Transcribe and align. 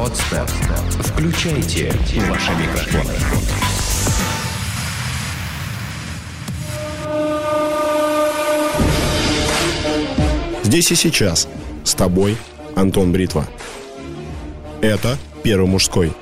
Подстер. 0.00 0.46
Включайте 1.04 1.92
ваши 2.26 2.52
микрофоны. 2.52 3.12
Здесь 10.62 10.90
и 10.90 10.94
сейчас. 10.94 11.48
С 11.84 11.92
тобой 11.92 12.38
Антон 12.76 13.12
Бритва. 13.12 13.46
Это 14.80 15.18
Первый 15.42 15.66
мужской. 15.68 16.14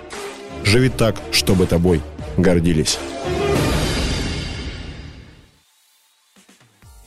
Живи 0.65 0.89
так, 0.89 1.15
чтобы 1.31 1.67
тобой 1.67 2.03
гордились. 2.37 2.99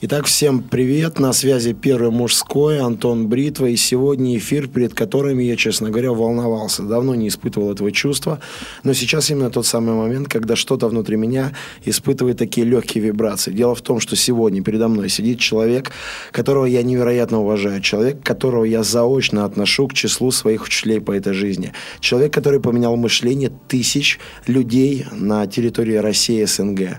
Итак, 0.04 0.26
всем 0.26 0.64
привет. 0.64 1.20
На 1.20 1.32
связи 1.32 1.74
Первый 1.74 2.10
мужской, 2.10 2.80
Антон 2.80 3.28
Бритва. 3.28 3.66
И 3.66 3.76
сегодня 3.76 4.36
эфир, 4.36 4.66
перед 4.66 4.94
которым 4.94 5.38
я, 5.38 5.54
честно 5.54 5.90
говоря, 5.90 6.10
волновался. 6.10 6.82
Давно 6.82 7.14
не 7.14 7.28
испытывал 7.28 7.70
этого 7.70 7.92
чувства. 7.92 8.40
Но 8.82 8.94
сейчас 8.94 9.30
именно 9.30 9.48
тот 9.48 9.64
самый 9.64 9.94
момент, 9.94 10.26
когда 10.26 10.56
что-то 10.56 10.88
внутри 10.88 11.16
меня 11.16 11.52
испытывает 11.84 12.36
такие 12.36 12.66
легкие 12.66 13.04
вибрации. 13.04 13.52
Дело 13.52 13.76
в 13.76 13.80
том, 13.80 14.00
что 14.00 14.16
сегодня 14.16 14.60
передо 14.60 14.88
мной 14.88 15.08
сидит 15.08 15.38
человек, 15.38 15.92
которого 16.32 16.64
я 16.64 16.82
невероятно 16.82 17.38
уважаю. 17.38 17.80
Человек, 17.80 18.24
которого 18.24 18.64
я 18.64 18.82
заочно 18.82 19.44
отношу 19.44 19.86
к 19.86 19.94
числу 19.94 20.32
своих 20.32 20.64
учителей 20.64 21.00
по 21.00 21.12
этой 21.12 21.32
жизни. 21.32 21.74
Человек, 22.00 22.32
который 22.34 22.58
поменял 22.58 22.96
мышление 22.96 23.52
тысяч 23.68 24.18
людей 24.48 25.06
на 25.12 25.46
территории 25.46 25.94
России 25.94 26.42
СНГ. 26.42 26.98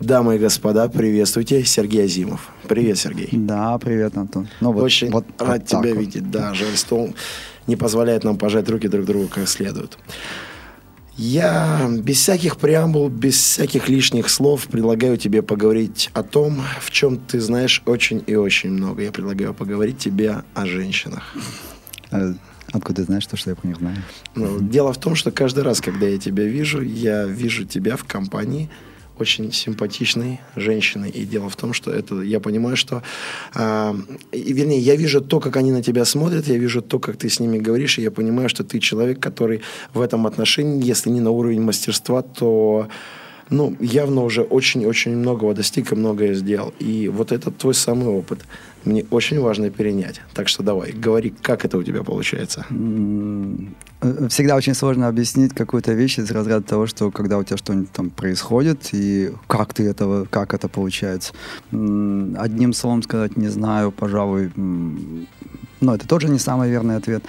Дамы 0.00 0.36
и 0.36 0.38
господа, 0.38 0.88
приветствуйте, 0.88 1.64
Сергей 1.64 2.04
Азимов. 2.04 2.50
Привет, 2.68 2.98
Сергей. 2.98 3.28
Да, 3.32 3.78
привет, 3.78 4.16
Антон. 4.16 4.46
Ну, 4.60 4.72
вот, 4.72 4.82
Очень 4.82 5.10
вот, 5.10 5.24
рад 5.38 5.60
вот 5.60 5.66
тебя 5.66 5.94
вот. 5.94 6.00
видеть. 6.00 6.30
Да, 6.30 6.52
жаль, 6.52 6.76
что 6.76 7.08
не 7.66 7.76
позволяет 7.76 8.22
нам 8.22 8.36
пожать 8.36 8.68
руки 8.68 8.88
друг 8.88 9.06
другу 9.06 9.28
как 9.28 9.48
следует. 9.48 9.96
Я 11.16 11.88
без 12.02 12.18
всяких 12.18 12.58
преамбул, 12.58 13.08
без 13.08 13.36
всяких 13.36 13.88
лишних 13.88 14.28
слов 14.28 14.66
предлагаю 14.66 15.16
тебе 15.16 15.40
поговорить 15.42 16.10
о 16.12 16.22
том, 16.22 16.62
в 16.78 16.90
чем 16.90 17.16
ты 17.16 17.40
знаешь 17.40 17.82
очень 17.86 18.22
и 18.26 18.34
очень 18.34 18.70
много. 18.72 19.02
Я 19.02 19.12
предлагаю 19.12 19.54
поговорить 19.54 19.96
тебе 19.96 20.42
о 20.52 20.66
женщинах. 20.66 21.34
А 22.10 22.34
откуда 22.70 22.96
ты 22.96 23.04
знаешь 23.04 23.26
то, 23.26 23.38
что 23.38 23.48
я 23.48 23.56
про 23.56 23.66
них 23.66 23.78
знаю? 23.78 23.96
Ну, 24.34 24.60
дело 24.60 24.92
в 24.92 24.98
том, 24.98 25.14
что 25.14 25.30
каждый 25.30 25.64
раз, 25.64 25.80
когда 25.80 26.06
я 26.06 26.18
тебя 26.18 26.44
вижу, 26.44 26.82
я 26.82 27.24
вижу 27.24 27.64
тебя 27.64 27.96
в 27.96 28.04
компании 28.04 28.68
очень 29.18 29.52
симпатичной 29.52 30.40
женщиной. 30.56 31.10
И 31.10 31.24
дело 31.24 31.48
в 31.48 31.56
том, 31.56 31.72
что 31.72 31.90
это, 31.90 32.22
я 32.22 32.40
понимаю, 32.40 32.76
что, 32.76 33.02
э, 33.54 33.94
и, 34.32 34.52
вернее, 34.52 34.78
я 34.78 34.96
вижу 34.96 35.20
то, 35.20 35.40
как 35.40 35.56
они 35.56 35.72
на 35.72 35.82
тебя 35.82 36.04
смотрят, 36.04 36.46
я 36.48 36.58
вижу 36.58 36.82
то, 36.82 36.98
как 36.98 37.16
ты 37.16 37.28
с 37.28 37.40
ними 37.40 37.58
говоришь, 37.58 37.98
и 37.98 38.02
я 38.02 38.10
понимаю, 38.10 38.48
что 38.48 38.64
ты 38.64 38.78
человек, 38.78 39.20
который 39.20 39.62
в 39.94 40.00
этом 40.00 40.26
отношении, 40.26 40.84
если 40.84 41.10
не 41.10 41.20
на 41.20 41.30
уровень 41.30 41.62
мастерства, 41.62 42.22
то 42.22 42.88
ну, 43.50 43.76
явно 43.80 44.24
уже 44.24 44.42
очень-очень 44.42 45.16
многого 45.16 45.54
достиг 45.54 45.92
и 45.92 45.94
многое 45.94 46.34
сделал. 46.34 46.74
И 46.80 47.08
вот 47.08 47.32
этот 47.32 47.56
твой 47.58 47.74
самый 47.74 48.08
опыт 48.08 48.40
мне 48.86 49.04
очень 49.10 49.40
важно 49.40 49.70
перенять. 49.70 50.20
Так 50.34 50.48
что 50.48 50.62
давай, 50.62 50.92
говори, 50.92 51.34
как 51.42 51.64
это 51.64 51.76
у 51.78 51.82
тебя 51.82 52.02
получается. 52.02 52.64
Всегда 54.28 54.56
очень 54.56 54.74
сложно 54.74 55.08
объяснить 55.08 55.52
какую-то 55.54 55.92
вещь 55.92 56.18
из 56.18 56.30
разряда 56.30 56.64
того, 56.64 56.86
что 56.86 57.10
когда 57.10 57.38
у 57.38 57.44
тебя 57.44 57.56
что-нибудь 57.56 57.92
там 57.92 58.10
происходит, 58.10 58.90
и 58.92 59.32
как 59.46 59.74
ты 59.74 59.84
этого, 59.88 60.26
как 60.26 60.54
это 60.54 60.68
получается. 60.68 61.32
Одним 61.70 62.72
словом 62.72 63.02
сказать 63.02 63.36
не 63.36 63.48
знаю, 63.48 63.90
пожалуй, 63.92 64.52
но 64.56 65.94
это 65.94 66.06
тоже 66.08 66.28
не 66.28 66.38
самый 66.38 66.70
верный 66.70 66.96
ответ. 66.96 67.24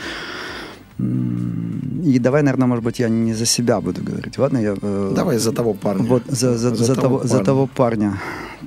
И 1.00 2.20
давай, 2.20 2.42
наверное, 2.42 2.67
может 2.67 2.84
быть, 2.84 3.00
я 3.00 3.09
не 3.09 3.34
за 3.34 3.45
себя 3.45 3.80
буду 3.81 4.02
говорить. 4.03 4.38
Ладно, 4.38 4.58
я... 4.58 4.76
Э, 4.81 5.14
давай 5.16 5.38
за 5.38 5.52
того 5.52 5.73
парня. 5.73 6.04
Вот, 6.09 6.23
за, 6.28 6.58
за, 6.58 6.76
за, 6.76 6.86
за, 6.86 6.95
того, 6.95 7.17
парня. 7.17 7.30
за 7.30 7.44
того 7.44 7.67
парня. 7.67 8.14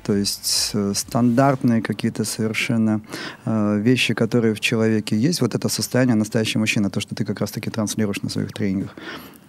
То 0.04 0.14
есть 0.14 0.70
э, 0.74 0.92
стандартные 0.94 1.82
какие-то 1.82 2.24
совершенно 2.24 3.00
э, 3.44 3.80
вещи, 3.80 4.14
которые 4.14 4.54
в 4.54 4.60
человеке 4.60 5.16
есть. 5.16 5.40
Вот 5.40 5.54
это 5.54 5.68
состояние 5.68 6.14
настоящего 6.14 6.60
мужчины, 6.60 6.90
то, 6.90 7.00
что 7.00 7.14
ты 7.14 7.24
как 7.24 7.40
раз-таки 7.40 7.70
транслируешь 7.70 8.22
на 8.22 8.30
своих 8.30 8.52
тренингах. 8.52 8.94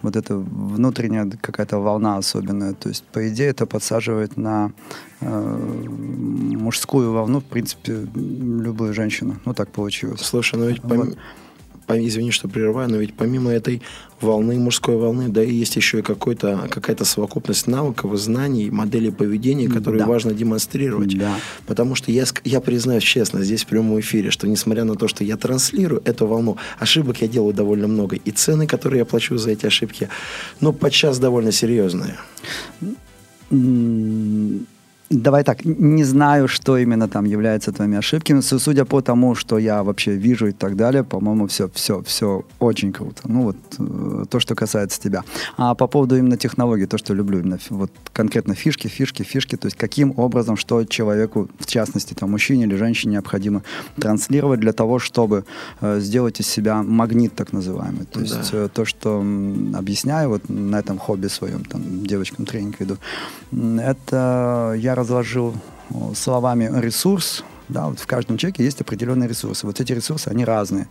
Вот 0.02 0.16
это 0.16 0.36
внутренняя 0.36 1.30
какая-то 1.40 1.78
волна 1.78 2.16
особенная. 2.16 2.72
То 2.74 2.88
есть, 2.88 3.04
по 3.12 3.20
идее, 3.28 3.50
это 3.50 3.66
подсаживает 3.66 4.36
на 4.36 4.72
э, 5.20 5.88
мужскую 6.58 7.12
волну, 7.12 7.38
в 7.38 7.44
принципе, 7.44 8.08
любую 8.14 8.92
женщину. 8.92 9.36
Ну, 9.44 9.54
так 9.54 9.68
получилось. 9.68 10.20
Слушай, 10.20 10.58
ну 10.58 10.68
ведь 10.68 10.82
вот 10.82 11.16
извини, 11.88 12.30
что 12.30 12.48
прерываю, 12.48 12.88
но 12.88 12.96
ведь 12.96 13.14
помимо 13.14 13.50
этой 13.50 13.82
волны, 14.20 14.58
мужской 14.58 14.96
волны, 14.96 15.28
да, 15.28 15.42
и 15.42 15.52
есть 15.52 15.76
еще 15.76 15.98
и 15.98 16.02
какой-то, 16.02 16.68
какая-то 16.70 17.04
совокупность 17.04 17.66
навыков, 17.66 18.16
знаний, 18.16 18.70
моделей 18.70 19.10
поведения, 19.10 19.68
которые 19.68 20.00
да. 20.00 20.06
важно 20.06 20.32
демонстрировать. 20.32 21.18
Да. 21.18 21.36
Потому 21.66 21.94
что 21.94 22.12
я, 22.12 22.24
я 22.44 22.60
признаюсь 22.60 23.02
честно, 23.02 23.42
здесь 23.42 23.64
в 23.64 23.66
прямом 23.66 23.98
эфире, 24.00 24.30
что 24.30 24.46
несмотря 24.46 24.84
на 24.84 24.94
то, 24.94 25.08
что 25.08 25.24
я 25.24 25.36
транслирую 25.36 26.02
эту 26.04 26.26
волну, 26.26 26.56
ошибок 26.78 27.20
я 27.20 27.28
делаю 27.28 27.52
довольно 27.52 27.88
много. 27.88 28.16
И 28.16 28.30
цены, 28.30 28.66
которые 28.66 29.00
я 29.00 29.04
плачу 29.04 29.36
за 29.36 29.50
эти 29.50 29.66
ошибки, 29.66 30.08
ну, 30.60 30.72
подчас 30.72 31.18
довольно 31.18 31.52
серьезные. 31.52 32.16
Давай 35.12 35.44
так, 35.44 35.64
не 35.64 36.04
знаю, 36.04 36.48
что 36.48 36.78
именно 36.78 37.06
там 37.06 37.26
является 37.26 37.70
твоими 37.70 37.98
ошибками. 37.98 38.40
Судя 38.40 38.84
по 38.84 39.02
тому, 39.02 39.34
что 39.34 39.58
я 39.58 39.82
вообще 39.82 40.12
вижу 40.12 40.46
и 40.46 40.52
так 40.52 40.74
далее, 40.74 41.04
по-моему, 41.04 41.46
все, 41.46 41.68
все, 41.74 42.02
все 42.02 42.44
очень 42.58 42.92
круто. 42.92 43.22
Ну 43.24 43.42
вот 43.42 43.56
э, 43.78 44.24
то, 44.30 44.40
что 44.40 44.54
касается 44.54 45.00
тебя. 45.00 45.22
А 45.58 45.74
по 45.74 45.86
поводу 45.86 46.16
именно 46.16 46.38
технологий, 46.38 46.86
то, 46.86 46.96
что 46.96 47.12
люблю 47.12 47.40
именно 47.40 47.58
вот 47.68 47.90
конкретно 48.14 48.54
фишки, 48.54 48.88
фишки, 48.88 49.22
фишки, 49.22 49.56
то 49.56 49.66
есть 49.66 49.76
каким 49.76 50.14
образом, 50.16 50.56
что 50.56 50.84
человеку, 50.84 51.48
в 51.58 51.66
частности, 51.66 52.14
там, 52.14 52.30
мужчине 52.30 52.64
или 52.64 52.76
женщине 52.76 53.12
необходимо 53.12 53.62
транслировать 53.96 54.60
для 54.60 54.72
того, 54.72 54.98
чтобы 54.98 55.44
э, 55.82 56.00
сделать 56.00 56.40
из 56.40 56.46
себя 56.46 56.82
магнит 56.82 57.34
так 57.34 57.52
называемый. 57.52 58.06
То 58.06 58.20
есть 58.20 58.50
э, 58.52 58.68
то, 58.72 58.86
что 58.86 59.20
м, 59.20 59.76
объясняю 59.76 60.30
вот 60.30 60.48
на 60.48 60.78
этом 60.78 60.98
хобби 60.98 61.26
своем, 61.26 61.64
там, 61.64 62.06
девочкам 62.06 62.46
тренинг 62.46 62.80
веду, 62.80 62.96
это 63.52 64.74
я 64.78 64.94
разложил 65.02 65.54
словами 66.14 66.70
ресурс, 66.80 67.44
да, 67.68 67.88
вот 67.88 67.98
в 67.98 68.06
каждом 68.06 68.36
человеке 68.38 68.64
есть 68.64 68.80
определенные 68.80 69.28
ресурсы. 69.28 69.66
Вот 69.66 69.80
эти 69.80 69.92
ресурсы, 69.92 70.28
они 70.28 70.44
разные. 70.44 70.88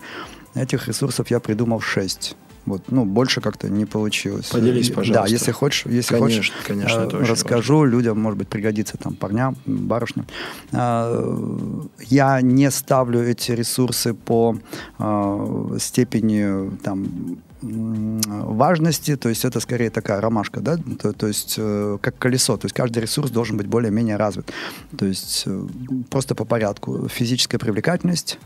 Этих 0.55 0.87
ресурсов 0.87 1.31
я 1.31 1.39
придумал 1.39 1.79
шесть. 1.79 2.35
Вот, 2.65 2.83
ну, 2.91 3.05
больше 3.05 3.41
как-то 3.41 3.69
не 3.69 3.85
получилось. 3.85 4.49
Поделись, 4.49 4.89
пожалуйста. 4.89 5.23
Да, 5.23 5.27
если 5.27 5.51
хочешь, 5.51 5.85
если 5.87 6.13
конечно, 6.13 6.37
хочешь, 6.37 6.53
конечно, 6.67 7.09
э, 7.11 7.23
расскажу 7.25 7.79
важно. 7.79 7.91
людям, 7.91 8.19
может 8.19 8.37
быть, 8.37 8.49
пригодится 8.49 8.97
там 8.97 9.15
парням, 9.15 9.57
барышням. 9.65 10.27
Э, 10.71 11.83
я 12.07 12.41
не 12.41 12.69
ставлю 12.69 13.19
эти 13.23 13.51
ресурсы 13.51 14.13
по 14.13 14.57
э, 14.99 15.77
степени 15.79 16.69
там 16.83 17.39
важности, 17.61 19.15
то 19.15 19.29
есть 19.29 19.45
это 19.45 19.59
скорее 19.59 19.89
такая 19.89 20.21
ромашка, 20.21 20.61
да, 20.61 20.77
то, 20.77 21.13
то 21.13 21.27
есть 21.27 21.55
э, 21.57 21.97
как 22.01 22.17
колесо, 22.17 22.57
то 22.57 22.65
есть 22.65 22.75
каждый 22.75 22.99
ресурс 22.99 23.31
должен 23.31 23.57
быть 23.57 23.67
более-менее 23.67 24.17
развит, 24.17 24.51
то 24.97 25.05
есть 25.05 25.43
э, 25.45 25.67
просто 26.09 26.35
по 26.35 26.45
порядку 26.45 27.07
физическая 27.07 27.59
привлекательность, 27.59 28.39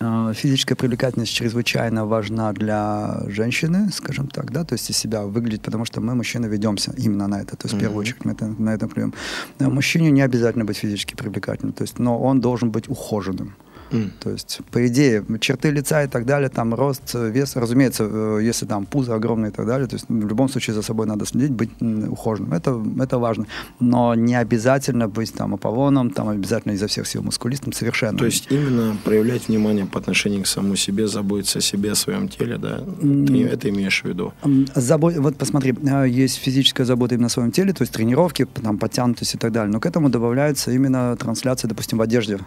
э, 0.00 0.32
Физическая 0.34 0.76
привлекательность 0.76 1.32
чрезвычайно 1.32 2.06
важна 2.06 2.52
для 2.52 3.22
женщины, 3.28 3.90
скажем 3.92 4.28
так, 4.28 4.50
да, 4.50 4.64
то 4.64 4.74
есть 4.74 4.90
из 4.90 4.96
себя 4.96 5.22
выглядеть, 5.22 5.62
потому 5.62 5.84
что 5.84 6.00
мы, 6.00 6.14
мужчины, 6.14 6.46
ведемся 6.46 6.94
именно 6.96 7.28
на 7.28 7.40
это, 7.40 7.56
то 7.56 7.66
есть 7.66 7.74
mm-hmm. 7.74 7.78
в 7.78 7.80
первую 7.80 8.00
очередь 8.00 8.24
мы 8.24 8.32
это, 8.32 8.46
на 8.46 8.74
это 8.74 8.88
прием. 8.88 9.12
Мужчине 9.60 10.10
не 10.10 10.22
обязательно 10.22 10.64
быть 10.64 10.78
физически 10.78 11.14
привлекательным, 11.14 11.72
то 11.72 11.82
есть, 11.82 11.98
но 11.98 12.18
он 12.18 12.40
должен 12.40 12.70
быть 12.70 12.88
ухоженным. 12.88 13.54
Mm. 13.90 14.10
То 14.20 14.30
есть, 14.30 14.60
по 14.70 14.86
идее, 14.86 15.24
черты 15.40 15.70
лица 15.70 16.02
и 16.02 16.08
так 16.08 16.26
далее, 16.26 16.48
там 16.48 16.74
рост, 16.74 17.14
вес, 17.14 17.56
разумеется, 17.56 18.08
э, 18.10 18.40
если 18.42 18.66
там 18.66 18.86
пузо 18.86 19.14
огромное 19.14 19.50
и 19.50 19.52
так 19.52 19.66
далее, 19.66 19.86
то 19.86 19.94
есть 19.94 20.06
в 20.08 20.28
любом 20.28 20.48
случае 20.48 20.74
за 20.74 20.82
собой 20.82 21.06
надо 21.06 21.26
следить, 21.26 21.52
быть 21.52 21.70
ухоженным. 22.08 22.52
Это, 22.52 22.82
это 23.00 23.18
важно. 23.18 23.46
Но 23.80 24.14
не 24.14 24.34
обязательно 24.34 25.08
быть 25.08 25.32
там 25.32 25.54
Аполлоном, 25.54 26.10
там 26.10 26.28
обязательно 26.28 26.72
изо 26.72 26.86
всех 26.86 27.06
сил 27.06 27.22
мускулистом, 27.22 27.72
совершенно. 27.72 28.18
То 28.18 28.26
есть 28.26 28.46
именно 28.50 28.96
проявлять 29.04 29.48
внимание 29.48 29.86
по 29.86 29.98
отношению 29.98 30.42
к 30.42 30.46
самому 30.46 30.76
себе, 30.76 31.06
заботиться 31.06 31.58
о 31.58 31.62
себе, 31.62 31.92
о 31.92 31.94
своем 31.94 32.28
теле, 32.28 32.58
да? 32.58 32.78
Mm. 32.78 33.26
Ты 33.26 33.44
это 33.46 33.68
имеешь 33.68 34.02
в 34.02 34.08
виду? 34.08 34.32
Забо... 34.74 35.12
Вот 35.16 35.36
посмотри, 35.36 35.74
э, 35.82 36.06
есть 36.08 36.36
физическая 36.36 36.86
забота 36.86 37.14
именно 37.14 37.26
о 37.26 37.30
своем 37.30 37.52
теле, 37.52 37.72
то 37.72 37.82
есть 37.82 37.92
тренировки, 37.92 38.46
там, 38.46 38.78
подтянутость 38.78 39.34
и 39.34 39.38
так 39.38 39.52
далее, 39.52 39.72
но 39.72 39.80
к 39.80 39.86
этому 39.86 40.08
добавляется 40.08 40.72
именно 40.72 41.16
трансляция, 41.16 41.68
допустим, 41.68 41.98
в 41.98 42.02
одежде 42.02 42.38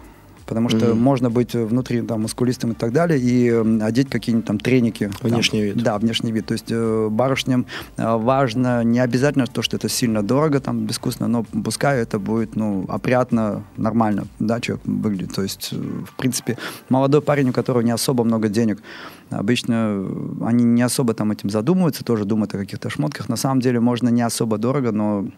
Потому 0.50 0.68
что 0.68 0.78
mm-hmm. 0.78 0.94
можно 0.94 1.30
быть 1.30 1.54
внутри 1.54 2.02
там 2.02 2.22
мускулистым 2.22 2.72
и 2.72 2.74
так 2.74 2.92
далее, 2.92 3.20
и 3.20 3.48
одеть 3.80 4.10
какие-нибудь 4.10 4.46
там 4.46 4.58
треники. 4.58 5.08
Внешний 5.22 5.60
там, 5.60 5.68
вид. 5.68 5.84
Да, 5.84 5.96
внешний 5.96 6.32
вид. 6.32 6.46
То 6.46 6.54
есть 6.54 6.66
э, 6.70 7.08
барышням 7.08 7.66
э, 7.96 8.16
важно 8.16 8.82
не 8.82 8.98
обязательно 8.98 9.46
то, 9.46 9.62
что 9.62 9.76
это 9.76 9.88
сильно 9.88 10.24
дорого, 10.24 10.58
там, 10.58 10.86
безвкусно, 10.86 11.28
но 11.28 11.44
пускай 11.44 12.00
это 12.00 12.18
будет, 12.18 12.56
ну, 12.56 12.84
опрятно, 12.88 13.62
нормально, 13.76 14.24
да, 14.40 14.60
человек 14.60 14.84
выглядит. 14.86 15.36
То 15.36 15.42
есть, 15.42 15.68
э, 15.70 15.76
в 15.76 16.16
принципе, 16.16 16.58
молодой 16.88 17.22
парень, 17.22 17.50
у 17.50 17.52
которого 17.52 17.82
не 17.82 17.92
особо 17.92 18.24
много 18.24 18.48
денег, 18.48 18.82
обычно 19.30 20.04
они 20.40 20.64
не 20.64 20.82
особо 20.82 21.14
там 21.14 21.30
этим 21.30 21.48
задумываются, 21.48 22.04
тоже 22.04 22.24
думают 22.24 22.52
о 22.56 22.58
каких-то 22.58 22.90
шмотках. 22.90 23.28
На 23.28 23.36
самом 23.36 23.60
деле 23.60 23.78
можно 23.78 24.08
не 24.08 24.22
особо 24.22 24.58
дорого, 24.58 24.90
но 24.90 25.28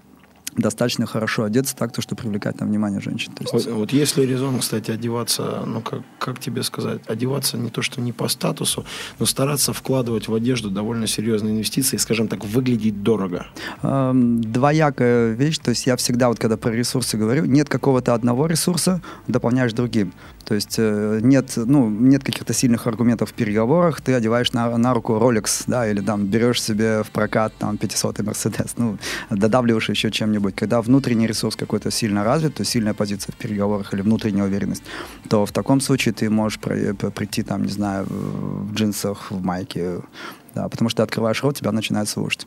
достаточно 0.57 1.07
хорошо 1.07 1.45
одеться 1.45 1.77
так, 1.77 1.93
то, 1.93 2.03
что 2.03 2.15
привлекать 2.17 2.61
на 2.61 2.67
внимание 2.67 3.01
женщин. 3.01 3.33
То 3.33 3.43
есть... 3.43 3.53
вот, 3.53 3.67
вот 3.67 3.93
если 3.93 4.25
резон, 4.25 4.59
кстати, 4.59 4.91
одеваться, 4.91 5.65
ну 5.67 5.81
как, 5.81 6.03
как 6.19 6.39
тебе 6.39 6.63
сказать, 6.63 7.01
одеваться 7.07 7.57
не 7.57 7.71
то, 7.71 7.83
что 7.83 8.01
не 8.01 8.13
по 8.13 8.29
статусу, 8.29 8.85
но 9.19 9.27
стараться 9.27 9.73
вкладывать 9.73 10.29
в 10.29 10.35
одежду 10.35 10.71
довольно 10.71 11.07
серьезные 11.07 11.55
инвестиции, 11.55 11.97
скажем 11.97 12.29
так, 12.29 12.45
выглядеть 12.45 13.03
дорого. 13.03 13.47
Эм, 13.83 14.41
двоякая 14.41 15.33
вещь, 15.33 15.59
то 15.59 15.71
есть 15.71 15.87
я 15.87 15.97
всегда 15.97 16.29
вот 16.29 16.39
когда 16.39 16.57
про 16.57 16.71
ресурсы 16.71 17.17
говорю, 17.17 17.45
нет 17.45 17.69
какого-то 17.69 18.15
одного 18.15 18.47
ресурса, 18.47 19.01
дополняешь 19.29 19.73
другим. 19.73 20.13
То 20.45 20.55
есть 20.55 20.77
э, 20.79 21.21
нет, 21.23 21.53
ну, 21.57 21.89
нет 21.89 22.25
каких-то 22.25 22.53
сильных 22.53 22.87
аргументов 22.87 23.31
в 23.31 23.33
переговорах, 23.33 24.01
ты 24.01 24.15
одеваешь 24.15 24.53
на, 24.53 24.77
на 24.77 24.95
руку 24.95 25.15
Rolex, 25.15 25.65
да, 25.67 25.89
или 25.89 26.01
там 26.01 26.27
берешь 26.27 26.63
себе 26.63 27.03
в 27.03 27.11
прокат 27.11 27.53
там 27.59 27.77
500 27.79 28.19
Mercedes, 28.21 28.73
ну, 28.77 28.99
додавливаешь 29.31 29.89
еще 29.89 30.11
чем-нибудь. 30.11 30.55
Когда 30.55 30.83
внутренний 30.83 31.27
ресурс 31.27 31.57
какой-то 31.57 31.91
сильно 31.91 32.25
развит, 32.25 32.55
то 32.55 32.65
сильная 32.65 32.95
позиция 32.95 33.33
в 33.33 33.37
переговорах 33.37 33.95
или 33.95 34.03
внутренняя 34.03 34.45
уверенность, 34.45 34.83
то 35.29 35.47
в 35.47 35.53
таком 35.53 35.81
случае 35.81 36.15
ты 36.15 36.29
можешь 36.31 36.59
прийти 36.59 37.43
там, 37.43 37.63
не 37.63 37.71
знаю, 37.71 38.07
в 38.09 38.75
джинсах, 38.75 39.31
в 39.31 39.43
майке, 39.43 40.01
да, 40.55 40.69
потому 40.69 40.91
что 40.91 40.99
ты 40.99 41.03
открываешь 41.05 41.43
рот, 41.43 41.57
тебя 41.57 41.73
начинает 41.73 42.09
слушать. 42.09 42.47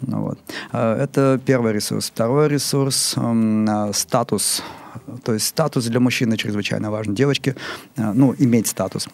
Ну, 0.00 0.22
вот. 0.22 0.38
Э, 0.72 0.94
это 1.02 1.40
первый 1.44 1.72
ресурс. 1.72 2.10
Второй 2.10 2.48
ресурс 2.48 3.14
э, 3.16 3.92
статус. 3.92 4.62
То 5.24 5.34
есть 5.34 5.46
статус 5.46 5.86
для 5.86 6.00
мужчины 6.00 6.36
чрезвычайно 6.36 6.90
важен. 6.90 7.14
Девочки, 7.14 7.54
э, 7.96 8.12
ну, 8.14 8.34
иметь 8.38 8.66
статус. 8.66 9.08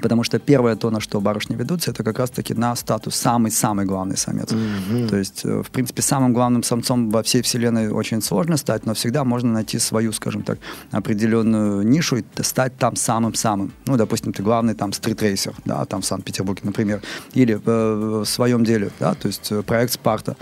Потому 0.00 0.24
что 0.24 0.38
первое 0.38 0.76
то, 0.76 0.90
на 0.90 1.00
что 1.00 1.20
барышни 1.20 1.56
ведутся, 1.56 1.90
это 1.90 2.04
как 2.04 2.18
раз-таки 2.18 2.54
на 2.54 2.76
статус 2.76 3.14
самый-самый 3.14 3.86
главный 3.86 4.16
самец. 4.16 4.52
Mm-hmm. 4.52 5.08
То 5.08 5.16
есть, 5.16 5.44
в 5.44 5.70
принципе, 5.70 6.02
самым 6.02 6.34
главным 6.34 6.62
самцом 6.62 7.10
во 7.10 7.22
всей 7.22 7.42
вселенной 7.42 7.88
очень 7.88 8.20
сложно 8.20 8.56
стать, 8.56 8.84
но 8.84 8.92
всегда 8.92 9.24
можно 9.24 9.52
найти 9.52 9.78
свою, 9.78 10.12
скажем 10.12 10.42
так, 10.42 10.58
определенную 10.90 11.82
нишу 11.86 12.16
и 12.16 12.24
стать 12.42 12.76
там 12.76 12.96
самым-самым. 12.96 13.72
Ну, 13.86 13.96
допустим, 13.96 14.32
ты 14.32 14.42
главный 14.42 14.74
там 14.74 14.92
стритрейсер, 14.92 15.54
да, 15.64 15.84
там 15.86 16.02
в 16.02 16.06
Санкт-Петербурге, 16.06 16.62
например, 16.64 17.00
или 17.32 17.54
э, 17.54 17.58
в 17.64 18.24
своем 18.26 18.64
деле, 18.64 18.90
да, 19.00 19.14
то 19.14 19.28
есть 19.28 19.50
проект 19.64 19.92
Спарта 19.92 20.36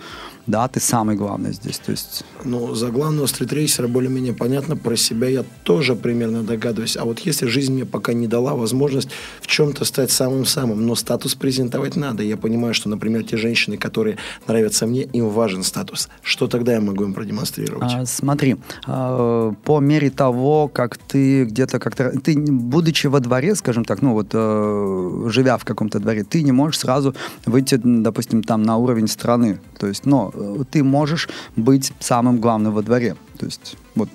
да, 0.46 0.68
ты 0.68 0.78
самый 0.78 1.16
главный 1.16 1.52
здесь. 1.52 1.78
То 1.78 1.90
есть... 1.92 2.24
Ну, 2.44 2.74
за 2.74 2.90
главного 2.90 3.26
стритрейсера 3.26 3.88
более-менее 3.88 4.34
понятно, 4.34 4.76
про 4.76 4.96
себя 4.96 5.28
я 5.28 5.44
тоже 5.62 5.96
примерно 5.96 6.42
догадываюсь. 6.42 6.96
А 6.96 7.04
вот 7.04 7.20
если 7.20 7.46
жизнь 7.46 7.72
мне 7.72 7.86
пока 7.86 8.12
не 8.12 8.26
дала 8.26 8.54
возможность 8.54 9.08
в 9.40 9.46
чем-то 9.46 9.84
стать 9.86 10.10
самым-самым, 10.10 10.84
но 10.86 10.94
статус 10.96 11.34
презентовать 11.34 11.96
надо. 11.96 12.22
Я 12.22 12.36
понимаю, 12.36 12.74
что, 12.74 12.90
например, 12.90 13.24
те 13.24 13.38
женщины, 13.38 13.78
которые 13.78 14.18
нравятся 14.46 14.86
мне, 14.86 15.02
им 15.02 15.30
важен 15.30 15.62
статус. 15.62 16.08
Что 16.22 16.46
тогда 16.46 16.74
я 16.74 16.80
могу 16.80 17.04
им 17.04 17.14
продемонстрировать? 17.14 17.92
А, 17.94 18.04
смотри, 18.04 18.56
а, 18.86 19.52
по 19.64 19.80
мере 19.80 20.10
того, 20.10 20.68
как 20.68 20.98
ты 20.98 21.44
где-то 21.44 21.78
как-то... 21.78 22.10
Ты, 22.20 22.36
будучи 22.36 23.06
во 23.06 23.20
дворе, 23.20 23.54
скажем 23.54 23.86
так, 23.86 24.02
ну 24.02 24.12
вот, 24.12 24.28
а, 24.34 25.26
живя 25.30 25.56
в 25.56 25.64
каком-то 25.64 26.00
дворе, 26.00 26.22
ты 26.24 26.42
не 26.42 26.52
можешь 26.52 26.80
сразу 26.80 27.14
выйти, 27.46 27.80
допустим, 27.82 28.42
там 28.42 28.62
на 28.62 28.76
уровень 28.76 29.08
страны. 29.08 29.58
То 29.78 29.86
есть, 29.86 30.04
но 30.04 30.33
Э, 30.33 30.33
ты 30.70 30.82
можешь 30.82 31.28
быть 31.56 31.92
самым 32.00 32.40
главным 32.40 32.72
во 32.72 32.82
дворе. 32.82 33.16
То 33.38 33.46
есть 33.46 33.76
вот 33.94 34.08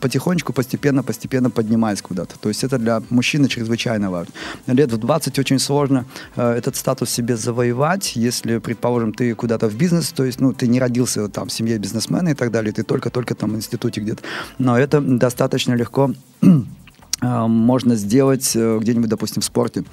потихонечку, 0.00 0.52
постепенно, 0.52 1.02
постепенно 1.02 1.50
поднимаясь 1.50 2.02
куда-то. 2.02 2.38
То 2.38 2.48
есть 2.48 2.64
это 2.64 2.78
для 2.78 3.02
мужчины 3.10 3.48
чрезвычайно 3.48 4.10
важно. 4.10 4.32
Лет 4.66 4.92
в 4.92 4.96
20 4.96 5.38
очень 5.38 5.58
сложно 5.58 6.04
э, 6.36 6.52
этот 6.52 6.76
статус 6.76 7.10
себе 7.10 7.36
завоевать, 7.36 8.16
если, 8.16 8.58
предположим, 8.58 9.12
ты 9.12 9.34
куда-то 9.34 9.68
в 9.68 9.76
бизнес, 9.76 10.12
то 10.12 10.24
есть, 10.24 10.40
ну, 10.40 10.52
ты 10.52 10.66
не 10.66 10.80
родился 10.80 11.28
там 11.28 11.48
в 11.48 11.52
семье 11.52 11.78
бизнесмена 11.78 12.30
и 12.30 12.34
так 12.34 12.50
далее, 12.50 12.72
ты 12.72 12.82
только-только 12.82 13.34
там 13.34 13.52
в 13.52 13.56
институте 13.56 14.00
где-то. 14.00 14.22
Но 14.58 14.78
это 14.78 15.00
достаточно 15.00 15.74
легко 15.74 16.12
э, 16.42 17.46
можно 17.46 17.96
сделать 17.96 18.52
э, 18.56 18.78
где-нибудь, 18.80 19.10
допустим, 19.10 19.42
в 19.42 19.44
спорте 19.44 19.84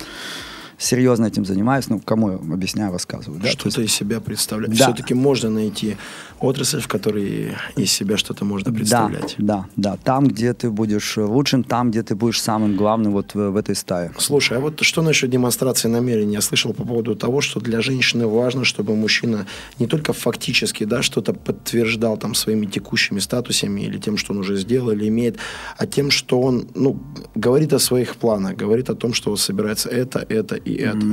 серьезно 0.78 1.26
этим 1.26 1.46
занимаюсь, 1.46 1.88
ну, 1.90 2.00
кому 2.00 2.32
я 2.32 2.36
объясняю, 2.36 2.92
рассказываю. 2.92 3.42
Да? 3.42 3.50
Что-то 3.50 3.82
из 3.82 3.94
себя 3.94 4.20
представлять. 4.20 4.70
Да. 4.78 4.86
Все-таки 4.86 5.14
можно 5.14 5.50
найти 5.50 5.98
отрасль, 6.40 6.82
в 6.82 6.88
которой 6.88 7.54
из 7.76 7.92
себя 7.92 8.18
что-то 8.18 8.46
можно 8.46 8.74
представлять. 8.74 9.36
Да, 9.38 9.66
да, 9.76 9.92
да. 9.92 9.98
Там, 10.04 10.28
где 10.28 10.54
ты 10.54 10.70
будешь 10.70 11.18
лучшим, 11.18 11.64
там, 11.64 11.92
где 11.92 12.04
ты 12.04 12.16
будешь 12.16 12.42
самым 12.42 12.76
главным 12.76 13.14
вот 13.14 13.34
в, 13.34 13.52
в 13.52 13.56
этой 13.56 13.76
стае. 13.76 14.12
Слушай, 14.18 14.58
а 14.58 14.60
вот 14.62 14.82
что 14.82 15.02
насчет 15.02 15.30
демонстрации 15.30 15.88
намерений? 15.88 16.34
Я 16.34 16.42
слышал 16.42 16.74
по 16.74 16.84
поводу 16.84 17.16
того, 17.16 17.42
что 17.42 17.60
для 17.60 17.82
женщины 17.82 18.28
важно, 18.28 18.66
чтобы 18.66 18.96
мужчина 18.96 19.46
не 19.80 19.88
только 19.88 20.14
фактически, 20.14 20.84
да, 20.84 21.02
что-то 21.02 21.34
подтверждал 21.34 22.18
там 22.18 22.36
своими 22.36 22.66
текущими 22.66 23.20
статусами 23.20 23.82
или 23.82 23.98
тем, 23.98 24.18
что 24.18 24.34
он 24.34 24.40
уже 24.40 24.58
сделал 24.58 24.92
или 24.92 25.08
имеет, 25.08 25.38
а 25.78 25.88
тем, 25.88 26.12
что 26.12 26.42
он, 26.42 26.68
ну, 26.76 27.00
говорит 27.36 27.74
о 27.74 27.80
своих 27.80 28.16
планах, 28.16 28.56
говорит 28.56 28.90
о 28.90 28.96
том, 28.96 29.14
что 29.14 29.32
он 29.32 29.38
собирается 29.38 29.90
это, 29.90 30.26
это 30.30 30.56
и 30.56 30.76
это. 30.76 31.06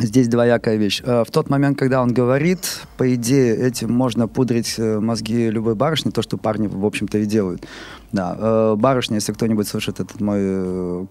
Здесь 0.00 0.26
двоякая 0.26 0.76
вещь. 0.76 1.02
Э, 1.04 1.22
в 1.24 1.30
тот 1.30 1.48
момент, 1.50 1.78
когда 1.78 2.02
он 2.02 2.12
говорит, 2.12 2.80
по 2.96 3.14
идее, 3.14 3.56
этим 3.56 3.92
можно 3.92 4.26
пудрить 4.26 4.74
э, 4.76 4.98
мозги 4.98 5.48
любой 5.50 5.76
барышни, 5.76 6.10
то, 6.10 6.20
что 6.20 6.36
парни, 6.36 6.66
в 6.66 6.84
общем-то, 6.84 7.18
и 7.18 7.26
делают. 7.26 7.64
Да, 8.10 8.36
э, 8.38 8.74
барышня, 8.76 9.16
если 9.16 9.32
кто-нибудь 9.32 9.68
слышит 9.68 10.00
этот 10.00 10.20
мой 10.20 11.08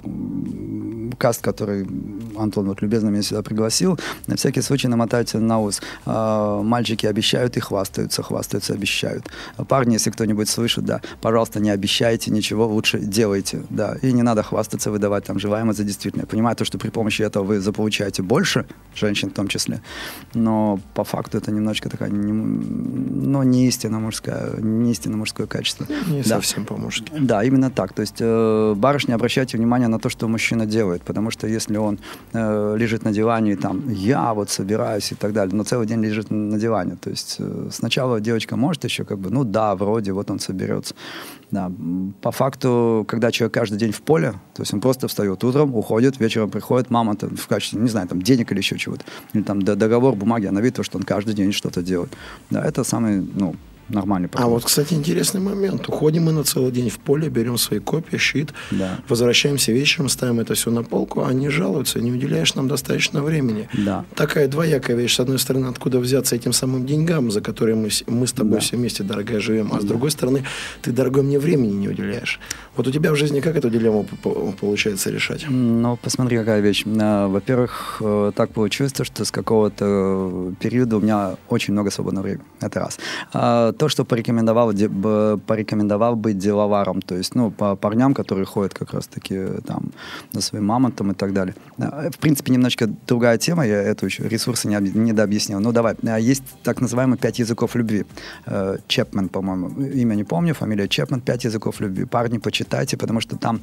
каст, 1.18 1.41
который 1.41 1.88
Антон 2.38 2.68
вот 2.68 2.81
любезно 2.81 3.09
меня 3.09 3.24
сюда 3.24 3.41
пригласил, 3.41 3.97
на 4.27 4.35
всякий 4.35 4.62
случай 4.62 4.88
намотайте 4.88 5.38
на 5.38 5.59
ус. 5.59 5.81
Мальчики 6.06 7.06
обещают 7.06 7.57
и 7.57 7.59
хвастаются, 7.59 8.24
хвастаются, 8.24 8.74
обещают. 8.74 9.25
Парни, 9.68 9.94
если 9.94 10.12
кто-нибудь 10.12 10.50
слышит, 10.50 10.85
да, 10.85 11.01
пожалуйста, 11.21 11.59
не 11.59 11.69
обещайте 11.69 12.31
ничего, 12.31 12.68
лучше 12.68 13.00
делайте, 13.00 13.63
да. 13.69 13.95
И 14.01 14.12
не 14.12 14.24
надо 14.24 14.44
хвастаться, 14.44 14.89
выдавать 14.91 15.25
там 15.25 15.39
желаемое 15.39 15.74
за 15.74 15.83
действительное. 15.83 16.25
Понимаю 16.25 16.56
то, 16.56 16.65
что 16.65 16.77
при 16.77 16.89
помощи 16.89 17.21
этого 17.21 17.44
вы 17.44 17.59
заполучаете 17.59 18.24
больше, 18.24 18.65
женщин 18.96 19.30
в 19.30 19.34
том 19.34 19.48
числе, 19.48 19.81
но 20.36 20.80
по 20.94 21.04
факту 21.04 21.40
это 21.40 21.52
немножечко 21.52 21.90
такая, 21.90 22.10
не, 22.12 22.31
ну, 22.31 23.44
не 23.44 23.68
истинно 23.68 24.00
мужская, 24.00 24.62
не 24.62 24.92
истинно 24.92 25.18
мужское 25.18 25.48
качество. 25.48 25.88
Не 26.08 26.22
да. 26.22 26.30
совсем 26.30 26.66
девушки. 26.94 27.12
Да, 27.20 27.44
именно 27.44 27.70
так. 27.70 27.94
То 27.94 28.02
есть 28.02 28.18
э, 28.20 28.74
барышня, 28.75 29.16
обращайте 29.16 29.58
внимание 29.58 29.88
на 29.88 30.00
то, 30.00 30.10
что 30.10 30.28
мужчина 30.28 30.66
делает, 30.66 31.02
потому 31.02 31.31
что 31.31 31.48
если 31.48 31.78
он 31.78 32.00
э, 32.34 32.75
лежит 32.78 33.04
на 33.04 33.12
диване 33.12 33.52
и 33.52 33.56
там 33.56 33.90
я 33.90 34.33
вот 34.33 34.50
собираюсь 34.50 35.12
и 35.12 35.16
так 35.16 35.33
далее, 35.33 35.56
но 35.56 35.64
целый 35.64 35.88
день 35.88 36.04
лежит 36.04 36.31
на 36.31 36.59
диване, 36.59 36.95
то 36.95 37.09
есть 37.09 37.38
э, 37.40 37.69
сначала 37.71 38.19
девочка 38.19 38.56
может 38.56 38.83
еще 38.83 39.04
как 39.04 39.18
бы, 39.18 39.30
ну 39.30 39.44
да, 39.44 39.76
вроде 39.76 40.12
вот 40.12 40.31
он 40.31 40.40
соберется. 40.40 40.95
Да. 41.54 41.72
По 42.22 42.31
факту, 42.31 43.06
когда 43.07 43.31
человек 43.31 43.54
каждый 43.54 43.78
день 43.78 43.92
в 43.92 44.02
поле, 44.02 44.31
то 44.56 44.64
есть 44.64 44.74
он 44.74 44.81
просто 44.81 45.07
встает 45.07 45.44
утром, 45.44 45.76
уходит, 45.76 46.19
вечером 46.19 46.50
приходит, 46.50 46.90
мама 46.90 47.16
там, 47.16 47.36
в 47.36 47.48
качестве, 47.48 47.80
не 47.80 47.90
знаю, 47.90 48.07
там 48.07 48.24
денег 48.24 48.52
или 48.52 48.57
еще 48.57 48.76
чего-то, 48.80 49.06
или 49.33 49.44
там 49.44 49.62
договор, 49.62 50.16
бумаги, 50.16 50.48
она 50.48 50.62
видит, 50.62 50.83
что 50.83 50.98
он 50.98 51.04
каждый 51.04 51.36
день 51.36 51.52
что-то 51.52 51.83
делает. 51.83 52.12
Да, 52.50 52.66
это 52.66 52.83
самый, 52.83 53.22
ну, 53.36 53.56
нормальный 53.94 54.28
продукт. 54.28 54.47
А 54.47 54.50
вот, 54.50 54.66
кстати, 54.66 54.94
интересный 54.94 55.42
момент. 55.42 55.88
Уходим 55.88 56.23
мы 56.23 56.31
на 56.31 56.44
целый 56.44 56.71
день 56.71 56.90
в 56.90 57.00
поле, 57.00 57.30
берем 57.30 57.57
свои 57.57 57.80
копии, 57.80 58.18
щит, 58.18 58.54
да. 58.71 59.00
возвращаемся 59.07 59.71
вечером, 59.71 60.09
ставим 60.09 60.40
это 60.40 60.54
все 60.54 60.71
на 60.71 60.83
полку, 60.83 61.23
они 61.23 61.50
жалуются, 61.50 62.00
не 62.00 62.12
уделяешь 62.12 62.56
нам 62.56 62.68
достаточно 62.68 63.21
времени. 63.21 63.69
Да. 63.73 64.06
Такая 64.16 64.47
двоякая 64.47 64.95
вещь. 64.95 65.16
С 65.16 65.19
одной 65.19 65.40
стороны, 65.40 65.68
откуда 65.68 66.00
взяться 66.00 66.35
этим 66.35 66.54
самым 66.54 66.85
деньгам, 66.85 67.31
за 67.31 67.42
которые 67.42 67.76
мы, 67.76 67.90
мы 68.07 68.28
с 68.28 68.33
тобой 68.33 68.56
да. 68.56 68.59
все 68.59 68.78
вместе, 68.78 69.04
дорогая, 69.04 69.40
живем, 69.40 69.69
а 69.71 69.76
да. 69.76 69.81
с 69.81 69.83
другой 69.83 70.12
стороны, 70.12 70.44
ты, 70.81 70.92
дорогой, 70.92 71.23
мне 71.23 71.40
времени 71.40 71.73
не 71.73 71.90
уделяешь. 71.90 72.40
Вот 72.76 72.88
у 72.88 72.92
тебя 72.92 73.12
в 73.12 73.16
жизни 73.16 73.40
как 73.40 73.56
эту 73.56 73.69
дилемму 73.69 74.06
получается 74.59 75.09
решать? 75.12 75.45
Ну, 75.50 75.97
посмотри, 75.97 76.38
какая 76.38 76.62
вещь. 76.62 76.83
А, 76.85 77.28
во-первых, 77.28 77.97
э, 78.02 78.31
так 78.35 78.52
получилось, 78.52 78.94
что 79.02 79.26
с 79.26 79.31
какого-то 79.31 80.54
периода 80.59 80.97
у 80.97 81.02
меня 81.02 81.35
очень 81.50 81.73
много 81.73 81.92
свободного 81.92 82.23
времени. 82.23 82.45
Это 82.59 82.80
раз. 82.80 83.00
То, 83.83 83.90
что 83.90 84.06
порекомендовал, 84.06 84.71
де- 84.71 84.87
порекомендовал 85.45 86.16
быть 86.16 86.37
деловаром, 86.37 87.02
то 87.02 87.16
есть, 87.16 87.35
ну, 87.35 87.52
по 87.52 87.75
парням, 87.75 88.13
которые 88.13 88.45
ходят 88.45 88.73
как 88.73 88.94
раз-таки 88.94 89.37
там 89.68 89.92
за 90.31 90.40
своим 90.42 90.68
мамонтом 90.68 91.11
и 91.11 91.13
так 91.13 91.33
далее. 91.33 91.54
А, 91.78 92.09
В 92.09 92.18
принципе, 92.18 92.54
немножечко 92.54 92.87
другая 93.07 93.37
тема, 93.37 93.68
я 93.68 93.81
эту 93.81 94.06
еще 94.06 94.23
ресурсы 94.30 94.69
не, 94.69 94.78
не 94.97 95.11
дообъяснил. 95.11 95.59
Ну, 95.59 95.73
давай. 95.73 95.95
А, 96.07 96.18
Есть 96.18 96.44
так 96.63 96.80
называемый 96.80 97.18
«Пять 97.18 97.40
языков 97.40 97.75
любви». 97.75 98.06
Э, 98.45 98.78
Чепмен, 98.87 99.28
по-моему, 99.28 99.68
имя 100.02 100.16
не 100.16 100.23
помню, 100.23 100.54
фамилия 100.54 100.87
Чепмен, 100.87 101.19
«Пять 101.19 101.44
языков 101.44 101.81
любви». 101.81 102.06
Парни, 102.06 102.37
почитайте, 102.37 102.95
потому 102.95 103.19
что 103.19 103.35
там 103.35 103.59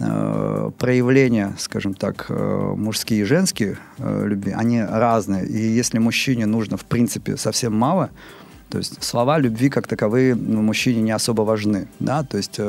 э, 0.00 0.70
проявления, 0.78 1.54
скажем 1.58 1.94
так, 1.94 2.26
э, 2.28 2.74
мужские 2.76 3.20
и 3.20 3.24
женские 3.24 3.78
э, 3.98 4.26
любви, 4.26 4.50
они 4.50 4.82
разные. 4.82 5.46
И 5.46 5.78
если 5.78 6.00
мужчине 6.00 6.46
нужно, 6.46 6.76
в 6.76 6.84
принципе, 6.84 7.36
совсем 7.36 7.72
мало, 7.72 8.10
то 8.70 8.78
есть 8.78 9.02
слова 9.02 9.38
любви 9.38 9.68
как 9.68 9.86
таковые 9.86 10.34
мужчине 10.34 11.02
не 11.02 11.10
особо 11.10 11.42
важны, 11.42 11.88
да, 11.98 12.22
то 12.22 12.36
есть 12.36 12.54
э, 12.58 12.62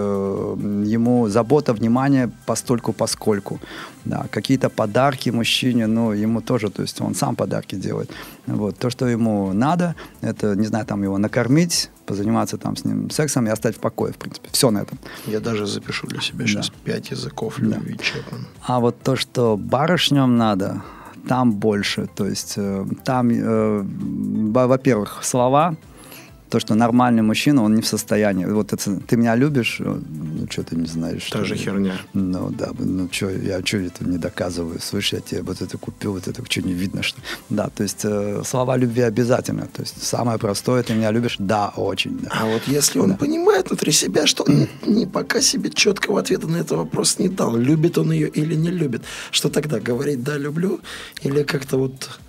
ему 0.85 1.27
забота, 1.29 1.73
внимание 1.73 2.29
постольку 2.45 2.91
поскольку, 2.93 3.59
да, 4.05 4.25
какие-то 4.31 4.69
подарки 4.69 5.29
мужчине, 5.31 5.87
ну, 5.87 6.11
ему 6.11 6.41
тоже, 6.41 6.69
то 6.69 6.81
есть 6.81 7.01
он 7.01 7.13
сам 7.15 7.35
подарки 7.35 7.75
делает, 7.75 8.09
вот, 8.47 8.77
то, 8.77 8.89
что 8.89 9.07
ему 9.07 9.53
надо, 9.53 9.95
это, 10.21 10.55
не 10.55 10.65
знаю, 10.67 10.85
там 10.85 11.03
его 11.03 11.17
накормить, 11.17 11.89
позаниматься 12.05 12.57
там 12.57 12.75
с 12.75 12.83
ним 12.85 13.09
сексом 13.09 13.45
и 13.47 13.49
оставить 13.51 13.77
в 13.77 13.79
покое, 13.79 14.11
в 14.11 14.17
принципе, 14.17 14.49
все 14.51 14.71
на 14.71 14.79
этом. 14.79 14.97
Я 15.27 15.39
даже 15.39 15.65
запишу 15.67 16.07
для 16.07 16.19
себя 16.21 16.39
Да. 16.39 16.47
сейчас 16.47 16.71
пять 16.83 17.11
языков 17.11 17.55
Да. 17.59 17.75
любви 17.77 17.97
Чепмана. 18.01 18.45
А 18.67 18.79
вот 18.79 18.99
то, 19.03 19.15
что 19.15 19.55
барышням 19.57 20.35
надо, 20.37 20.81
там 21.27 21.51
больше. 21.53 22.07
То 22.15 22.25
есть 22.25 22.55
э, 22.57 22.83
там, 23.05 23.29
э, 23.29 23.81
во- 24.51 24.67
во-первых, 24.67 25.19
слова, 25.23 25.75
то, 26.51 26.59
что 26.59 26.75
нормальный 26.75 27.21
мужчина, 27.21 27.63
он 27.63 27.75
не 27.75 27.81
в 27.81 27.87
состоянии. 27.87 28.45
Вот 28.45 28.73
это, 28.73 28.99
ты 29.07 29.15
меня 29.17 29.35
любишь, 29.35 29.77
э, 29.79 29.85
ну 29.85 30.47
что 30.49 30.63
ты 30.63 30.75
не 30.75 30.85
знаешь. 30.85 31.29
Та 31.29 31.45
же 31.45 31.55
ли? 31.55 31.59
херня. 31.59 31.93
Ну 32.13 32.49
да, 32.49 32.71
ну 32.77 33.07
что, 33.11 33.29
я 33.29 33.65
что 33.65 33.77
это 33.77 34.03
не 34.05 34.17
доказываю? 34.17 34.79
Слышь, 34.81 35.13
я 35.13 35.21
тебе 35.21 35.43
вот 35.43 35.61
это 35.61 35.77
купил, 35.77 36.11
вот 36.11 36.27
это 36.27 36.43
что 36.49 36.61
не 36.61 36.73
видно, 36.73 37.03
что 37.03 37.21
Да, 37.49 37.69
то 37.69 37.83
есть 37.83 38.01
э, 38.03 38.43
слова 38.45 38.77
любви 38.77 39.01
обязательно. 39.01 39.67
То 39.73 39.81
есть 39.81 40.03
самое 40.03 40.37
простое, 40.37 40.83
ты 40.83 40.93
меня 40.93 41.11
любишь? 41.11 41.37
Да, 41.39 41.69
очень. 41.77 42.19
Да. 42.19 42.29
А 42.31 42.45
вот 42.45 42.63
если 42.67 42.99
он 42.99 43.15
понимает 43.15 43.69
внутри 43.69 43.93
себя, 43.93 44.27
что 44.27 44.43
он 44.43 44.67
не 44.85 45.05
пока 45.05 45.41
себе 45.41 45.69
четкого 45.69 46.19
ответа 46.19 46.47
на 46.47 46.57
этот 46.57 46.77
вопрос 46.77 47.17
не 47.19 47.29
дал, 47.29 47.55
любит 47.55 47.97
он 47.97 48.11
ее 48.11 48.27
или 48.27 48.55
не 48.55 48.71
любит, 48.71 49.03
что 49.31 49.49
тогда 49.49 49.79
говорить 49.79 50.21
«да, 50.23 50.37
люблю» 50.37 50.81
или 51.23 51.43
как-то 51.43 51.77
вот 51.77 52.19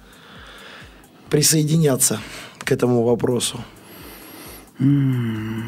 присоединяться 1.28 2.20
к 2.58 2.70
этому 2.70 3.02
вопросу? 3.02 3.58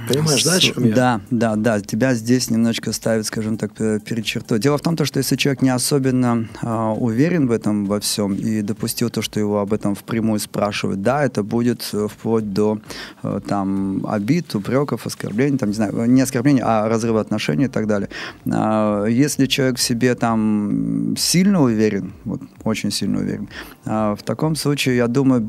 Понимаешь, 0.09 0.45
да, 0.45 0.55
о 0.55 0.61
чем 0.61 0.85
я? 0.85 0.95
Да, 0.95 1.21
да, 1.31 1.57
да. 1.57 1.81
Тебя 1.81 2.15
здесь 2.15 2.51
немножечко 2.51 2.93
ставит, 2.93 3.27
скажем 3.27 3.57
так, 3.57 3.73
пе- 3.73 4.01
перед 4.01 4.25
чертой. 4.25 4.59
Дело 4.59 4.77
в 4.77 4.81
том, 4.81 4.97
то, 4.97 5.05
что 5.05 5.19
если 5.19 5.37
человек 5.37 5.63
не 5.63 5.71
особенно 5.71 6.49
а, 6.63 6.93
уверен 6.93 7.47
в 7.47 7.53
этом 7.53 7.87
во 7.87 8.01
всем 8.01 8.35
и 8.35 8.63
допустил 8.63 9.11
то, 9.11 9.23
что 9.23 9.39
его 9.39 9.61
об 9.61 9.73
этом 9.73 9.95
впрямую 9.95 10.41
спрашивают, 10.41 11.03
да, 11.03 11.25
это 11.25 11.43
будет 11.43 11.89
э, 11.93 12.09
вплоть 12.09 12.53
до 12.53 12.81
э, 13.23 13.41
там 13.47 14.05
обид, 14.07 14.55
упреков, 14.55 15.07
оскорблений, 15.07 15.59
там, 15.59 15.71
не 15.71 15.75
знаю, 15.75 16.11
не 16.11 16.21
оскорблений, 16.21 16.63
а 16.65 16.89
разрыва 16.89 17.21
отношений 17.21 17.67
и 17.67 17.69
так 17.69 17.87
далее. 17.87 18.09
А, 18.51 19.07
если 19.07 19.47
человек 19.47 19.79
в 19.79 19.83
себе 19.83 20.15
там 20.15 21.15
сильно 21.17 21.63
уверен, 21.63 22.13
вот 22.25 22.41
очень 22.65 22.91
сильно 22.91 23.21
уверен, 23.21 23.49
а, 23.85 24.17
в 24.17 24.23
таком 24.23 24.57
случае, 24.57 24.97
я 24.97 25.07
думаю, 25.07 25.47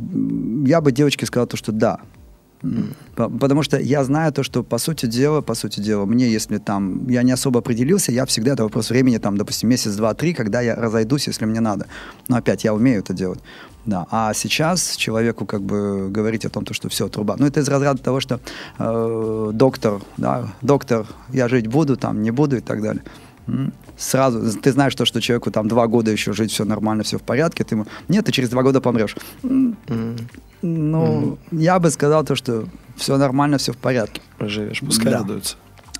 я 0.67 0.81
бы 0.81 0.91
девочке 0.91 1.25
сказал 1.25 1.47
то, 1.47 1.57
что 1.57 1.71
да, 1.71 1.99
Потому 3.15 3.63
что 3.63 3.77
я 3.77 4.03
знаю 4.03 4.31
то, 4.33 4.43
что 4.43 4.63
по 4.63 4.77
сути 4.77 5.05
дела, 5.05 5.41
по 5.41 5.55
сути 5.55 5.79
дела, 5.79 6.05
мне, 6.05 6.27
если 6.27 6.57
там 6.57 7.07
я 7.09 7.23
не 7.23 7.31
особо 7.31 7.59
определился, 7.59 8.11
я 8.11 8.25
всегда 8.25 8.53
это 8.53 8.63
вопрос 8.63 8.89
времени, 8.89 9.17
там, 9.17 9.37
допустим, 9.37 9.69
месяц, 9.69 9.95
два, 9.95 10.13
три, 10.13 10.33
когда 10.33 10.61
я 10.61 10.75
разойдусь, 10.75 11.27
если 11.27 11.45
мне 11.45 11.59
надо. 11.59 11.87
Но 12.27 12.37
опять 12.37 12.63
я 12.63 12.73
умею 12.73 12.99
это 12.99 13.13
делать. 13.13 13.39
Да. 13.85 14.07
А 14.09 14.33
сейчас 14.33 14.95
человеку 14.95 15.45
как 15.45 15.61
бы 15.61 16.09
говорить 16.09 16.45
о 16.45 16.49
том, 16.49 16.65
то, 16.65 16.73
что 16.73 16.89
все, 16.89 17.07
труба. 17.07 17.35
Ну, 17.37 17.45
это 17.45 17.59
из 17.59 17.69
разряда 17.69 18.01
того, 18.01 18.19
что 18.19 18.39
э, 18.79 19.51
доктор, 19.53 20.01
да, 20.17 20.47
доктор, 20.61 21.05
я 21.29 21.47
жить 21.47 21.67
буду, 21.67 21.95
там, 21.95 22.23
не 22.23 22.31
буду 22.31 22.57
и 22.57 22.61
так 22.61 22.81
далее. 22.81 23.03
Сразу, 23.97 24.41
ты 24.59 24.71
знаешь 24.71 24.93
то, 24.95 25.05
что 25.05 25.21
человеку 25.21 25.51
там 25.51 25.67
два 25.67 25.87
года 25.87 26.11
еще 26.11 26.33
жить, 26.33 26.51
все 26.51 26.65
нормально, 26.65 27.03
все 27.03 27.17
в 27.17 27.21
порядке, 27.21 27.63
ты 27.63 27.75
ему, 27.75 27.85
нет, 28.09 28.25
ты 28.25 28.31
через 28.31 28.49
два 28.49 28.61
года 28.63 28.81
помрешь. 28.81 29.15
М, 29.43 29.77
Ну, 30.61 31.37
я 31.51 31.79
бы 31.79 31.89
сказал 31.91 32.23
то, 32.23 32.35
что 32.35 32.65
все 32.97 33.17
нормально, 33.17 33.57
все 33.57 33.71
в 33.71 33.77
порядке. 33.77 34.21
Поживешь, 34.37 34.79
пускай 34.79 35.11
Да. 35.11 35.19
радуются. 35.19 35.55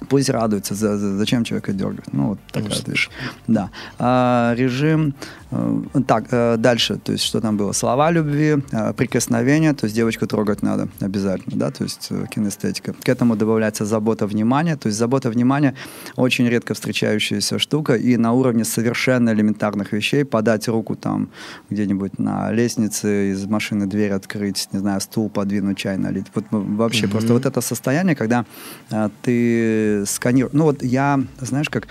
Пусть 0.10 0.30
радуется, 0.30 0.76
за- 0.76 0.98
за- 0.98 1.18
зачем 1.18 1.44
человека 1.44 1.74
дергать. 1.74 2.14
Ну, 2.14 2.28
вот 2.30 2.40
такая 2.52 2.72
вещь. 2.88 3.10
Да. 3.48 3.70
А, 3.98 4.54
режим, 4.58 5.14
э, 5.52 5.82
так, 6.08 6.26
э, 6.32 6.58
дальше, 6.58 6.98
то 6.98 7.12
есть 7.14 7.24
что 7.24 7.40
там 7.40 7.58
было? 7.58 7.74
Слова 7.74 8.12
любви, 8.12 8.58
э, 8.72 8.94
прикосновения, 8.94 9.74
то 9.74 9.86
есть 9.86 9.96
девочку 9.96 10.28
трогать 10.28 10.64
надо 10.64 10.88
обязательно, 11.00 11.56
да, 11.56 11.72
то 11.72 11.84
есть 11.84 12.08
э, 12.12 12.26
кинестетика. 12.30 12.94
К 12.94 13.10
этому 13.10 13.36
добавляется 13.36 13.86
забота, 13.86 14.28
внимание, 14.28 14.76
то 14.76 14.88
есть 14.88 14.98
забота, 15.00 15.30
внимание 15.30 15.74
очень 16.18 16.48
редко 16.50 16.74
встречающаяся 16.74 17.58
штука, 17.60 17.96
и 17.96 18.18
на 18.18 18.34
уровне 18.34 18.66
совершенно 18.66 19.30
элементарных 19.30 19.94
вещей 19.94 20.26
подать 20.26 20.68
руку 20.68 20.96
там 20.96 21.30
где-нибудь 21.70 22.20
на 22.20 22.52
лестнице, 22.52 23.32
из 23.32 23.46
машины 23.46 23.86
дверь 23.86 24.12
открыть, 24.12 24.68
не 24.74 24.80
знаю, 24.80 25.00
стул 25.02 25.30
подвинуть, 25.30 25.78
чай 25.78 25.98
налить. 25.98 26.26
Вот 26.36 26.46
вообще 26.52 27.08
просто 27.08 27.34
вот 27.34 27.46
это 27.46 27.62
состояние, 27.62 28.16
когда 28.16 28.46
э, 28.92 29.10
ты 29.22 29.85
сканируешь. 30.06 30.54
Ну 30.54 30.66
вот 30.66 30.84
я, 30.84 31.20
знаешь, 31.40 31.70
как 31.70 31.88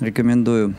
рекомендую. 0.00 0.74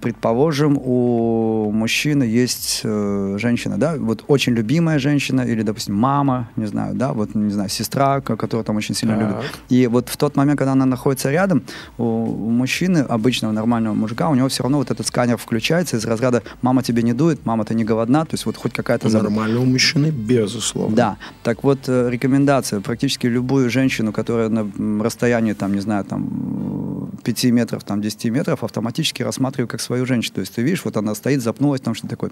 Предположим, 0.00 0.78
у 0.82 1.70
мужчины 1.72 2.24
есть 2.24 2.80
э, 2.84 3.36
женщина, 3.38 3.76
да, 3.78 3.94
вот 3.98 4.24
очень 4.28 4.52
любимая 4.54 4.98
женщина, 4.98 5.42
или, 5.42 5.62
допустим, 5.62 5.94
мама, 5.94 6.48
не 6.56 6.66
знаю, 6.66 6.94
да, 6.94 7.12
вот, 7.12 7.34
не 7.34 7.50
знаю, 7.50 7.68
сестра, 7.68 8.20
ко- 8.20 8.36
которую 8.36 8.64
там 8.64 8.76
очень 8.76 8.94
сильно 8.94 9.16
Так. 9.16 9.22
любит. 9.28 9.44
И 9.68 9.86
вот 9.86 10.08
в 10.08 10.16
тот 10.16 10.36
момент, 10.36 10.58
когда 10.58 10.72
она 10.72 10.86
находится 10.86 11.30
рядом, 11.30 11.62
у, 11.98 12.04
у 12.04 12.50
мужчины, 12.50 12.98
обычного 12.98 13.52
нормального 13.52 13.94
мужика, 13.94 14.28
у 14.30 14.34
него 14.34 14.48
все 14.48 14.62
равно 14.62 14.78
вот 14.78 14.90
этот 14.90 15.06
сканер 15.06 15.36
включается 15.36 15.96
из 15.96 16.04
разряда 16.04 16.42
«мама 16.62 16.82
тебе 16.82 17.02
не 17.02 17.12
дует», 17.12 17.44
«мама 17.46 17.64
ты 17.64 17.74
не 17.74 17.84
голодна», 17.84 18.24
то 18.24 18.34
есть 18.34 18.46
вот 18.46 18.56
хоть 18.56 18.72
какая-то. 18.72 19.08
Нормального 19.12 19.64
мужчины, 19.64 20.06
безусловно. 20.10 20.96
Да, 20.96 21.16
так 21.42 21.62
вот 21.64 21.80
э, 21.88 22.08
рекомендация. 22.10 22.80
Практически 22.80 23.26
любую 23.26 23.68
женщину, 23.70 24.12
которая 24.12 24.48
на 24.48 25.02
расстоянии, 25.04 25.52
там, 25.52 25.74
не 25.74 25.80
знаю, 25.80 26.04
там, 26.04 27.10
5 27.24 27.44
метров, 27.44 27.84
там, 27.84 28.00
10 28.00 28.24
метров, 28.30 28.61
автоматически 28.64 29.22
рассматриваю 29.22 29.68
как 29.68 29.80
свою 29.80 30.06
женщину. 30.06 30.34
То 30.36 30.40
есть 30.40 30.54
ты 30.54 30.62
видишь, 30.62 30.84
вот 30.84 30.96
она 30.96 31.14
стоит, 31.14 31.42
запнулась, 31.42 31.80
там 31.80 31.94
что 31.94 32.06
такой. 32.08 32.30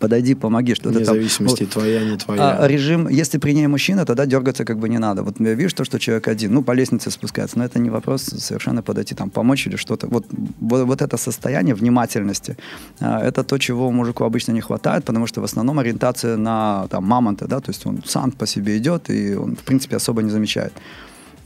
Подойди, 0.00 0.34
помоги, 0.34 0.74
что-то 0.74 0.96
Вне 0.96 1.04
там. 1.04 1.14
зависимости, 1.14 1.62
Вот. 1.62 1.72
твоя, 1.72 2.04
не 2.04 2.16
твоя. 2.16 2.58
А, 2.58 2.66
режим, 2.66 3.08
если 3.08 3.38
при 3.38 3.54
ней 3.54 3.68
мужчина, 3.68 4.04
тогда 4.04 4.26
дергаться 4.26 4.64
как 4.64 4.78
бы 4.78 4.88
не 4.88 4.98
надо. 4.98 5.22
Вот 5.22 5.40
я 5.40 5.54
вижу 5.54 5.76
то, 5.76 5.84
что 5.84 5.98
человек 5.98 6.28
один, 6.28 6.54
ну, 6.54 6.62
по 6.62 6.72
лестнице 6.72 7.10
спускается, 7.10 7.58
но 7.58 7.64
это 7.64 7.78
не 7.78 7.90
вопрос 7.90 8.22
совершенно 8.22 8.82
подойти, 8.82 9.14
там, 9.14 9.30
помочь 9.30 9.66
или 9.66 9.76
что-то. 9.76 10.08
Вот, 10.08 10.26
вот, 10.60 10.86
вот 10.86 11.02
это 11.02 11.16
состояние 11.16 11.74
внимательности, 11.74 12.56
а, 13.00 13.20
это 13.20 13.44
то, 13.44 13.58
чего 13.58 13.92
мужику 13.92 14.24
обычно 14.24 14.52
не 14.52 14.60
хватает, 14.60 15.04
потому 15.04 15.26
что 15.28 15.40
в 15.40 15.44
основном 15.44 15.78
ориентация 15.78 16.36
на 16.36 16.88
там, 16.90 17.04
мамонта, 17.04 17.46
да, 17.46 17.60
то 17.60 17.70
есть 17.70 17.86
он 17.86 18.02
сам 18.04 18.32
по 18.32 18.46
себе 18.46 18.76
идет, 18.78 19.08
и 19.08 19.36
он, 19.36 19.54
в 19.54 19.62
принципе, 19.62 19.96
особо 19.96 20.22
не 20.22 20.30
замечает. 20.30 20.72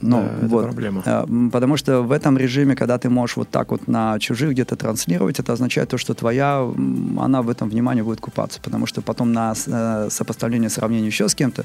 Ну, 0.02 0.22
Да, 0.22 0.36
это 0.38 0.46
вот. 0.46 0.64
проблема. 0.64 1.02
А, 1.06 1.24
м, 1.24 1.50
Потому 1.50 1.76
что 1.76 2.02
в 2.02 2.12
этом 2.12 2.38
режиме, 2.38 2.74
когда 2.74 2.98
ты 2.98 3.10
можешь 3.10 3.36
вот 3.36 3.50
так 3.50 3.70
вот 3.70 3.86
на 3.88 4.18
чужих 4.18 4.50
где-то 4.50 4.76
транслировать, 4.76 5.38
это 5.38 5.52
означает 5.52 5.88
то, 5.90 5.98
что 5.98 6.14
твоя, 6.14 6.66
она 7.18 7.42
в 7.42 7.50
этом 7.50 7.68
внимании 7.68 8.02
будет 8.02 8.20
купаться. 8.20 8.60
Потому 8.62 8.86
что 8.86 9.02
потом 9.02 9.32
на 9.32 9.52
э, 9.66 10.08
сопоставление, 10.10 10.70
сравнение 10.70 11.06
еще 11.08 11.28
с 11.28 11.34
кем-то, 11.34 11.64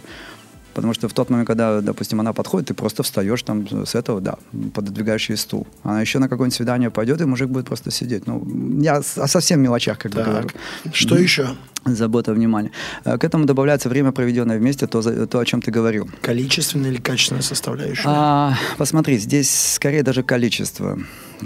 потому 0.73 0.93
что 0.93 1.07
в 1.07 1.13
тот 1.13 1.29
момент, 1.29 1.47
когда, 1.47 1.79
допустим, 1.81 2.19
она 2.19 2.33
подходит, 2.33 2.67
ты 2.67 2.73
просто 2.73 3.03
встаешь 3.03 3.41
там 3.43 3.65
с 3.85 3.95
этого, 3.95 4.19
да, 4.19 4.35
пододвигаешь 4.73 5.29
ей 5.29 5.37
стул. 5.37 5.65
Она 5.83 6.01
еще 6.01 6.19
на 6.19 6.27
какое-нибудь 6.27 6.55
свидание 6.55 6.89
пойдет, 6.89 7.21
и 7.21 7.25
мужик 7.25 7.49
будет 7.49 7.67
просто 7.67 7.91
сидеть. 7.91 8.27
Ну, 8.27 8.45
я 8.81 8.97
о 8.97 9.27
совсем 9.27 9.61
мелочах, 9.61 9.97
как 9.97 10.11
бы 10.11 10.21
говорю. 10.23 10.49
Что 10.91 11.15
еще? 11.17 11.47
Забота, 11.89 12.33
внимание. 12.33 12.71
Э, 13.03 13.17
К 13.19 13.23
этому 13.25 13.45
добавляется 13.45 13.89
время, 13.89 14.11
проведенное 14.11 14.57
вместе, 14.57 14.87
то, 14.87 15.01
то 15.27 15.39
о 15.39 15.45
чем 15.45 15.61
ты 15.61 15.69
говорил. 15.69 16.09
Количественная 16.21 16.89
или 16.89 16.97
качественная 16.99 17.43
составляющая? 17.43 18.03
А, 18.07 18.55
посмотри, 18.79 19.19
здесь 19.19 19.73
скорее 19.75 20.01
даже 20.01 20.23
количество. 20.23 20.97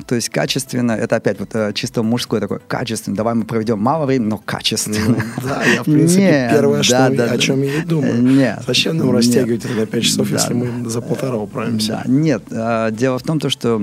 То 0.07 0.15
есть 0.15 0.29
качественно, 0.29 0.93
это 0.93 1.17
опять 1.17 1.39
вот 1.39 1.49
э, 1.55 1.73
чисто 1.73 2.03
мужское 2.03 2.39
такое, 2.39 2.59
качественно. 2.67 3.17
Давай 3.17 3.33
мы 3.35 3.43
проведем 3.43 3.79
мало 3.79 4.05
времени, 4.05 4.29
но 4.29 4.37
качественно. 4.37 4.97
Ну, 5.09 5.17
Да, 5.43 5.61
я, 5.65 5.81
в 5.81 5.85
принципе, 5.85 6.21
Не, 6.21 6.49
первое, 6.53 6.83
что, 6.83 6.93
да, 6.93 7.07
я- 7.09 7.17
да, 7.17 7.23
о 7.25 7.29
да. 7.29 7.37
чем 7.37 7.61
я 7.63 7.75
и 7.79 7.81
думаю. 7.81 8.21
Нет. 8.21 8.63
Зачем 8.65 8.95
нам 8.97 9.07
Нет. 9.07 9.15
растягивать 9.17 9.65
это 9.65 9.73
на 9.73 9.85
5 9.87 10.03
часов, 10.03 10.29
Да, 10.29 10.35
если 10.37 10.53
мы 10.53 10.89
за 10.89 11.01
полтора 11.01 11.35
управимся? 11.37 12.01
Да, 12.05 12.09
нет, 12.09 12.43
дело 12.95 13.19
в 13.19 13.23
том, 13.23 13.39
то, 13.41 13.49
что 13.49 13.81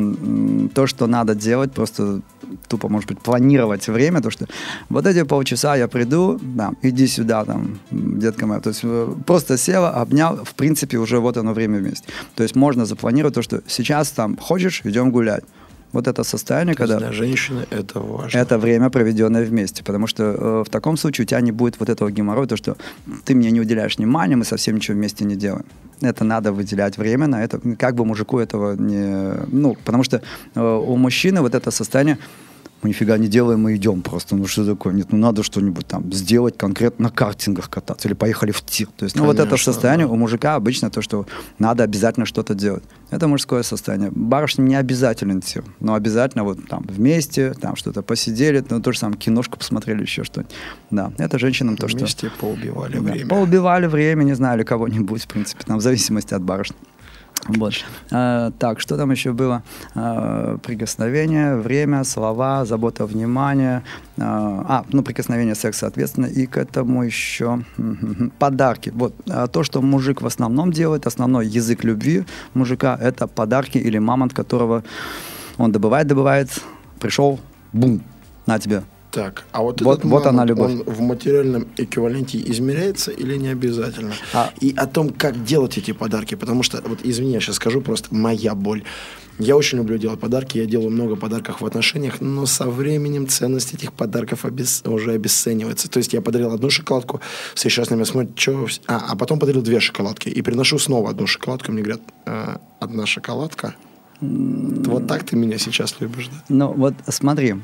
то, 0.74 0.86
что 0.86 1.06
надо 1.06 1.34
делать, 1.34 1.72
просто 1.72 2.20
тупо, 2.68 2.88
может 2.88 3.08
быть, 3.08 3.18
планировать 3.20 3.88
время, 3.88 4.20
то, 4.22 4.30
что 4.30 4.46
вот 4.88 5.06
эти 5.06 5.24
полчаса 5.24 5.74
я 5.76 5.88
приду, 5.88 6.38
да, 6.54 6.72
иди 6.82 7.06
сюда, 7.06 7.44
там, 7.44 7.78
детка 7.90 8.46
моя. 8.46 8.60
То 8.60 8.70
есть 8.70 8.80
э, 8.84 9.14
просто 9.26 9.56
села, 9.58 9.90
обнял, 9.90 10.44
в 10.44 10.54
принципе, 10.54 10.98
уже 10.98 11.18
вот 11.18 11.36
оно 11.36 11.52
время 11.52 11.78
вместе. 11.78 12.08
То 12.34 12.42
есть 12.42 12.56
можно 12.56 12.84
запланировать 12.84 13.34
то, 13.34 13.42
что 13.42 13.62
сейчас 13.66 14.10
там 14.10 14.36
хочешь, 14.36 14.82
идем 14.84 15.10
гулять. 15.10 15.44
Вот 15.92 16.08
это 16.08 16.24
состояние, 16.24 16.74
То 16.74 16.82
когда... 16.82 16.98
для 16.98 17.12
женщины 17.12 17.66
это 17.70 18.00
важно. 18.00 18.38
Это 18.38 18.58
время, 18.58 18.90
проведенное 18.90 19.44
вместе. 19.44 19.82
Потому 19.82 20.06
что 20.06 20.24
э, 20.24 20.64
в 20.66 20.70
таком 20.70 20.96
случае 20.96 21.24
у 21.24 21.26
тебя 21.26 21.40
не 21.40 21.52
будет 21.52 21.80
вот 21.80 21.88
этого 21.88 22.10
геморроя, 22.10 22.46
то, 22.46 22.56
что 22.56 22.76
ты 23.24 23.34
мне 23.34 23.50
не 23.50 23.60
уделяешь 23.60 23.96
внимания, 23.96 24.36
мы 24.36 24.44
совсем 24.44 24.76
ничего 24.76 24.96
вместе 24.96 25.24
не 25.24 25.36
делаем. 25.36 25.64
Это 26.02 26.24
надо 26.24 26.52
выделять 26.52 26.98
время 26.98 27.26
на 27.28 27.42
это. 27.42 27.60
Как 27.76 27.94
бы 27.94 28.04
мужику 28.04 28.38
этого 28.38 28.76
не... 28.76 29.46
Ну, 29.46 29.76
потому 29.84 30.04
что 30.04 30.20
э, 30.54 30.60
у 30.60 30.96
мужчины 30.96 31.40
вот 31.40 31.54
это 31.54 31.70
состояние 31.70 32.18
мы 32.86 32.90
нифига 32.90 33.18
не 33.18 33.26
делаем, 33.26 33.62
мы 33.62 33.74
идем 33.74 34.00
просто. 34.00 34.36
Ну 34.36 34.46
что 34.46 34.64
такое? 34.64 34.94
Нет, 34.94 35.08
ну 35.10 35.18
надо 35.18 35.42
что-нибудь 35.42 35.88
там 35.88 36.12
сделать 36.12 36.56
конкретно 36.56 37.04
на 37.06 37.10
картингах 37.10 37.68
кататься 37.68 38.06
или 38.06 38.14
поехали 38.14 38.52
в 38.52 38.64
тир. 38.64 38.86
То 38.96 39.04
есть, 39.04 39.16
ну 39.16 39.24
вот 39.24 39.40
это 39.40 39.48
Конечно, 39.48 39.72
состояние 39.72 40.06
да. 40.06 40.12
у 40.12 40.16
мужика 40.16 40.54
обычно 40.54 40.88
то, 40.88 41.02
что 41.02 41.26
надо 41.58 41.82
обязательно 41.82 42.26
что-то 42.26 42.54
делать. 42.54 42.84
Это 43.10 43.26
мужское 43.26 43.64
состояние. 43.64 44.12
Барышням 44.12 44.68
не 44.68 44.76
обязателен 44.76 45.40
тир, 45.40 45.64
но 45.80 45.94
обязательно 45.94 46.44
вот 46.44 46.68
там 46.68 46.84
вместе, 46.88 47.54
там 47.54 47.74
что-то 47.74 48.02
посидели, 48.02 48.64
ну 48.70 48.80
то 48.80 48.92
же 48.92 49.00
самое, 49.00 49.18
киношку 49.18 49.58
посмотрели, 49.58 50.02
еще 50.02 50.22
что-нибудь. 50.22 50.54
Да, 50.92 51.12
это 51.18 51.40
женщинам 51.40 51.76
то, 51.76 51.88
что... 51.88 51.98
Вместе 51.98 52.30
поубивали 52.40 52.98
Да, 52.98 53.00
время. 53.00 53.28
Поубивали 53.28 53.86
время, 53.86 54.22
не 54.22 54.34
знаю, 54.34 54.58
или 54.58 54.64
кого-нибудь, 54.64 55.24
в 55.24 55.26
принципе, 55.26 55.64
там, 55.64 55.78
в 55.78 55.82
зависимости 55.82 56.34
от 56.34 56.42
барышни. 56.42 56.76
Вот. 57.48 57.74
А, 58.10 58.50
так, 58.58 58.80
что 58.80 58.96
там 58.96 59.10
еще 59.10 59.32
было? 59.32 59.62
А, 59.94 60.58
прикосновение, 60.58 61.56
время, 61.56 62.04
слова, 62.04 62.64
забота, 62.64 63.06
внимание. 63.06 63.82
А, 64.18 64.64
а, 64.68 64.84
ну, 64.92 65.02
прикосновение, 65.02 65.54
секс, 65.54 65.78
соответственно. 65.78 66.26
И 66.26 66.46
к 66.46 66.56
этому 66.56 67.04
еще 67.04 67.64
подарки. 68.38 68.90
Вот. 68.94 69.14
А, 69.28 69.46
то, 69.46 69.62
что 69.62 69.82
мужик 69.82 70.22
в 70.22 70.26
основном 70.26 70.72
делает, 70.72 71.06
основной 71.06 71.46
язык 71.46 71.84
любви 71.84 72.24
мужика, 72.54 72.98
это 73.00 73.26
подарки 73.26 73.78
или 73.78 73.98
мамонт, 73.98 74.32
которого 74.32 74.82
он 75.58 75.72
добывает, 75.72 76.06
добывает, 76.06 76.48
пришел, 77.00 77.38
бум, 77.72 78.02
на 78.46 78.58
тебе, 78.58 78.82
Так, 79.16 79.44
а 79.52 79.62
вот, 79.62 79.80
Вот- 79.80 80.00
этот 80.00 80.10
вот 80.10 80.26
она 80.26 80.44
мамонт, 80.44 80.48
любовь. 80.50 80.72
он 80.88 80.94
в 80.94 81.00
материальном 81.00 81.66
эквиваленте 81.78 82.36
измеряется 82.50 83.10
или 83.10 83.38
не 83.38 83.48
обязательно? 83.48 84.12
А- 84.34 84.50
И 84.60 84.74
о 84.76 84.86
том, 84.86 85.08
как 85.08 85.42
делать 85.42 85.78
эти 85.78 85.92
подарки, 85.92 86.34
потому 86.34 86.62
что, 86.62 86.82
вот 86.86 86.98
извини, 87.02 87.32
я 87.32 87.40
сейчас 87.40 87.56
скажу 87.56 87.80
просто 87.80 88.14
моя 88.14 88.54
боль. 88.54 88.82
Я 89.38 89.56
очень 89.56 89.78
люблю 89.78 89.96
делать 89.96 90.20
подарки, 90.20 90.58
я 90.58 90.66
делаю 90.66 90.90
много 90.90 91.16
подарков 91.16 91.62
в 91.62 91.66
отношениях, 91.66 92.20
но 92.20 92.44
со 92.44 92.68
временем 92.68 93.26
ценность 93.26 93.72
этих 93.72 93.94
подарков 93.94 94.44
обес- 94.44 94.86
уже 94.86 95.12
обесценивается. 95.12 95.88
То 95.88 95.96
есть 95.98 96.12
я 96.12 96.20
подарил 96.20 96.52
одну 96.52 96.68
шоколадку, 96.68 97.22
все 97.54 97.70
сейчас 97.70 97.88
на 97.88 97.94
меня 97.94 98.04
смотрят, 98.04 98.38
что... 98.38 98.66
А, 98.86 99.02
а 99.12 99.16
потом 99.16 99.38
подарил 99.38 99.62
две 99.62 99.80
шоколадки 99.80 100.28
и 100.28 100.42
приношу 100.42 100.78
снова 100.78 101.08
одну 101.10 101.26
шоколадку, 101.26 101.72
мне 101.72 101.80
говорят, 101.82 102.02
«А, 102.26 102.60
одна 102.80 103.06
шоколадка? 103.06 103.74
Вот 104.20 105.06
так 105.06 105.24
ты 105.24 105.36
меня 105.36 105.58
сейчас 105.58 106.00
любишь, 106.00 106.28
да? 106.28 106.42
Ну, 106.48 106.72
вот 106.72 106.94
смотри, 107.08 107.54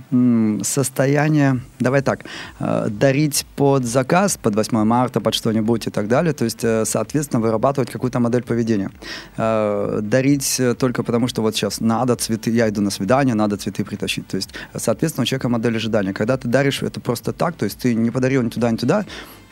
состояние, 0.63 1.61
давай 1.81 2.03
так, 2.03 2.25
э, 2.61 2.89
дарить 2.91 3.47
под 3.57 3.85
заказ, 3.85 4.37
под 4.37 4.55
8 4.55 4.85
марта, 4.85 5.21
под 5.21 5.35
что-нибудь 5.35 5.87
и 5.87 5.91
так 5.91 6.09
далее, 6.09 6.33
то 6.33 6.45
есть, 6.45 6.65
э, 6.65 6.85
соответственно, 6.85 7.41
вырабатывать 7.41 7.91
какую-то 7.91 8.21
модель 8.21 8.43
поведения. 8.43 8.91
Э, 9.39 10.01
Дарить 10.03 10.61
только 10.79 11.03
потому, 11.03 11.29
что 11.29 11.43
вот 11.43 11.55
сейчас 11.55 11.81
надо 11.81 12.17
цветы, 12.17 12.51
я 12.51 12.69
иду 12.69 12.83
на 12.83 12.91
свидание, 12.91 13.35
надо 13.35 13.57
цветы 13.57 13.85
притащить. 13.85 14.27
То 14.27 14.37
есть, 14.37 14.51
соответственно, 14.77 15.23
у 15.23 15.27
человека 15.27 15.49
модель 15.49 15.77
ожидания. 15.77 16.13
Когда 16.13 16.37
ты 16.37 16.49
даришь 16.49 16.83
это 16.83 17.01
просто 17.01 17.33
так, 17.33 17.55
то 17.55 17.65
есть 17.65 17.79
ты 17.79 17.95
не 17.95 18.11
подарил 18.11 18.43
ни 18.43 18.51
туда, 18.51 18.71
ни 18.71 18.77
туда, 18.77 19.05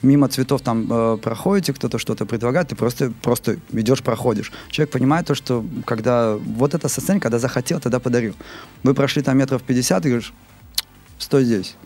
мимо 0.03 0.29
цветов 0.29 0.63
там 0.63 0.87
э, 0.91 1.17
проходите, 1.23 1.73
кто-то 1.73 1.99
что-то 1.99 2.27
предлагает, 2.27 2.69
ты 2.69 2.77
просто, 2.77 3.13
просто 3.23 3.57
идешь, 3.73 4.03
проходишь. 4.03 4.53
Человек 4.69 4.93
понимает 4.93 5.27
то, 5.27 5.35
что 5.35 5.65
когда 5.85 6.37
вот 6.37 6.75
это 6.75 6.89
состояние, 6.89 7.23
когда 7.23 7.39
захотел, 7.39 7.81
тогда 7.81 8.01
подарил. 8.01 8.35
Вы 8.83 8.95
прошли 8.95 9.23
там 9.23 9.39
метров 9.39 9.63
50, 9.63 10.07
и 10.07 10.09
говоришь, 10.09 10.33
стой 11.19 11.45
здесь. 11.45 11.77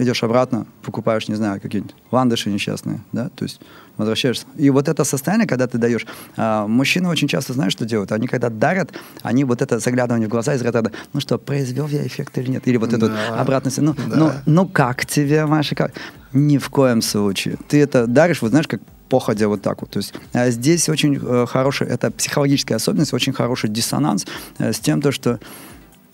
Идешь 0.00 0.22
обратно, 0.22 0.66
покупаешь, 0.82 1.28
не 1.28 1.34
знаю, 1.34 1.60
какие-нибудь 1.60 1.94
ландыши 2.10 2.48
несчастные, 2.48 3.02
да, 3.12 3.28
то 3.28 3.44
есть 3.44 3.60
возвращаешься. 3.98 4.46
И 4.56 4.70
вот 4.70 4.88
это 4.88 5.04
состояние, 5.04 5.46
когда 5.46 5.66
ты 5.66 5.76
даешь, 5.76 6.06
а, 6.38 6.66
мужчины 6.66 7.06
очень 7.10 7.28
часто 7.28 7.52
знают, 7.52 7.72
что 7.72 7.84
делают. 7.84 8.10
Они 8.10 8.26
когда 8.26 8.48
дарят, 8.48 8.92
они 9.20 9.44
вот 9.44 9.60
это 9.60 9.78
заглядывание 9.78 10.26
в 10.26 10.30
глаза 10.30 10.54
из 10.54 10.62
разряда, 10.62 10.90
ну 11.12 11.20
что, 11.20 11.36
произвел 11.36 11.86
я 11.88 12.06
эффект 12.06 12.38
или 12.38 12.50
нет? 12.50 12.66
Или 12.66 12.78
вот 12.78 12.88
Да. 12.88 13.38
обратно, 13.38 13.70
ну, 13.76 13.94
Да. 14.08 14.16
ну, 14.16 14.32
ну 14.46 14.68
как 14.68 15.04
тебе, 15.04 15.44
Маша, 15.44 15.74
как? 15.74 15.92
Ни 16.32 16.56
в 16.56 16.70
коем 16.70 17.02
случае. 17.02 17.58
Ты 17.68 17.82
это 17.82 18.06
даришь, 18.06 18.40
вот 18.40 18.52
знаешь, 18.52 18.68
как 18.68 18.80
походя 19.10 19.48
вот 19.48 19.60
так 19.60 19.82
вот. 19.82 19.90
То 19.90 19.98
есть 19.98 20.14
а, 20.32 20.48
здесь 20.48 20.88
очень 20.88 21.18
э, 21.20 21.44
хороший, 21.46 21.88
это 21.88 22.10
психологическая 22.10 22.76
особенность, 22.76 23.12
очень 23.12 23.34
хороший 23.34 23.68
диссонанс 23.68 24.24
э, 24.58 24.72
с 24.72 24.80
тем, 24.80 25.02
то, 25.02 25.12
что 25.12 25.40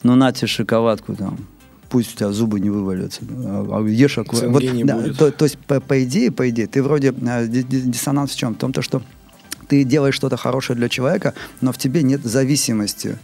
ну 0.02 0.16
на 0.16 0.32
тебе 0.32 0.48
шоколадку 0.48 1.14
там, 1.14 1.38
пусть 1.96 2.14
у 2.14 2.18
тебя 2.18 2.30
зубы 2.30 2.60
не 2.60 2.68
вывалятся, 2.68 3.22
а, 3.30 3.78
а 3.78 3.88
ешь 3.88 4.18
аккуратно. 4.18 4.58
Не 4.58 4.84
будет. 4.84 5.16
то, 5.16 5.32
то 5.32 5.46
есть 5.46 5.56
по, 5.56 5.80
по 5.80 6.04
идее, 6.04 6.30
по 6.30 6.46
идее, 6.50 6.66
ты 6.66 6.82
вроде 6.82 7.10
ди- 7.10 7.62
ди- 7.62 7.80
диссонанс 7.80 8.32
в 8.32 8.36
чем? 8.36 8.54
В 8.54 8.58
том, 8.58 8.75
то, 8.75 8.82
что 8.82 9.00
ты 9.66 9.82
делаешь 9.82 10.14
что-то 10.14 10.36
хорошее 10.36 10.76
для 10.76 10.90
человека, 10.90 11.32
но 11.62 11.73
в 11.73 11.78
тебе 11.78 12.02
нет 12.02 12.21
зависимости. 12.23 13.16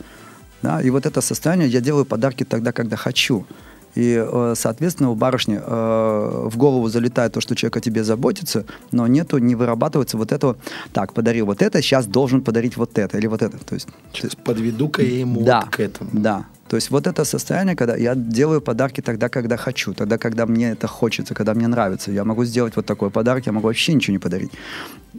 Да? 0.63 0.81
И 0.81 0.89
вот 0.89 1.05
это 1.05 1.21
состояние, 1.21 1.69
я 1.69 1.83
делаю 1.83 2.07
подарки 2.07 2.45
тогда, 2.45 2.73
когда 2.73 2.97
хочу. 2.97 3.45
И, 3.95 4.17
э, 4.27 4.55
соответственно, 4.57 5.11
у 5.11 5.15
барышни 5.15 5.61
э, 5.63 6.49
в 6.49 6.57
голову 6.57 6.89
залетает 6.89 7.35
то, 7.35 7.43
что 7.43 7.55
человек 7.55 7.77
о 7.77 7.81
тебе 7.81 8.05
заботится, 8.05 8.65
но 8.91 9.07
нету, 9.07 9.37
не 9.37 9.55
вырабатывается 9.55 10.17
вот 10.17 10.33
этого, 10.33 10.57
так, 10.95 11.13
подарил 11.13 11.45
вот 11.45 11.61
это, 11.61 11.83
сейчас 11.83 12.07
должен 12.07 12.41
подарить 12.41 12.79
вот 12.79 12.99
это 12.99 13.19
или 13.19 13.27
вот 13.27 13.43
это. 13.43 13.59
То 13.59 13.75
есть, 13.75 13.89
Сейчас 14.15 14.35
подведу-ка 14.35 15.03
я 15.03 15.19
ему 15.19 15.43
да, 15.43 15.61
вот 15.61 15.77
к 15.77 15.81
этому. 15.81 16.09
Да. 16.15 16.47
То 16.73 16.77
есть 16.77 16.91
вот 16.91 17.07
это 17.07 17.27
состояние, 17.27 17.77
когда 17.77 17.97
я 17.97 18.15
делаю 18.15 18.63
подарки 18.63 19.03
тогда, 19.03 19.29
когда 19.29 19.59
хочу, 19.59 19.93
тогда, 19.93 20.17
когда 20.17 20.47
мне 20.47 20.71
это 20.71 20.87
хочется, 20.87 21.35
когда 21.35 21.53
мне 21.53 21.69
нравится. 21.69 22.11
Я 22.11 22.25
могу 22.25 22.47
сделать 22.47 22.77
вот 22.77 22.87
такой 22.87 23.11
подарок, 23.11 23.45
я 23.45 23.53
могу 23.53 23.67
вообще 23.67 23.93
ничего 23.93 24.13
не 24.13 24.19
подарить. 24.19 24.53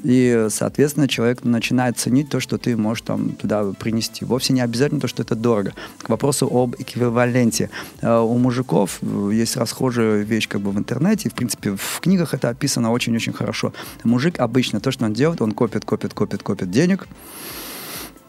И, 0.03 0.47
соответственно, 0.49 1.07
человек 1.07 1.43
начинает 1.43 1.99
ценить 1.99 2.29
то, 2.29 2.39
что 2.39 2.57
ты 2.57 2.75
можешь 2.75 3.03
там 3.03 3.33
туда 3.33 3.65
принести. 3.79 4.25
Вовсе 4.25 4.53
не 4.53 4.61
обязательно 4.61 4.99
то, 4.99 5.07
что 5.07 5.21
это 5.21 5.35
дорого. 5.35 5.73
К 6.01 6.09
вопросу 6.09 6.49
об 6.51 6.73
эквиваленте. 6.79 7.69
Э, 8.01 8.17
У 8.17 8.35
мужиков 8.39 8.97
э, 9.03 9.29
есть 9.33 9.55
расхожая 9.55 10.23
вещь 10.23 10.47
как 10.47 10.61
бы 10.61 10.71
в 10.71 10.79
интернете, 10.79 11.29
и, 11.29 11.31
в 11.31 11.35
принципе, 11.35 11.75
в 11.75 11.99
книгах 11.99 12.33
это 12.33 12.49
описано 12.49 12.91
очень-очень 12.91 13.33
хорошо. 13.33 13.73
Мужик 14.03 14.39
обычно 14.39 14.79
то, 14.79 14.89
что 14.89 15.05
он 15.05 15.13
делает, 15.13 15.39
он 15.39 15.51
копит, 15.51 15.85
копит, 15.85 16.15
копит, 16.15 16.41
копит 16.41 16.71
денег, 16.71 17.07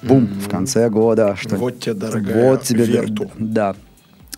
Бум, 0.07 0.27
в 0.27 0.49
конце 0.49 0.88
года. 0.90 1.37
Что 1.37 1.57
Вот 1.57 1.81
тебе, 1.81 1.95
дорогая, 1.95 2.51
вот 2.51 2.62
тебе, 2.62 2.85
верту. 2.85 3.31
Да. 3.38 3.75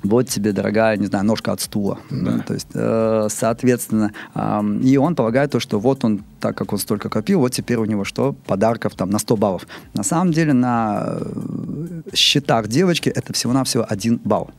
Вот 0.03 0.29
тебе, 0.29 0.53
дорогая, 0.53 0.97
не 0.97 1.07
знаю, 1.07 1.25
ножка 1.25 1.53
от 1.53 1.61
стула. 1.61 1.99
Да. 2.11 2.39
То 2.41 2.55
есть, 2.55 2.69
э, 2.75 3.27
соответственно, 3.31 4.13
ам, 4.35 4.81
и 4.81 4.97
он 4.97 5.15
полагает 5.17 5.51
то, 5.51 5.59
что 5.61 5.81
вот 5.81 6.05
он, 6.05 6.23
так 6.39 6.57
как 6.57 6.73
он 6.73 6.79
столько 6.79 7.09
копил, 7.09 7.41
вот 7.41 7.53
теперь 7.53 7.79
у 7.79 7.85
него 7.85 8.05
что? 8.05 8.35
Подарков 8.47 8.95
там 8.95 9.11
на 9.11 9.19
100 9.19 9.37
баллов. 9.37 9.67
На 9.95 10.03
самом 10.03 10.33
деле 10.33 10.53
на 10.53 11.19
э, 11.21 12.03
счетах 12.15 12.69
девочки 12.69 13.09
это 13.09 13.33
всего-навсего 13.33 13.87
один 13.89 14.21
балл. 14.23 14.51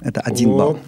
Это 0.00 0.20
один 0.20 0.50
Оп. 0.50 0.58
балл. 0.58 0.78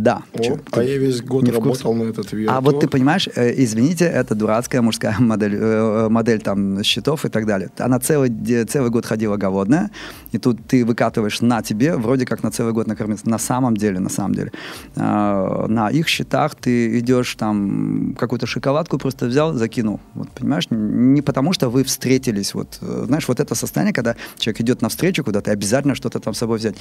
Да. 0.00 0.22
О, 0.32 0.42
Чё, 0.42 0.58
а 0.72 0.82
я 0.82 0.96
весь 0.96 1.20
год 1.20 1.42
не 1.44 1.50
работал 1.50 1.94
на 1.94 2.04
этот 2.04 2.32
верту. 2.32 2.52
А 2.52 2.60
вот 2.60 2.80
ты 2.80 2.88
понимаешь, 2.88 3.28
э, 3.34 3.52
извините, 3.62 4.06
это 4.06 4.34
дурацкая 4.34 4.80
мужская 4.80 5.14
модель, 5.20 5.54
э, 5.54 6.08
модель 6.08 6.40
там 6.40 6.82
счетов 6.82 7.26
и 7.26 7.28
так 7.28 7.44
далее. 7.44 7.68
Она 7.78 7.98
целый, 7.98 8.30
целый 8.64 8.90
год 8.90 9.04
ходила 9.04 9.36
голодная, 9.36 9.90
и 10.32 10.38
тут 10.38 10.58
ты 10.66 10.86
выкатываешь 10.86 11.42
на 11.42 11.60
тебе, 11.62 11.96
вроде 11.96 12.24
как 12.24 12.42
на 12.42 12.50
целый 12.50 12.72
год 12.72 12.86
накормиться. 12.86 13.28
На 13.28 13.38
самом 13.38 13.76
деле, 13.76 14.00
на 14.00 14.08
самом 14.08 14.34
деле. 14.34 14.52
А, 14.96 15.66
на 15.68 15.90
их 15.90 16.08
счетах 16.08 16.54
ты 16.54 16.98
идешь 16.98 17.34
там 17.34 18.16
какую-то 18.18 18.46
шоколадку 18.46 18.98
просто 18.98 19.26
взял, 19.26 19.52
закинул. 19.52 20.00
Вот 20.14 20.30
понимаешь, 20.30 20.66
не 20.70 21.20
потому 21.20 21.52
что 21.52 21.68
вы 21.68 21.84
встретились. 21.84 22.54
Вот, 22.54 22.78
э, 22.80 23.04
знаешь, 23.06 23.28
вот 23.28 23.38
это 23.38 23.54
состояние, 23.54 23.92
когда 23.92 24.16
человек 24.38 24.62
идет 24.62 24.82
навстречу 24.82 25.24
куда-то, 25.24 25.50
обязательно 25.50 25.94
что-то 25.94 26.20
там 26.20 26.32
с 26.32 26.38
собой 26.38 26.56
взять. 26.56 26.76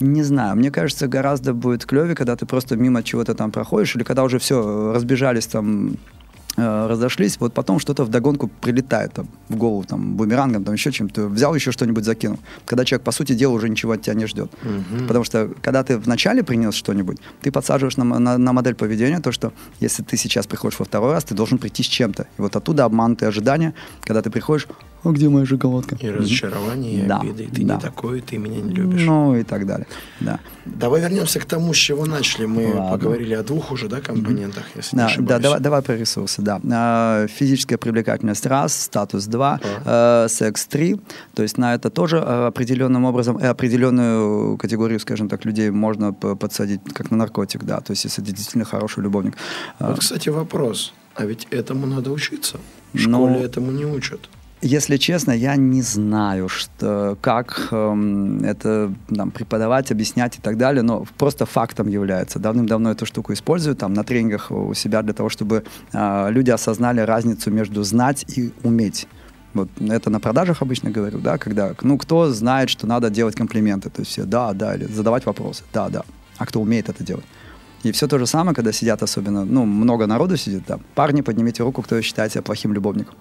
Не 0.00 0.22
знаю, 0.22 0.56
мне 0.56 0.70
кажется, 0.70 1.08
гораздо 1.08 1.54
будет 1.54 1.86
клевее, 1.86 2.14
когда 2.14 2.36
ты 2.36 2.44
просто 2.44 2.57
мимо 2.76 3.02
чего-то 3.02 3.34
там 3.34 3.50
проходишь, 3.50 3.96
или 3.96 4.02
когда 4.04 4.22
уже 4.24 4.38
все, 4.38 4.92
разбежались 4.94 5.46
там 5.46 5.96
э, 6.56 6.86
разошлись, 6.88 7.38
вот 7.40 7.52
потом 7.54 7.78
что-то 7.78 8.04
вдогонку 8.04 8.48
прилетает 8.60 9.12
там, 9.12 9.28
в 9.48 9.56
голову, 9.56 9.84
там, 9.84 10.16
бумерангом, 10.16 10.64
там, 10.64 10.74
еще 10.74 10.90
чем-то, 10.90 11.28
взял 11.28 11.54
еще 11.54 11.70
что-нибудь, 11.72 12.04
закинул. 12.04 12.38
Когда 12.66 12.84
человек, 12.84 13.04
по 13.04 13.12
сути 13.12 13.32
дела, 13.34 13.52
уже 13.52 13.68
ничего 13.68 13.92
от 13.92 14.02
тебя 14.02 14.14
не 14.14 14.26
ждет. 14.26 14.50
Потому 15.06 15.24
что, 15.24 15.50
когда 15.62 15.82
ты 15.84 15.98
вначале 15.98 16.42
принес 16.42 16.74
что-нибудь, 16.74 17.18
ты 17.42 17.50
подсаживаешь 17.52 17.96
на, 17.96 18.04
на- 18.04 18.38
на 18.38 18.52
модель 18.52 18.74
поведения 18.74 19.20
то, 19.20 19.30
что 19.32 19.52
если 19.80 20.02
ты 20.02 20.16
сейчас 20.16 20.46
приходишь 20.46 20.78
во 20.80 20.84
второй 20.84 21.12
раз, 21.12 21.24
ты 21.24 21.34
должен 21.34 21.58
прийти 21.58 21.82
с 21.84 21.86
чем-то. 21.86 22.22
И 22.38 22.42
вот 22.42 22.56
оттуда 22.56 22.84
обманутые 22.84 23.28
ожидания, 23.28 23.72
когда 24.02 24.20
ты 24.20 24.30
приходишь, 24.30 24.66
а 25.04 25.10
где 25.10 25.28
моя 25.28 25.46
шоколадка? 25.46 25.96
И 26.00 26.10
разочарование, 26.10 27.04
и 27.04 27.06
Да, 27.06 27.20
обиды. 27.20 27.48
Ты 27.54 27.64
да. 27.64 27.74
не 27.74 27.80
такой, 27.80 28.20
ты 28.20 28.38
меня 28.38 28.60
не 28.60 28.72
любишь. 28.72 29.02
Ну 29.04 29.36
и 29.36 29.42
так 29.44 29.66
далее, 29.66 29.86
да. 30.20 30.40
Давай 30.66 31.00
вернемся 31.00 31.40
к 31.40 31.44
тому, 31.44 31.72
с 31.72 31.76
чего 31.76 32.04
начали. 32.06 32.46
Мы 32.46 32.66
Ладно. 32.74 32.90
поговорили 32.98 33.34
о 33.34 33.42
двух 33.42 33.72
уже, 33.72 33.88
да, 33.88 34.00
компонентах, 34.00 34.64
если 34.76 34.96
не 34.96 35.00
Да, 35.02 35.06
ошибаюсь. 35.06 35.28
да, 35.28 35.38
давай, 35.38 35.60
давай 35.60 35.82
про 35.82 35.96
ресурсы, 35.96 36.42
да. 36.42 36.60
А, 36.70 37.26
Физическая 37.28 37.78
привлекательность 37.78 38.44
раз, 38.46 38.74
статус 38.82 39.26
два, 39.26 39.60
э, 39.84 40.26
секс 40.28 40.66
три. 40.66 41.00
То 41.34 41.42
есть 41.42 41.58
на 41.58 41.74
это 41.74 41.90
тоже 41.90 42.18
э, 42.18 42.46
определенным 42.48 43.04
образом, 43.04 43.38
э, 43.38 43.48
определенную 43.48 44.56
категорию, 44.58 45.00
скажем 45.00 45.28
так, 45.28 45.44
людей 45.44 45.70
можно 45.70 46.12
подсадить 46.12 46.80
как 46.92 47.10
на 47.10 47.16
наркотик, 47.16 47.64
да. 47.64 47.80
То 47.80 47.92
есть 47.92 48.04
если 48.04 48.20
ты 48.22 48.32
действительно 48.32 48.64
хороший 48.64 49.02
любовник. 49.02 49.36
А, 49.78 49.90
Вот, 49.90 50.00
кстати, 50.00 50.28
вопрос. 50.28 50.92
А 51.14 51.24
ведь 51.24 51.46
этому 51.50 51.86
надо 51.86 52.10
учиться. 52.12 52.58
В 52.92 53.06
Ну, 53.08 53.26
школе 53.28 53.44
этому 53.44 53.72
не 53.72 53.84
учат. 53.84 54.28
Если 54.60 54.96
честно, 54.96 55.30
я 55.30 55.54
не 55.54 55.82
знаю, 55.82 56.48
что, 56.48 57.16
как 57.20 57.68
эм, 57.70 58.42
это 58.42 58.92
там, 59.14 59.30
преподавать, 59.30 59.92
объяснять 59.92 60.38
и 60.38 60.40
так 60.40 60.56
далее, 60.56 60.82
но 60.82 61.06
просто 61.16 61.46
фактом 61.46 61.86
является. 61.86 62.40
Давным-давно 62.40 62.90
эту 62.90 63.06
штуку 63.06 63.32
использую 63.32 63.76
там, 63.76 63.94
на 63.94 64.02
тренингах 64.02 64.50
у 64.50 64.74
себя 64.74 65.02
для 65.02 65.12
того, 65.12 65.28
чтобы 65.28 65.62
э, 65.92 66.30
люди 66.30 66.50
осознали 66.50 67.00
разницу 67.00 67.52
между 67.52 67.84
знать 67.84 68.24
и 68.36 68.52
уметь. 68.64 69.06
Вот 69.54 69.68
это 69.80 70.10
на 70.10 70.18
продажах 70.18 70.60
обычно 70.60 70.90
говорю, 70.90 71.20
да, 71.20 71.38
когда, 71.38 71.74
ну, 71.82 71.96
кто 71.96 72.28
знает, 72.32 72.68
что 72.68 72.88
надо 72.88 73.10
делать 73.10 73.36
комплименты, 73.36 73.90
то 73.90 74.00
есть 74.00 74.10
все 74.10 74.24
да, 74.24 74.52
да, 74.54 74.74
или 74.74 74.86
задавать 74.86 75.24
вопросы, 75.24 75.62
да, 75.72 75.88
да, 75.88 76.02
а 76.36 76.46
кто 76.46 76.60
умеет 76.60 76.88
это 76.88 77.04
делать. 77.04 77.24
И 77.84 77.92
все 77.92 78.08
то 78.08 78.18
же 78.18 78.26
самое, 78.26 78.56
когда 78.56 78.72
сидят 78.72 79.04
особенно, 79.04 79.44
ну, 79.44 79.64
много 79.64 80.06
народу 80.06 80.36
сидит, 80.36 80.64
да, 80.66 80.80
парни, 80.96 81.20
поднимите 81.20 81.62
руку, 81.62 81.82
кто 81.82 82.02
считает 82.02 82.32
себя 82.32 82.42
плохим 82.42 82.72
любовником. 82.72 83.14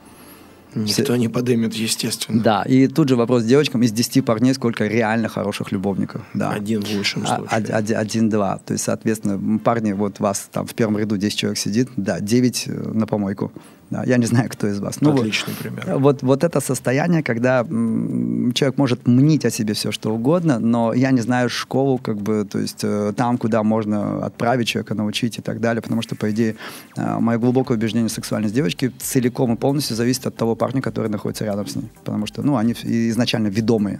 Никто 0.83 1.15
не 1.15 1.27
подымет, 1.27 1.73
естественно. 1.73 2.41
Да, 2.41 2.63
и 2.63 2.87
тут 2.87 3.09
же 3.09 3.15
вопрос 3.15 3.43
девочкам, 3.43 3.83
из 3.83 3.91
10 3.91 4.21
парней 4.21 4.53
сколько 4.53 4.85
реально 4.87 5.27
хороших 5.29 5.71
любовников? 5.71 6.21
Да. 6.33 6.51
Один 6.51 6.81
в 6.83 6.91
лучшем 6.91 7.23
А- 7.27 7.37
случае. 7.37 7.57
од- 7.57 7.69
од- 7.69 7.91
Один-два. 7.97 8.59
То 8.65 8.73
есть, 8.73 8.83
соответственно, 8.85 9.59
парни, 9.59 9.93
вот 9.93 10.19
вас 10.19 10.47
там 10.51 10.65
в 10.65 10.73
первом 10.73 10.97
ряду 10.97 11.17
10 11.17 11.37
человек 11.37 11.57
сидит, 11.57 11.89
да, 11.97 12.19
9 12.19 12.67
на 12.67 13.05
помойку. 13.07 13.51
Да, 13.89 14.03
я 14.05 14.17
не 14.17 14.25
знаю, 14.25 14.49
кто 14.49 14.67
из 14.67 14.79
вас. 14.79 14.99
Ну, 15.01 15.11
вот- 15.11 15.21
Отличный 15.21 15.53
пример. 15.53 15.97
Вот, 15.97 16.21
вот 16.23 16.43
это 16.43 16.59
состояние, 16.61 17.23
когда 17.23 17.61
м, 17.61 18.51
человек 18.53 18.77
может 18.77 19.07
мнить 19.07 19.45
о 19.45 19.49
себе 19.49 19.73
все, 19.73 19.91
что 19.91 20.13
угодно, 20.13 20.59
но 20.59 20.93
я 20.93 21.11
не 21.11 21.21
знаю 21.21 21.49
школу, 21.49 21.97
как 21.97 22.17
бы, 22.17 22.43
то 22.45 22.59
есть 22.59 22.83
э, 22.83 23.13
там, 23.15 23.37
куда 23.37 23.63
можно 23.63 24.25
отправить 24.25 24.67
человека, 24.67 24.93
научить 24.95 25.39
и 25.39 25.41
так 25.41 25.59
далее, 25.61 25.81
потому 25.81 26.01
что, 26.01 26.15
по 26.15 26.29
идее, 26.31 26.55
э, 26.97 27.19
мое 27.19 27.37
глубокое 27.37 27.77
убеждение 27.77 28.09
сексуальность 28.09 28.53
девочки 28.55 28.91
целиком 28.99 29.53
и 29.53 29.55
полностью 29.55 29.95
зависит 29.95 30.27
от 30.27 30.35
того 30.35 30.55
парня, 30.55 30.81
который 30.81 31.09
находится 31.09 31.45
рядом 31.45 31.65
с 31.67 31.75
ней, 31.75 31.89
потому 32.03 32.25
что, 32.27 32.41
ну, 32.43 32.57
они 32.57 32.73
изначально 32.73 33.47
ведомые. 33.47 33.99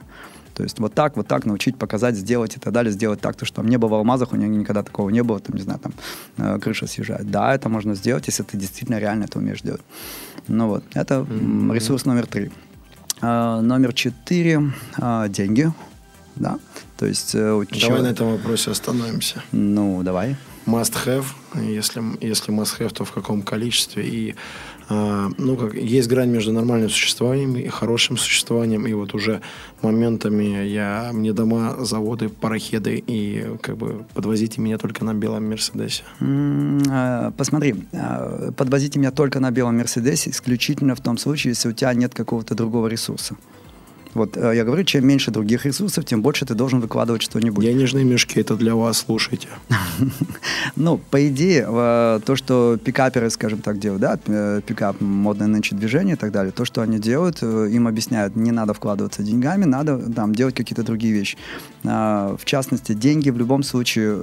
То 0.58 0.64
есть 0.64 0.80
вот 0.80 0.92
так, 0.96 1.16
вот 1.18 1.28
так 1.28 1.46
научить, 1.46 1.78
показать, 1.78 2.16
сделать 2.16 2.58
и 2.58 2.60
так 2.60 2.74
далее, 2.74 2.92
сделать 2.92 3.22
так, 3.22 3.36
то, 3.36 3.46
что 3.46 3.58
там 3.58 3.68
небо 3.68 3.86
в 3.86 3.94
алмазах, 3.94 4.34
у 4.34 4.36
нее 4.36 4.50
никогда 4.50 4.82
такого 4.82 5.12
не 5.12 5.22
было, 5.22 5.40
там, 5.40 5.56
не 5.56 5.62
знаю, 5.62 5.80
там 5.80 5.94
э, 6.38 6.60
крыша 6.60 6.88
съезжает. 6.88 7.30
Да, 7.30 7.54
это 7.54 7.70
можно 7.70 7.94
сделать, 7.94 8.26
если 8.26 8.42
ты 8.42 8.58
действительно 8.58 8.98
реально 8.98 9.26
это 9.26 9.38
умеешь 9.38 9.62
делать. 9.62 9.82
Ну 10.48 10.68
вот, 10.68 10.84
это 10.96 11.14
м, 11.30 11.72
ресурс 11.72 12.06
номер 12.06 12.26
три. 12.26 12.50
А, 13.22 13.62
номер 13.62 13.94
четыре 13.94 14.72
а, 14.98 15.28
деньги, 15.28 15.72
да, 16.36 16.58
то 16.98 17.06
есть 17.06 17.36
э, 17.36 17.40
Давай 17.40 17.66
человека- 17.68 18.02
на 18.04 18.08
этом 18.08 18.32
вопросе 18.32 18.72
остановимся. 18.72 19.44
Ну, 19.52 20.02
давай. 20.02 20.38
Must 20.68 20.94
have, 21.06 21.26
если, 21.56 22.04
если 22.20 22.54
must 22.54 22.80
have, 22.80 22.94
то 22.94 23.06
в 23.06 23.12
каком 23.14 23.42
количестве. 23.42 24.06
И, 24.06 24.36
а, 24.90 25.30
ну, 25.38 25.56
как, 25.56 25.76
есть 25.76 26.10
грань 26.10 26.30
между 26.30 26.52
нормальным 26.52 26.90
существованием 26.90 27.56
и 27.56 27.70
хорошим 27.70 28.18
существованием. 28.18 28.86
И 28.86 28.92
вот 28.92 29.14
уже 29.14 29.42
моментами 29.82 30.66
я, 30.66 31.12
мне 31.14 31.32
дома, 31.32 31.78
заводы, 31.86 32.28
парахеды, 32.28 33.02
и 33.08 33.46
как 33.62 33.78
бы 33.78 34.06
подвозите 34.14 34.60
меня 34.60 34.78
только 34.78 35.06
на 35.06 35.14
белом 35.14 35.50
Мерседесе. 35.50 36.04
Э, 36.20 37.32
Посмотри, 37.38 37.76
э, 37.94 38.52
подвозите 38.58 39.00
меня 39.00 39.12
только 39.12 39.40
на 39.40 39.52
белом 39.52 39.78
Мерседесе 39.78 40.32
исключительно 40.32 40.96
в 40.96 41.02
том 41.02 41.18
случае, 41.18 41.52
если 41.52 41.70
у 41.70 41.74
тебя 41.74 41.94
нет 41.94 42.14
какого-то 42.14 42.56
другого 42.56 42.88
ресурса. 42.88 43.38
Вот 44.18 44.36
э, 44.36 44.56
я 44.56 44.64
говорю, 44.64 44.84
чем 44.84 45.06
меньше 45.06 45.30
других 45.30 45.66
ресурсов, 45.66 46.04
тем 46.04 46.24
больше 46.24 46.46
ты 46.46 46.56
должен 46.56 46.80
выкладывать 46.80 47.22
что-нибудь. 47.22 47.64
Денежные 47.64 48.04
мешки, 48.04 48.40
это 48.40 48.56
для 48.56 48.74
вас, 48.76 48.98
слушайте. 48.98 49.48
Ну, 50.76 50.98
по 50.98 51.28
идее, 51.28 51.66
э, 51.68 52.20
то, 52.26 52.36
что 52.36 52.78
пикаперы, 52.84 53.30
скажем 53.30 53.60
так, 53.60 53.80
делают, 53.80 54.02
да, 54.02 54.20
э, 54.28 54.62
пикап, 54.66 55.02
модное 55.02 55.48
нынче 55.48 55.76
движение 55.76 56.16
и 56.16 56.18
так 56.18 56.32
далее, 56.32 56.52
то, 56.52 56.66
что 56.66 56.82
они 56.82 57.00
делают, 57.00 57.42
им 57.42 57.88
объясняют, 57.88 58.36
не 58.36 58.52
надо 58.52 58.74
вкладываться 58.74 59.24
деньгами, 59.24 59.66
надо 59.66 59.98
там 59.98 60.34
делать 60.34 60.56
какие-то 60.56 60.84
другие 60.84 61.14
вещи. 61.14 61.38
В 61.84 62.40
частности, 62.44 62.94
деньги 62.94 63.30
в 63.30 63.38
любом 63.38 63.64
случае 63.64 64.16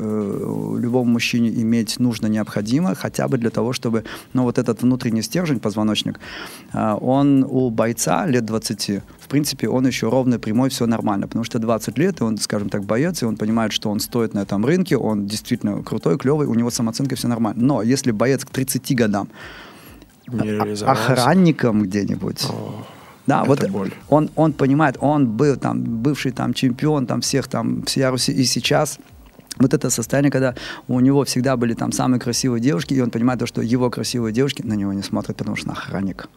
любому 0.79 1.05
мужчине 1.05 1.49
иметь 1.63 2.01
нужно, 2.01 2.27
необходимо, 2.27 2.95
хотя 2.95 3.29
бы 3.29 3.39
для 3.39 3.51
того, 3.51 3.73
чтобы, 3.73 4.05
ну, 4.33 4.43
вот 4.43 4.59
этот 4.59 4.83
внутренний 4.83 5.23
стержень, 5.23 5.61
позвоночник, 5.61 6.21
он 6.73 7.45
у 7.49 7.71
бойца 7.71 8.27
лет 8.27 8.45
20, 8.45 9.03
в 9.25 9.29
принципе, 9.29 9.69
он 9.69 9.87
еще 9.87 10.11
ровный, 10.11 10.39
прямой, 10.39 10.69
все 10.69 10.87
нормально, 10.87 11.27
потому 11.27 11.45
что 11.45 11.59
20 11.59 11.99
лет, 11.99 12.21
и 12.21 12.25
он, 12.25 12.37
скажем 12.37 12.69
так, 12.69 12.85
боец, 12.85 13.23
и 13.23 13.25
он 13.25 13.37
понимает, 13.37 13.73
что 13.73 13.91
он 13.91 13.99
стоит 13.99 14.35
на 14.35 14.41
этом 14.41 14.67
рынке, 14.67 14.99
он 14.99 15.27
действительно 15.27 15.83
крутой, 15.83 16.19
клевый, 16.19 16.47
у 16.47 16.55
него 16.55 16.71
самооценка, 16.71 17.17
все 17.17 17.27
нормально. 17.29 17.63
Но 17.65 17.83
если 17.83 18.13
боец 18.13 18.45
к 18.45 18.51
30 18.51 18.95
годам 18.95 19.29
а- 20.29 20.93
охранником 20.93 21.83
где-нибудь, 21.83 22.45
О, 22.51 22.85
да, 23.27 23.41
это 23.41 23.49
вот 23.49 23.71
боль. 23.71 23.93
он, 24.11 24.31
он 24.37 24.53
понимает, 24.53 24.97
он 25.01 25.27
был 25.27 25.57
там 25.57 25.83
бывший 25.83 26.33
там 26.33 26.53
чемпион 26.53 27.07
там 27.07 27.23
всех 27.23 27.49
там 27.49 27.83
всея 27.85 28.11
Руси, 28.11 28.33
и 28.33 28.45
сейчас 28.45 28.99
вот 29.59 29.73
это 29.73 29.89
состояние, 29.89 30.31
когда 30.31 30.55
у 30.87 31.01
него 31.01 31.25
всегда 31.25 31.57
были 31.57 31.73
там 31.73 31.93
самые 31.93 32.21
красивые 32.21 32.61
девушки, 32.61 32.93
и 32.93 33.01
он 33.01 33.11
понимает 33.11 33.41
то, 33.41 33.47
что 33.47 33.63
его 33.63 33.89
красивые 33.89 34.35
девушки 34.35 34.61
на 34.63 34.75
него 34.75 34.93
не 34.93 35.03
смотрят, 35.03 35.37
потому 35.37 35.57
что 35.57 35.71
он 35.71 35.77
охранник. 35.77 36.29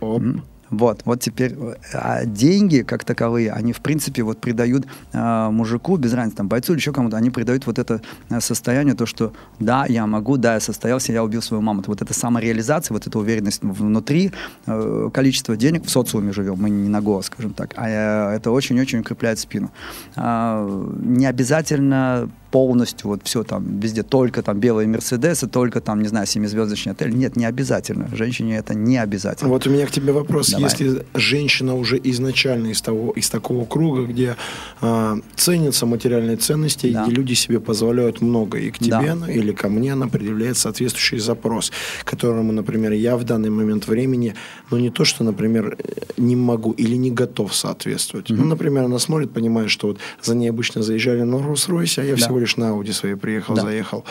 Оп. 0.00 0.22
М? 0.22 0.44
Вот, 0.72 1.02
вот 1.04 1.20
теперь 1.20 1.52
э, 1.52 1.74
а 1.92 2.24
деньги 2.24 2.80
как 2.80 3.04
таковые, 3.04 3.52
они 3.52 3.72
в 3.72 3.80
принципе 3.80 4.22
вот 4.22 4.40
придают 4.40 4.86
э, 5.12 5.48
мужику, 5.50 5.98
без 5.98 6.14
разницы, 6.14 6.38
там, 6.38 6.48
бойцу 6.48 6.72
или 6.72 6.80
еще 6.80 6.92
кому-то, 6.92 7.16
они 7.18 7.30
придают 7.30 7.66
вот 7.66 7.78
это 7.78 8.00
э, 8.30 8.40
состояние, 8.40 8.94
то, 8.94 9.04
что 9.04 9.34
да, 9.60 9.84
я 9.86 10.06
могу, 10.06 10.38
да, 10.38 10.54
я 10.54 10.60
состоялся, 10.60 11.12
я 11.12 11.22
убил 11.22 11.42
свою 11.42 11.62
маму. 11.62 11.84
Вот 11.86 12.00
эта 12.00 12.14
самореализация, 12.14 12.94
вот 12.94 13.06
эта 13.06 13.18
уверенность 13.18 13.62
внутри, 13.62 14.32
э, 14.66 15.10
количество 15.12 15.56
денег, 15.56 15.84
в 15.84 15.90
социуме 15.90 16.32
живем, 16.32 16.56
мы 16.58 16.70
не 16.70 16.88
на 16.88 17.02
голос, 17.02 17.26
скажем 17.26 17.52
так, 17.52 17.74
а 17.76 17.88
э, 18.32 18.36
это 18.36 18.50
очень-очень 18.50 19.00
укрепляет 19.00 19.38
спину. 19.38 19.70
А, 20.16 20.66
не 21.02 21.26
обязательно 21.26 22.30
полностью 22.52 23.08
вот 23.08 23.22
все 23.24 23.42
там 23.42 23.80
везде 23.80 24.02
только 24.04 24.42
там 24.42 24.60
белые 24.60 24.86
Мерседесы, 24.86 25.48
только 25.48 25.80
там, 25.80 26.00
не 26.02 26.08
знаю, 26.08 26.26
семизвездочный 26.26 26.92
отель. 26.92 27.12
Нет, 27.14 27.34
не 27.34 27.46
обязательно. 27.46 28.08
Женщине 28.14 28.58
это 28.58 28.74
не 28.74 28.98
обязательно. 28.98 29.48
Вот 29.50 29.66
у 29.66 29.70
меня 29.70 29.86
к 29.86 29.90
тебе 29.90 30.12
вопрос. 30.12 30.50
Давай. 30.50 30.64
Если 30.70 31.04
женщина 31.14 31.74
уже 31.74 31.98
изначально 32.04 32.68
из, 32.68 32.82
того, 32.82 33.10
из 33.12 33.30
такого 33.30 33.64
круга, 33.64 34.04
где 34.04 34.36
а, 34.82 35.18
ценятся 35.34 35.86
материальные 35.86 36.36
ценности, 36.36 36.92
Да. 36.92 37.06
и 37.06 37.10
люди 37.10 37.32
себе 37.34 37.58
позволяют 37.58 38.20
много, 38.20 38.58
и 38.58 38.70
к 38.70 38.78
Да. 38.80 39.00
тебе 39.00 39.10
она 39.12 39.30
или 39.32 39.52
ко 39.52 39.68
мне 39.70 39.94
она 39.94 40.06
предъявляет 40.06 40.56
соответствующий 40.58 41.18
запрос, 41.18 41.72
которому, 42.04 42.52
например, 42.52 42.92
я 42.92 43.16
в 43.16 43.24
данный 43.24 43.50
момент 43.50 43.88
времени, 43.88 44.34
ну 44.70 44.76
не 44.78 44.90
то, 44.90 45.04
что, 45.06 45.24
например, 45.24 45.76
э, 45.78 45.92
не 46.18 46.36
могу 46.36 46.72
или 46.72 46.96
не 46.96 47.10
готов 47.10 47.54
соответствовать. 47.54 48.28
Ну, 48.28 48.44
например, 48.44 48.84
она 48.84 48.98
смотрит, 48.98 49.30
понимает, 49.32 49.70
что 49.70 49.86
вот 49.88 49.98
за 50.22 50.34
ней 50.34 50.50
обычно 50.50 50.82
заезжали 50.82 51.22
на 51.22 51.36
Rolls-Royce, 51.36 52.00
а 52.02 52.04
я 52.04 52.10
Да. 52.14 52.16
всего 52.16 52.41
лишь 52.42 52.56
на 52.56 52.70
Ауди 52.70 52.92
своей 52.92 53.14
приехал, 53.14 53.54
Да. 53.54 53.62
заехал. 53.62 54.04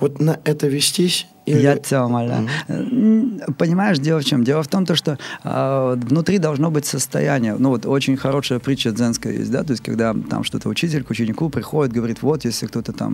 Вот 0.00 0.20
на 0.20 0.38
это 0.44 0.68
вестись... 0.68 1.26
или- 1.46 1.62
Я 1.62 1.76
тебя 1.76 2.04
умоляю. 2.06 2.46
М, 2.68 3.40
Понимаешь, 3.56 3.98
дело 3.98 4.20
в 4.20 4.24
чем? 4.24 4.44
Дело 4.44 4.62
в 4.62 4.68
том, 4.68 4.84
то, 4.84 4.94
что 4.94 5.18
э, 5.44 5.94
внутри 6.08 6.38
должно 6.38 6.70
быть 6.70 6.84
состояние. 6.84 7.56
Ну 7.58 7.70
вот 7.70 7.86
очень 7.86 8.16
хорошая 8.18 8.58
притча 8.58 8.90
дзенская 8.92 9.32
есть, 9.32 9.50
да, 9.50 9.62
то 9.64 9.70
есть 9.72 9.82
когда 9.82 10.14
там 10.30 10.44
что-то 10.44 10.68
учитель 10.68 11.02
к 11.04 11.10
ученику 11.10 11.48
приходит, 11.48 11.94
говорит, 11.94 12.22
вот 12.22 12.44
если 12.44 12.66
кто-то 12.66 12.92
там, 12.92 13.12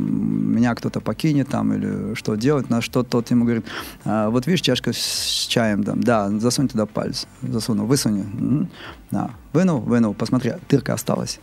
меня 0.57 0.75
кто-то 0.75 1.01
покинет 1.01 1.49
там 1.49 1.73
или 1.75 2.15
что 2.15 2.35
делать, 2.35 2.71
на 2.71 2.81
что 2.83 3.03
тот 3.05 3.31
ему 3.31 3.45
говорит, 3.45 3.65
«А, 4.05 4.29
вот 4.31 4.47
видишь 4.49 4.63
чашка 4.63 4.93
с 4.93 5.47
чаем 5.49 5.85
там, 5.85 6.03
да, 6.03 6.29
засунь 6.41 6.69
туда 6.69 6.87
палец, 6.87 7.27
засунул, 7.43 7.87
высуни, 7.87 8.23
Мгм. 8.23 8.69
да, 9.13 9.31
вынул, 9.53 9.79
вынул, 9.81 10.13
посмотри, 10.15 10.53
дырка 10.69 10.95
осталась. 10.95 11.39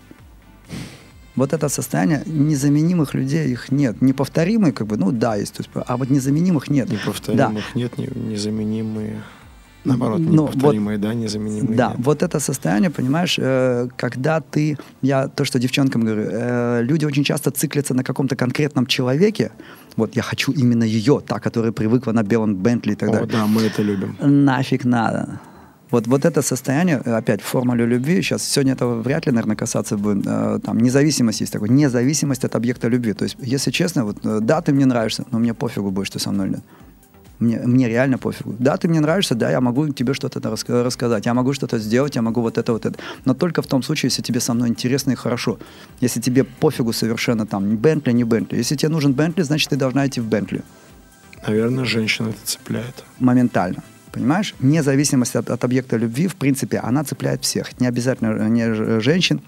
Вот 1.35 1.53
это 1.53 1.69
состояние 1.69 2.23
незаменимых 2.25 3.13
людей 3.13 3.51
их 3.51 3.71
нет. 3.71 4.01
Неповторимые, 4.01 4.73
как 4.73 4.87
бы, 4.87 4.97
ну 4.97 5.11
да, 5.11 5.35
есть, 5.35 5.53
то 5.53 5.61
есть, 5.63 5.69
а 5.87 5.95
вот 5.97 6.09
незаменимых 6.09 6.69
нет. 6.69 6.87
Да. 6.89 6.93
Неповторимых 6.95 7.75
нет, 7.75 7.97
не- 7.97 8.09
незаменимые. 8.33 9.21
Наоборот, 9.83 10.19
Ну, 10.19 10.43
неповторимые, 10.43 10.97
да, 10.99 11.13
незаменимые. 11.15 11.75
Да, 11.77 11.87
нет. 11.89 12.05
вот 12.05 12.21
это 12.21 12.39
состояние, 12.39 12.89
понимаешь, 12.91 13.39
э, 13.41 13.87
когда 13.97 14.39
ты, 14.39 14.77
я 15.01 15.27
то, 15.27 15.43
что 15.45 15.57
девчонкам 15.57 16.03
говорю, 16.05 16.27
э, 16.31 16.83
люди 16.83 17.05
очень 17.05 17.23
часто 17.23 17.49
циклятся 17.49 17.93
на 17.95 18.03
каком-то 18.03 18.35
конкретном 18.35 18.85
человеке. 18.85 19.51
Вот 19.97 20.15
я 20.15 20.21
хочу 20.21 20.51
именно 20.51 20.83
ее, 20.83 21.19
та, 21.25 21.39
которая 21.39 21.71
привыкла 21.71 22.11
на 22.11 22.21
белом 22.23 22.55
Бентли 22.55 22.91
и 22.91 22.95
так 22.95 23.09
О, 23.09 23.13
далее. 23.13 23.29
да, 23.31 23.47
мы 23.47 23.61
это 23.63 23.81
любим. 23.81 24.15
Нафиг 24.21 24.85
надо. 24.85 25.39
Вот, 25.91 26.07
вот 26.07 26.25
это 26.25 26.41
состояние, 26.41 26.97
опять, 26.97 27.41
в 27.41 27.45
формуле 27.45 27.85
любви, 27.85 28.21
сейчас 28.21 28.43
сегодня 28.43 28.73
этого 28.73 29.01
вряд 29.01 29.25
ли, 29.25 29.31
наверное, 29.31 29.57
касаться 29.57 29.97
будет, 29.97 30.25
э, 30.25 30.59
там, 30.63 30.79
независимость 30.79 31.41
есть 31.41 31.53
такой, 31.53 31.69
независимость 31.69 32.45
от 32.45 32.55
объекта 32.55 32.87
любви. 32.87 33.13
То 33.13 33.25
есть, 33.25 33.37
если 33.41 33.71
честно, 33.71 34.05
вот, 34.05 34.17
э, 34.23 34.39
да, 34.41 34.61
ты 34.61 34.71
мне 34.73 34.85
нравишься, 34.85 35.25
но 35.31 35.39
мне 35.39 35.53
пофигу 35.53 35.91
будет, 35.91 36.07
что 36.07 36.19
со 36.19 36.31
мной 36.31 36.49
нет. 36.49 36.61
Мне, 37.39 37.59
мне 37.65 37.89
реально 37.89 38.17
пофигу. 38.17 38.55
Да, 38.59 38.77
ты 38.77 38.87
мне 38.87 38.99
нравишься, 38.99 39.35
да, 39.35 39.51
я 39.51 39.59
могу 39.61 39.89
тебе 39.89 40.13
что-то 40.13 40.39
рас- 40.49 40.69
рассказать, 40.69 41.25
я 41.25 41.33
могу 41.33 41.53
что-то 41.53 41.79
сделать, 41.79 42.15
я 42.15 42.21
могу 42.21 42.41
вот 42.41 42.57
это, 42.57 42.71
вот 42.71 42.85
это. 42.85 42.99
Но 43.25 43.33
только 43.33 43.61
в 43.61 43.67
том 43.67 43.83
случае, 43.83 44.09
если 44.09 44.21
тебе 44.21 44.39
со 44.39 44.53
мной 44.53 44.69
интересно 44.69 45.11
и 45.11 45.15
хорошо. 45.15 45.57
Если 46.01 46.21
тебе 46.21 46.43
пофигу 46.43 46.93
совершенно 46.93 47.45
там, 47.45 47.75
Бентли, 47.75 48.13
не 48.13 48.23
Бентли. 48.23 48.57
Если 48.57 48.77
тебе 48.77 48.89
нужен 48.89 49.13
Бентли, 49.13 49.43
значит, 49.43 49.71
ты 49.71 49.75
должна 49.75 50.05
идти 50.05 50.21
в 50.21 50.25
Бентли. 50.25 50.61
Наверное, 51.47 51.85
женщина 51.85 52.29
это 52.29 52.39
цепляет. 52.43 53.03
Моментально. 53.19 53.83
Понимаешь? 54.11 54.55
Независимость 54.59 55.35
от, 55.35 55.49
от 55.49 55.63
объекта 55.63 55.97
любви, 55.97 56.27
в 56.27 56.35
принципе, 56.35 56.79
она 56.79 57.03
цепляет 57.03 57.43
всех. 57.43 57.79
Не 57.79 57.87
обязательно 57.87 58.49
не 58.49 59.01
женщин, 59.01 59.41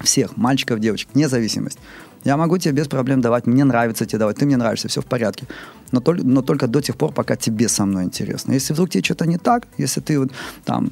всех, 0.00 0.36
мальчиков, 0.36 0.80
девочек. 0.80 1.08
Независимость. 1.14 1.78
Я 2.24 2.36
могу 2.36 2.58
тебе 2.58 2.74
без 2.74 2.88
проблем 2.88 3.20
давать, 3.20 3.46
мне 3.46 3.64
нравится 3.64 4.04
тебе 4.04 4.18
давать, 4.18 4.36
ты 4.36 4.46
мне 4.46 4.56
нравишься, 4.56 4.88
все 4.88 5.00
в 5.00 5.06
порядке. 5.06 5.46
Но, 5.92 6.00
только, 6.00 6.24
но 6.24 6.42
только 6.42 6.66
до 6.66 6.80
тех 6.80 6.96
пор, 6.96 7.12
пока 7.12 7.36
тебе 7.36 7.68
со 7.68 7.86
мной 7.86 8.04
интересно. 8.04 8.52
Если 8.52 8.72
вдруг 8.72 8.90
тебе 8.90 9.04
что-то 9.04 9.26
не 9.26 9.38
так, 9.38 9.66
если 9.78 10.00
ты 10.00 10.18
вот 10.18 10.32
там, 10.64 10.90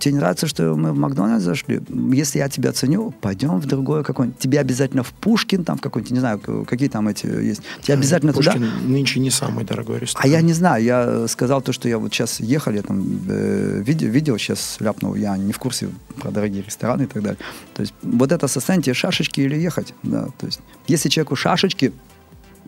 тебе 0.00 0.12
не 0.12 0.18
нравится, 0.18 0.46
что 0.46 0.74
мы 0.74 0.92
в 0.92 0.98
Макдональдс 0.98 1.44
зашли, 1.44 1.80
если 2.12 2.38
я 2.38 2.48
тебя 2.48 2.72
ценю, 2.72 3.12
пойдем 3.20 3.58
в 3.58 3.66
другое 3.66 4.02
какое-нибудь. 4.02 4.38
Тебе 4.38 4.60
обязательно 4.60 5.02
в 5.02 5.12
Пушкин, 5.12 5.64
там 5.64 5.78
в 5.78 5.80
какой-нибудь, 5.80 6.12
не 6.12 6.20
знаю, 6.20 6.38
какие 6.66 6.88
там 6.88 7.08
эти 7.08 7.26
есть. 7.26 7.62
Тебе 7.82 7.94
обязательно 7.94 8.32
Пушкин 8.32 8.54
туда. 8.54 8.66
нынче 8.86 9.20
не 9.20 9.30
самый 9.30 9.64
дорогой 9.64 10.00
ресторан. 10.00 10.24
А 10.24 10.32
я 10.32 10.40
не 10.40 10.52
знаю, 10.52 10.84
я 10.84 11.28
сказал 11.28 11.62
то, 11.62 11.72
что 11.72 11.88
я 11.88 11.98
вот 11.98 12.12
сейчас 12.12 12.40
ехал, 12.40 12.72
я 12.72 12.82
там 12.82 13.04
э, 13.28 13.82
видео, 13.84 14.08
видео 14.08 14.38
сейчас 14.38 14.76
ляпнул, 14.80 15.14
я 15.14 15.36
не 15.36 15.52
в 15.52 15.58
курсе 15.58 15.88
про 16.20 16.30
дорогие 16.30 16.62
рестораны 16.62 17.04
и 17.04 17.06
так 17.06 17.22
далее. 17.22 17.38
То 17.74 17.82
есть 17.82 17.94
вот 18.02 18.32
это 18.32 18.48
состояние, 18.48 18.84
тебе 18.84 18.94
шашечки 18.94 19.40
или 19.40 19.56
ехать, 19.56 19.94
да, 20.02 20.28
то 20.38 20.46
есть 20.46 20.60
если 20.88 21.08
человеку 21.08 21.36
шашечки, 21.36 21.92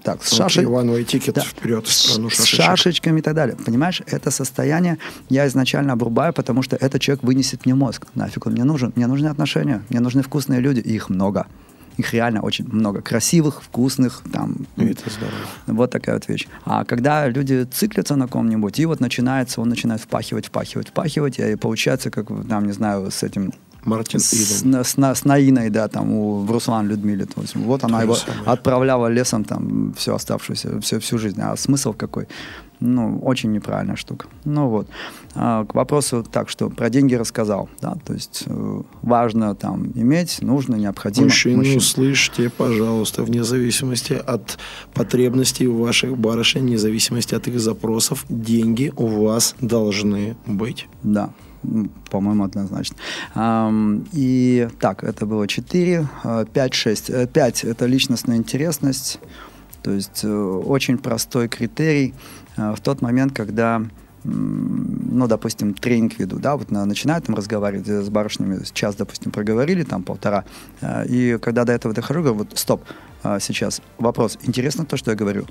так, 0.02 0.24
с 0.24 0.32
шашей... 0.34 0.64
Ивановый 0.64 1.04
тикет 1.04 1.34
Да. 1.34 1.42
вперед 1.42 1.86
в 1.86 1.92
страну 1.92 2.30
с 2.30 2.44
шашечками 2.44 3.20
и 3.20 3.22
так 3.22 3.34
далее. 3.34 3.56
Понимаешь, 3.56 4.02
это 4.06 4.30
состояние 4.30 4.98
я 5.28 5.46
изначально 5.46 5.92
обрубаю, 5.92 6.32
потому 6.32 6.62
что 6.62 6.76
этот 6.76 7.00
человек 7.00 7.22
вынесет 7.24 7.64
мне 7.66 7.74
мозг. 7.74 8.06
Нафиг 8.14 8.46
он 8.46 8.52
мне 8.52 8.64
нужен? 8.64 8.92
Мне 8.96 9.06
нужны 9.06 9.28
отношения, 9.28 9.82
мне 9.90 10.00
нужны 10.00 10.22
вкусные 10.22 10.60
люди, 10.60 10.80
и 10.80 10.94
их 10.94 11.08
много. 11.10 11.46
Их 11.96 12.14
реально 12.14 12.42
очень 12.42 12.64
много. 12.68 13.02
Красивых, 13.02 13.60
вкусных, 13.62 14.22
там, 14.32 14.54
И 14.76 14.84
это 14.86 15.10
здорово. 15.10 15.36
вот 15.66 15.90
такая 15.90 16.14
вот 16.14 16.28
вещь. 16.28 16.46
А 16.64 16.84
когда 16.84 17.26
люди 17.28 17.66
циклятся 17.72 18.14
на 18.14 18.28
ком-нибудь, 18.28 18.78
и 18.78 18.86
вот 18.86 19.00
начинается, 19.00 19.60
он 19.60 19.68
начинает 19.68 20.00
впахивать, 20.00 20.46
впахивать, 20.46 20.88
впахивать, 20.90 21.40
и 21.40 21.56
получается, 21.56 22.10
как, 22.10 22.28
там, 22.48 22.66
не 22.66 22.72
знаю, 22.72 23.10
с 23.10 23.24
этим 23.24 23.52
Мартин 23.84 24.20
с, 24.20 24.34
Иден. 24.34 24.84
с, 24.84 24.96
на- 24.96 25.14
с 25.14 25.24
Наиной, 25.24 25.70
да, 25.70 25.88
там, 25.88 26.12
у, 26.12 26.40
в 26.40 26.50
Руслан 26.50 26.88
Людмиле. 26.88 27.24
То 27.26 27.40
есть, 27.40 27.56
вот 27.56 27.84
она 27.84 28.02
его 28.02 28.14
самое. 28.14 28.42
отправляла 28.46 29.06
лесом 29.06 29.44
там 29.44 29.92
всю 29.94 30.14
оставшуюся, 30.14 30.80
всю, 30.80 31.00
всю 31.00 31.18
жизнь. 31.18 31.40
А 31.40 31.56
смысл 31.56 31.92
какой? 31.92 32.26
Ну, 32.80 33.18
очень 33.18 33.50
неправильная 33.50 33.96
штука. 33.96 34.26
Ну 34.44 34.68
вот. 34.68 34.86
А, 35.34 35.64
к 35.64 35.74
вопросу 35.74 36.24
так, 36.30 36.48
что 36.48 36.70
про 36.70 36.90
деньги 36.90 37.14
рассказал, 37.16 37.68
да, 37.80 37.96
то 38.06 38.12
есть 38.14 38.44
э, 38.46 38.82
важно 39.02 39.56
там 39.56 39.90
иметь, 39.96 40.40
нужно, 40.42 40.76
необходимо. 40.76 41.26
Мужчины, 41.26 41.56
Мужчин. 41.56 41.78
услышьте, 41.78 42.50
пожалуйста, 42.50 43.24
вне 43.24 43.42
зависимости 43.42 44.12
от 44.12 44.58
потребностей 44.94 45.66
ваших 45.66 46.16
барышень, 46.16 46.62
вне 46.62 46.78
зависимости 46.78 47.34
от 47.34 47.48
их 47.48 47.58
запросов, 47.58 48.24
деньги 48.28 48.92
у 48.96 49.06
вас 49.06 49.56
должны 49.60 50.36
быть. 50.46 50.86
Да, 51.02 51.30
по-моему, 52.10 52.44
однозначно. 52.44 52.96
И 54.12 54.68
так, 54.80 55.04
это 55.04 55.26
было 55.26 55.46
4, 55.46 56.08
5, 56.52 56.74
6. 56.74 57.32
5– 57.32 57.64
это 57.64 57.86
личностная 57.86 58.36
интересность, 58.36 59.20
то 59.82 59.92
есть 59.92 60.24
э, 60.24 60.28
очень 60.28 60.98
простой 60.98 61.48
критерий 61.48 62.14
э, 62.56 62.74
в 62.74 62.80
тот 62.80 63.02
момент, 63.02 63.32
когда 63.32 63.82
ну, 64.24 65.26
допустим, 65.28 65.72
тренинг 65.72 66.18
веду, 66.18 66.38
да, 66.38 66.56
вот 66.56 66.70
на- 66.70 66.84
начинаю 66.84 67.22
там 67.22 67.36
разговаривать 67.36 67.88
э, 67.88 68.02
с 68.02 68.08
барышнями, 68.08 68.60
час, 68.72 68.96
допустим, 68.96 69.30
проговорили, 69.30 69.84
там 69.84 70.02
полтора, 70.02 70.44
и 71.08 71.38
когда 71.40 71.64
до 71.64 71.72
этого 71.72 71.94
дохожу, 71.94 72.20
говорю, 72.20 72.38
вот 72.38 72.58
стоп, 72.58 72.82
сейчас 73.22 73.80
вопрос, 73.96 74.36
интересно 74.42 74.84
то, 74.84 74.96
что 74.96 75.12
я 75.12 75.16
говорю? 75.16 75.46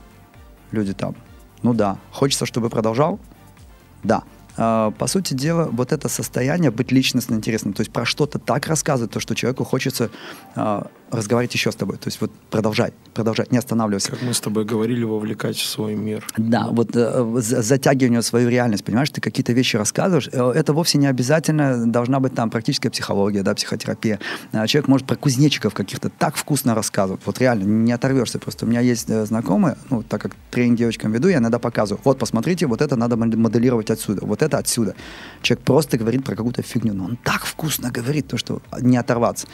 Люди 0.71 0.93
там, 0.93 1.15
ну 1.63 1.73
да, 1.73 1.97
хочется, 2.11 2.45
чтобы 2.45 2.69
продолжал? 2.69 3.19
Да. 4.03 4.23
А, 4.57 4.91
По 4.91 5.07
сути 5.07 5.33
дела, 5.33 5.69
вот 5.71 5.91
это 5.91 6.09
состояние 6.09 6.71
быть 6.71 6.91
личностно 6.91 7.35
интересным, 7.35 7.73
то 7.73 7.81
есть 7.81 7.91
про 7.91 8.05
что-то 8.05 8.39
так 8.39 8.67
рассказывать, 8.67 9.11
то, 9.11 9.19
что 9.19 9.35
человеку 9.35 9.63
хочется 9.63 10.09
а, 10.55 10.87
разговаривать 11.11 11.53
еще 11.53 11.71
с 11.71 11.75
тобой. 11.75 11.97
То 11.97 12.07
есть 12.07 12.19
вот 12.21 12.31
продолжай, 12.49 12.93
продолжай, 13.13 13.47
не 13.51 13.57
останавливайся. 13.57 14.11
Как 14.11 14.21
мы 14.21 14.33
с 14.33 14.39
тобой 14.41 14.65
говорили, 14.65 15.03
вовлекать 15.03 15.55
в 15.57 15.65
свой 15.65 15.95
мир. 15.95 16.25
Да, 16.37 16.67
вот 16.71 16.95
э, 16.95 17.33
за- 17.37 17.61
затягивание 17.61 18.21
в 18.21 18.25
свою 18.25 18.49
реальность, 18.49 18.83
понимаешь, 18.83 19.09
ты 19.09 19.21
какие-то 19.21 19.53
вещи 19.53 19.77
рассказываешь, 19.77 20.29
э, 20.31 20.51
это 20.55 20.73
вовсе 20.73 20.97
не 20.97 21.07
обязательно 21.07 21.85
должна 21.91 22.19
быть 22.19 22.33
там 22.35 22.49
практическая 22.49 22.89
психология, 22.89 23.43
да, 23.43 23.53
психотерапия. 23.55 24.19
А 24.51 24.67
Человек 24.67 24.87
может 24.87 25.07
про 25.07 25.15
кузнечиков 25.15 25.73
каких-то 25.73 26.09
так 26.09 26.35
вкусно 26.35 26.75
рассказывать, 26.75 27.21
вот 27.25 27.39
реально, 27.39 27.63
не 27.63 27.91
оторвешься 27.91 28.39
просто. 28.39 28.65
У 28.65 28.69
меня 28.69 28.81
есть 28.81 29.09
э, 29.09 29.25
знакомые, 29.25 29.77
ну, 29.89 30.03
так 30.03 30.21
как 30.21 30.31
тренинг 30.51 30.77
девочкам 30.77 31.11
веду, 31.11 31.27
я 31.29 31.37
иногда 31.37 31.59
показываю, 31.59 32.01
вот, 32.03 32.19
посмотрите, 32.19 32.67
вот 32.67 32.81
это 32.81 32.95
надо 32.95 33.15
мод- 33.15 33.35
моделировать 33.37 33.89
отсюда, 33.89 34.25
вот 34.25 34.41
это 34.41 34.57
отсюда. 34.57 34.95
Человек 35.41 35.65
просто 35.65 35.97
говорит 35.97 36.23
про 36.25 36.35
какую-то 36.35 36.61
фигню, 36.61 36.93
но 36.93 37.05
он 37.05 37.17
так 37.23 37.45
вкусно 37.45 37.91
говорит, 37.91 38.27
то, 38.27 38.37
что 38.37 38.61
не 38.81 38.97
оторваться. 38.97 39.47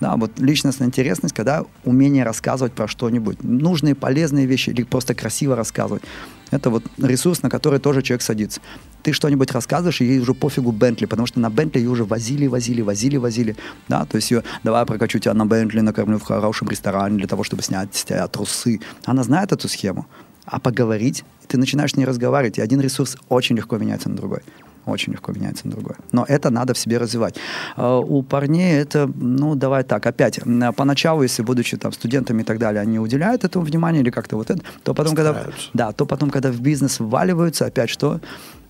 Да, 0.00 0.16
вот 0.16 0.38
личностная 0.38 0.86
интересность, 0.88 1.34
когда 1.34 1.64
умение 1.84 2.22
рассказывать 2.22 2.74
про 2.74 2.86
что-нибудь. 2.86 3.42
Нужные, 3.42 3.94
полезные 3.94 4.46
вещи 4.46 4.70
или 4.70 4.82
просто 4.82 5.14
красиво 5.14 5.56
рассказывать. 5.56 6.02
Это 6.50 6.70
вот 6.70 6.84
ресурс, 6.98 7.42
на 7.42 7.50
который 7.50 7.80
тоже 7.80 8.02
человек 8.02 8.22
садится. 8.22 8.60
Ты 9.02 9.12
что-нибудь 9.12 9.50
рассказываешь, 9.52 10.00
и 10.00 10.04
ей 10.04 10.20
уже 10.20 10.34
пофигу 10.34 10.70
Бентли, 10.70 11.06
потому 11.06 11.26
что 11.26 11.40
на 11.40 11.48
Бентли 11.50 11.80
ее 11.80 11.88
уже 11.90 12.04
возили, 12.04 12.46
возили, 12.46 12.82
возили, 12.82 13.16
возили. 13.16 13.56
Да, 13.88 14.04
то 14.04 14.16
есть 14.16 14.30
ее, 14.30 14.44
давай 14.62 14.82
я 14.82 14.86
прокачу 14.86 15.18
тебя 15.18 15.34
на 15.34 15.46
Бентли, 15.46 15.80
накормлю 15.80 16.18
в 16.18 16.22
хорошем 16.22 16.68
ресторане 16.68 17.16
для 17.16 17.26
того, 17.26 17.42
чтобы 17.42 17.62
снять 17.62 17.94
с 17.96 18.04
тебя 18.04 18.28
трусы. 18.28 18.80
Она 19.04 19.22
знает 19.24 19.52
эту 19.52 19.68
схему. 19.68 20.06
А 20.44 20.60
поговорить, 20.60 21.24
ты 21.48 21.58
начинаешь 21.58 21.92
с 21.92 21.96
ней 21.96 22.04
разговаривать, 22.04 22.58
и 22.58 22.60
один 22.60 22.80
ресурс 22.80 23.16
очень 23.28 23.56
легко 23.56 23.78
меняется 23.78 24.08
на 24.08 24.16
другой 24.16 24.42
очень 24.86 25.12
легко 25.12 25.32
меняется 25.32 25.66
на 25.66 25.72
другое. 25.72 25.96
Но 26.12 26.24
это 26.28 26.50
надо 26.50 26.74
в 26.74 26.78
себе 26.78 26.98
развивать. 26.98 27.36
А 27.76 27.98
У 27.98 28.22
парней 28.22 28.78
это, 28.78 29.10
ну, 29.14 29.54
давай 29.54 29.84
так, 29.84 30.06
опять, 30.06 30.40
поначалу, 30.76 31.22
если 31.22 31.42
будучи 31.42 31.76
там 31.76 31.92
студентами 31.92 32.42
и 32.42 32.44
так 32.44 32.58
далее, 32.58 32.80
они 32.80 32.98
уделяют 32.98 33.44
этому 33.44 33.64
внимание 33.64 34.02
или 34.02 34.10
как-то 34.10 34.36
вот 34.36 34.50
это, 34.50 34.62
то 34.82 34.94
потом, 34.94 35.14
когда, 35.14 35.32
Стараются. 35.32 35.68
да, 35.74 35.92
то 35.92 36.06
потом, 36.06 36.30
когда 36.30 36.50
в 36.50 36.60
бизнес 36.60 37.00
вваливаются, 37.00 37.66
опять 37.66 37.90
что? 37.90 38.20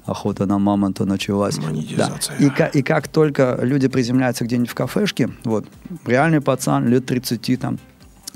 Охота 0.05 0.47
на 0.47 0.59
мамонта 0.59 1.05
началась. 1.05 1.59
Да. 1.59 2.13
И, 2.39 2.79
и 2.79 2.83
как 2.83 3.09
только 3.09 3.59
люди 3.61 3.89
приземляются 3.89 4.45
где-нибудь 4.45 4.71
в 4.71 4.75
кафешке, 4.75 5.31
вот, 5.45 5.67
реальный 6.07 6.41
пацан, 6.41 6.87
лет 6.89 7.07
30, 7.07 7.61
там, 7.61 7.79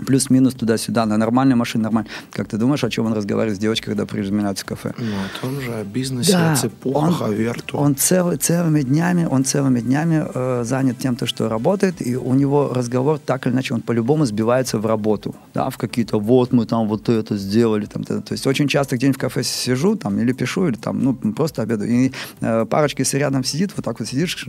плюс-минус 0.06 0.54
туда-сюда, 0.54 1.06
на 1.06 1.16
нормальной 1.16 1.54
машине, 1.56 1.84
нормально. 1.84 2.08
Как 2.32 2.48
ты 2.48 2.56
думаешь, 2.56 2.84
о 2.84 2.90
чем 2.90 3.06
он 3.06 3.12
разговаривает 3.14 3.56
с 3.56 3.60
девочкой, 3.60 3.94
когда 3.94 4.06
приземляются 4.06 4.64
в 4.64 4.68
кафе? 4.68 4.92
Ну, 4.98 5.04
вот 5.04 5.48
он 5.50 5.60
же 5.60 5.72
о 5.74 5.84
бизнесе, 5.84 6.36
о 6.36 6.56
цепухах, 6.56 7.22
о 7.22 7.28
верту. 7.28 7.76
он 7.78 7.94
целый, 7.96 8.36
целыми 8.36 8.82
днями, 8.82 9.26
он 9.30 9.44
целыми 9.44 9.80
днями 9.80 10.24
э, 10.34 10.64
занят 10.64 10.98
тем, 10.98 11.16
то, 11.16 11.26
что 11.26 11.48
работает, 11.48 12.06
и 12.06 12.16
у 12.16 12.34
него 12.34 12.72
разговор 12.74 13.18
так 13.18 13.46
или 13.46 13.52
иначе, 13.54 13.74
он 13.74 13.80
по-любому 13.80 14.24
сбивается 14.26 14.78
в 14.78 14.86
работу, 14.86 15.34
да, 15.54 15.68
в 15.70 15.76
какие-то, 15.78 16.18
вот 16.18 16.52
мы 16.52 16.66
там 16.66 16.88
вот 16.88 17.08
это 17.08 17.36
сделали, 17.36 17.86
там, 17.86 18.04
т- 18.04 18.20
то 18.20 18.32
есть 18.32 18.46
очень 18.46 18.68
часто 18.68 18.96
где-нибудь 18.96 19.16
в 19.18 19.20
кафе 19.20 19.42
сижу, 19.42 19.96
там, 19.96 20.18
или 20.18 20.32
пишу, 20.32 20.68
или 20.68 20.76
там, 20.76 21.02
ну, 21.02 21.14
просто 21.14 21.62
обедаю, 21.62 21.90
и 21.90 22.12
э, 22.40 22.64
парочка, 22.64 23.02
если 23.02 23.18
рядом 23.18 23.44
сидит, 23.44 23.72
вот 23.76 23.84
так 23.84 23.98
вот 24.00 24.08
сидишь, 24.08 24.46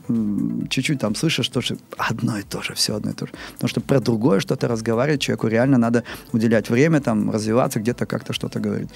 чуть-чуть 0.69 0.99
там 0.99 1.15
слышишь, 1.15 1.47
то, 1.49 1.61
что 1.61 1.75
одно 1.97 2.37
и 2.37 2.43
то 2.43 2.61
же, 2.61 2.73
все 2.73 2.95
одно 2.95 3.11
и 3.11 3.13
то 3.13 3.25
же, 3.25 3.33
потому 3.53 3.69
что 3.69 3.81
про 3.81 3.99
другое 3.99 4.39
что-то 4.39 4.67
разговаривать 4.67 5.21
человеку 5.41 5.47
реально 5.47 5.77
надо 5.77 6.03
уделять 6.33 6.69
время, 6.69 6.99
там, 6.99 7.31
развиваться, 7.31 7.79
где-то 7.79 8.05
как-то 8.05 8.33
что-то 8.33 8.59
говорить. 8.59 8.89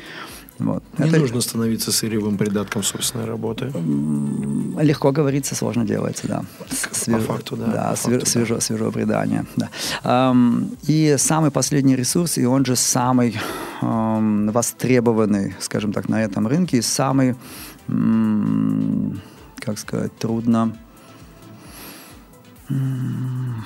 Вот. 0.60 0.84
Не 1.00 1.10
Это- 1.10 1.20
нужно 1.20 1.42
становиться 1.42 1.92
сырьевым 1.92 2.38
придатком 2.38 2.84
собственной 2.84 3.26
работы. 3.26 3.66
Легко 4.84 5.12
говорится, 5.12 5.56
сложно 5.56 5.84
делается, 5.86 6.28
да. 6.28 6.44
По 7.06 7.20
факту, 7.20 7.56
да, 7.58 7.66
Да, 7.66 7.90
по 7.90 7.96
све- 7.96 8.12
факту, 8.20 8.26
свежо, 8.30 8.60
свежо 8.62 8.92
предание, 8.92 9.44
да. 9.58 9.70
Ам, 10.04 10.70
и 10.90 11.16
самый 11.18 11.50
последний 11.52 11.96
ресурс, 11.98 12.38
и 12.38 12.46
он 12.46 12.66
же 12.66 12.76
самый 12.76 13.34
ам, 13.82 14.50
востребованный, 14.52 15.54
скажем 15.60 15.92
так, 15.94 16.10
на 16.10 16.24
этом 16.24 16.48
рынке, 16.48 16.78
и 16.78 16.82
самый, 16.82 17.36
м, 17.90 19.20
как 19.66 19.78
сказать, 19.80 20.12
трудно... 20.18 20.72
м, 22.70 23.64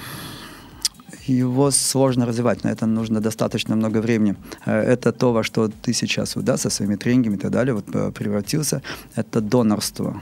его 1.33 1.71
сложно 1.71 2.25
развивать, 2.25 2.63
на 2.63 2.69
это 2.71 2.85
нужно 2.85 3.19
достаточно 3.21 3.75
много 3.75 4.01
времени. 4.01 4.35
Э, 4.65 4.93
Это 4.93 5.11
то, 5.11 5.31
во 5.33 5.43
что 5.43 5.69
ты 5.69 5.93
сейчас 5.93 6.33
да, 6.35 6.57
со 6.57 6.69
своими 6.69 6.95
тренингами 6.95 7.35
и 7.35 7.39
так 7.39 7.51
далее 7.51 7.73
вот, 7.73 7.85
э, 7.95 8.11
превратился, 8.11 8.81
это 9.15 9.41
донорство. 9.41 10.21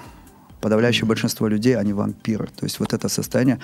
подавляющее 0.62 1.06
большинство 1.06 1.48
людей, 1.48 1.78
они 1.78 1.94
вампиры. 1.94 2.48
То 2.48 2.66
есть 2.66 2.80
вот 2.80 2.94
это 2.94 3.10
состояние, 3.10 3.60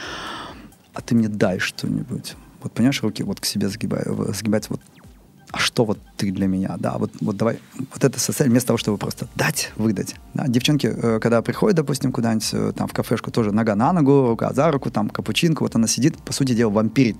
а 0.93 1.01
ты 1.01 1.15
мне 1.15 1.27
дай 1.27 1.59
что-нибудь. 1.59 2.35
Вот 2.61 2.71
понимаешь, 2.71 3.03
руки 3.03 3.23
вот 3.23 3.39
к 3.39 3.45
себе 3.45 3.67
загибаю, 3.67 4.33
сгибать 4.33 4.69
вот 4.69 4.79
а 5.53 5.59
что 5.59 5.85
вот 5.85 5.99
ты 6.17 6.31
для 6.31 6.47
меня, 6.47 6.75
да, 6.79 6.97
вот, 6.97 7.11
вот 7.21 7.37
давай, 7.37 7.59
вот 7.77 8.03
это 8.03 8.19
состояние, 8.19 8.53
вместо 8.53 8.69
того, 8.69 8.77
чтобы 8.79 8.97
просто 8.97 9.27
дать, 9.35 9.71
выдать. 9.75 10.15
Да. 10.33 10.47
Девчонки, 10.47 10.87
э, 10.87 11.19
когда 11.19 11.43
приходят, 11.43 11.77
допустим, 11.77 12.11
куда-нибудь 12.11 12.49
э, 12.53 12.73
там 12.75 12.87
в 12.87 12.93
кафешку, 12.93 13.29
тоже 13.29 13.51
нога 13.51 13.75
на 13.75 13.93
ногу, 13.93 14.29
рука 14.29 14.51
за 14.51 14.71
руку, 14.71 14.89
там 14.89 15.09
капучинку, 15.09 15.63
вот 15.63 15.75
она 15.75 15.85
сидит, 15.85 16.17
по 16.17 16.33
сути 16.33 16.53
дела, 16.53 16.71
вампирит. 16.71 17.17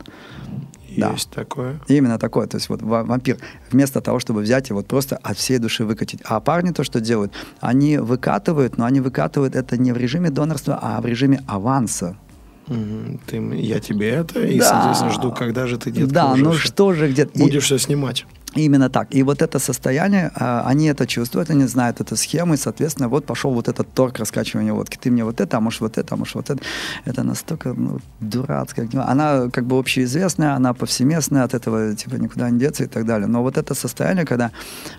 Есть 0.88 1.30
да. 1.30 1.44
такое. 1.44 1.80
Именно 1.88 2.18
такое. 2.18 2.48
То 2.48 2.58
есть 2.58 2.70
вот 2.70 2.82
вампир, 2.82 3.38
вместо 3.72 4.02
того, 4.02 4.18
чтобы 4.18 4.42
взять 4.42 4.72
и 4.72 4.74
вот 4.74 4.88
просто 4.88 5.18
от 5.18 5.38
всей 5.38 5.60
души 5.60 5.86
выкатить. 5.86 6.22
А 6.24 6.40
парни 6.40 6.72
то, 6.72 6.84
что 6.84 7.00
делают, 7.00 7.34
они 7.60 8.00
выкатывают, 8.00 8.80
но 8.80 8.86
они 8.86 9.00
выкатывают 9.00 9.56
это 9.56 9.78
не 9.78 9.92
в 9.92 9.98
режиме 9.98 10.32
донорства, 10.32 10.80
а 10.82 11.02
в 11.02 11.06
режиме 11.06 11.44
аванса. 11.48 12.18
Ты, 13.26 13.38
я 13.56 13.80
тебе 13.80 14.10
это, 14.10 14.42
и, 14.42 14.60
да. 14.60 14.70
соответственно, 14.70 15.12
жду, 15.12 15.32
когда 15.32 15.68
же 15.68 15.78
ты, 15.78 15.92
детка, 15.92 16.14
Да, 16.14 16.36
ну 16.36 16.54
что 16.54 16.94
же 16.94 17.10
где-то... 17.10 17.38
Будешь 17.38 17.64
все 17.64 17.78
снимать. 17.78 18.26
Именно 18.56 18.90
так. 18.90 19.08
И 19.16 19.24
вот 19.24 19.42
это 19.42 19.60
состояние, 19.60 20.32
а, 20.36 20.64
они 20.68 20.86
это 20.86 21.08
чувствуют, 21.08 21.50
они 21.50 21.66
знают 21.68 22.02
эту 22.02 22.16
схему, 22.16 22.54
и, 22.54 22.58
соответственно, 22.58 23.10
вот 23.10 23.26
пошел 23.26 23.54
вот 23.54 23.68
этот 23.68 23.94
торг 23.94 24.20
раскачивания 24.20 24.74
водки. 24.74 24.98
Ты 25.02 25.12
мне 25.12 25.24
вот 25.24 25.42
это, 25.42 25.58
а 25.58 25.60
может 25.60 25.82
вот 25.82 25.98
это, 25.98 26.14
а 26.14 26.18
может 26.18 26.36
вот 26.36 26.50
это. 26.50 26.62
Это 27.06 27.24
настолько 27.24 27.74
ну, 27.74 28.00
дурацкая. 28.20 28.88
Она 28.94 29.50
как 29.52 29.66
бы 29.66 29.78
общеизвестная, 29.78 30.54
она 30.54 30.74
повсеместная, 30.74 31.44
от 31.44 31.54
этого 31.54 31.96
типа 31.96 32.16
никуда 32.16 32.50
не 32.50 32.60
деться 32.60 32.84
и 32.84 32.88
так 32.88 33.06
далее. 33.06 33.28
Но 33.28 33.42
вот 33.42 33.58
это 33.58 33.74
состояние, 33.74 34.26
когда 34.26 34.52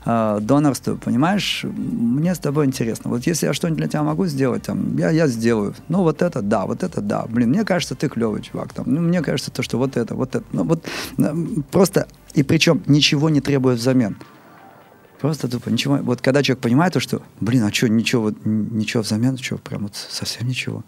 э, 0.05 0.39
донорство, 0.41 0.97
понимаешь, 0.97 1.65
мне 1.65 2.35
с 2.35 2.39
тобой 2.39 2.67
интересно. 2.67 3.11
Вот 3.11 3.27
если 3.27 3.47
я 3.47 3.53
что-нибудь 3.53 3.79
для 3.79 3.89
тебя 3.89 4.03
могу 4.03 4.27
сделать, 4.27 4.65
там, 4.65 4.97
я, 4.97 5.11
я 5.11 5.29
сделаю. 5.29 5.75
Ну 5.89 6.03
вот 6.03 6.23
это 6.23 6.43
да, 6.43 6.67
вот 6.67 6.83
это 6.83 7.01
да. 7.01 7.25
Блин, 7.29 7.51
мне 7.51 7.65
кажется, 7.65 7.95
ты 7.95 8.09
клевый 8.09 8.43
чувак. 8.43 8.73
Там. 8.73 8.85
Ну, 8.89 9.01
мне 9.01 9.23
кажется, 9.23 9.51
то, 9.51 9.63
что 9.63 9.79
вот 9.79 9.97
это, 9.97 10.15
вот 10.15 10.35
это. 10.35 10.45
Ну, 10.53 10.65
вот 10.65 10.85
просто 11.71 12.07
и 12.35 12.43
причем 12.43 12.83
ничего 12.87 13.31
не 13.31 13.41
требуя 13.41 13.75
взамен. 13.75 14.17
Просто 15.21 15.49
тупо 15.49 15.71
ничего. 15.71 15.97
Вот 15.99 16.21
когда 16.21 16.43
человек 16.43 16.63
понимает 16.63 16.93
то, 16.93 17.01
что, 17.01 17.23
блин, 17.41 17.63
а 17.65 17.73
что, 17.73 17.89
ничего, 17.89 18.33
ничего 18.45 19.03
взамен, 19.03 19.39
что, 19.39 19.57
прям 19.57 19.85
вот 19.85 19.95
совсем 19.97 20.47
ничего. 20.47 20.85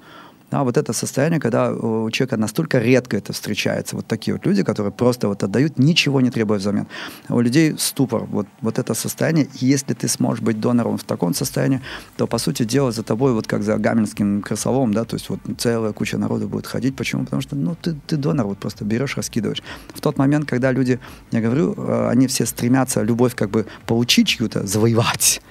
Да, 0.50 0.62
вот 0.62 0.76
это 0.76 0.92
состояние, 0.92 1.40
когда 1.40 1.72
у 1.72 2.08
человека 2.10 2.36
настолько 2.36 2.78
редко 2.78 3.16
это 3.16 3.32
встречается. 3.32 3.96
Вот 3.96 4.06
такие 4.06 4.34
вот 4.34 4.46
люди, 4.46 4.62
которые 4.62 4.92
просто 4.92 5.26
вот 5.26 5.42
отдают, 5.42 5.78
ничего 5.78 6.20
не 6.20 6.30
требуя 6.30 6.58
взамен. 6.58 6.86
У 7.28 7.40
людей 7.40 7.74
ступор, 7.78 8.24
вот, 8.24 8.46
вот 8.60 8.78
это 8.78 8.94
состояние. 8.94 9.48
И 9.60 9.66
если 9.66 9.94
ты 9.94 10.06
сможешь 10.06 10.42
быть 10.42 10.60
донором 10.60 10.98
в 10.98 11.04
таком 11.04 11.34
состоянии, 11.34 11.80
то, 12.16 12.28
по 12.28 12.38
сути 12.38 12.64
дела, 12.64 12.92
за 12.92 13.02
тобой, 13.02 13.32
вот 13.32 13.48
как 13.48 13.64
за 13.64 13.76
гамельским 13.76 14.40
крысолом, 14.40 14.94
да, 14.94 15.04
то 15.04 15.16
есть 15.16 15.28
вот 15.30 15.40
целая 15.58 15.92
куча 15.92 16.16
народу 16.16 16.48
будет 16.48 16.66
ходить. 16.66 16.94
Почему? 16.94 17.24
Потому 17.24 17.42
что, 17.42 17.56
ну, 17.56 17.74
ты, 17.74 17.96
ты 18.06 18.16
донор, 18.16 18.46
вот 18.46 18.58
просто 18.58 18.84
берешь, 18.84 19.16
раскидываешь. 19.16 19.62
В 19.94 20.00
тот 20.00 20.16
момент, 20.16 20.48
когда 20.48 20.70
люди, 20.70 21.00
я 21.32 21.40
говорю, 21.40 21.74
э, 21.76 22.08
они 22.08 22.28
все 22.28 22.46
стремятся 22.46 23.02
любовь 23.02 23.34
как 23.34 23.50
бы 23.50 23.66
получить 23.86 24.28
чью-то, 24.28 24.64
завоевать 24.64 25.42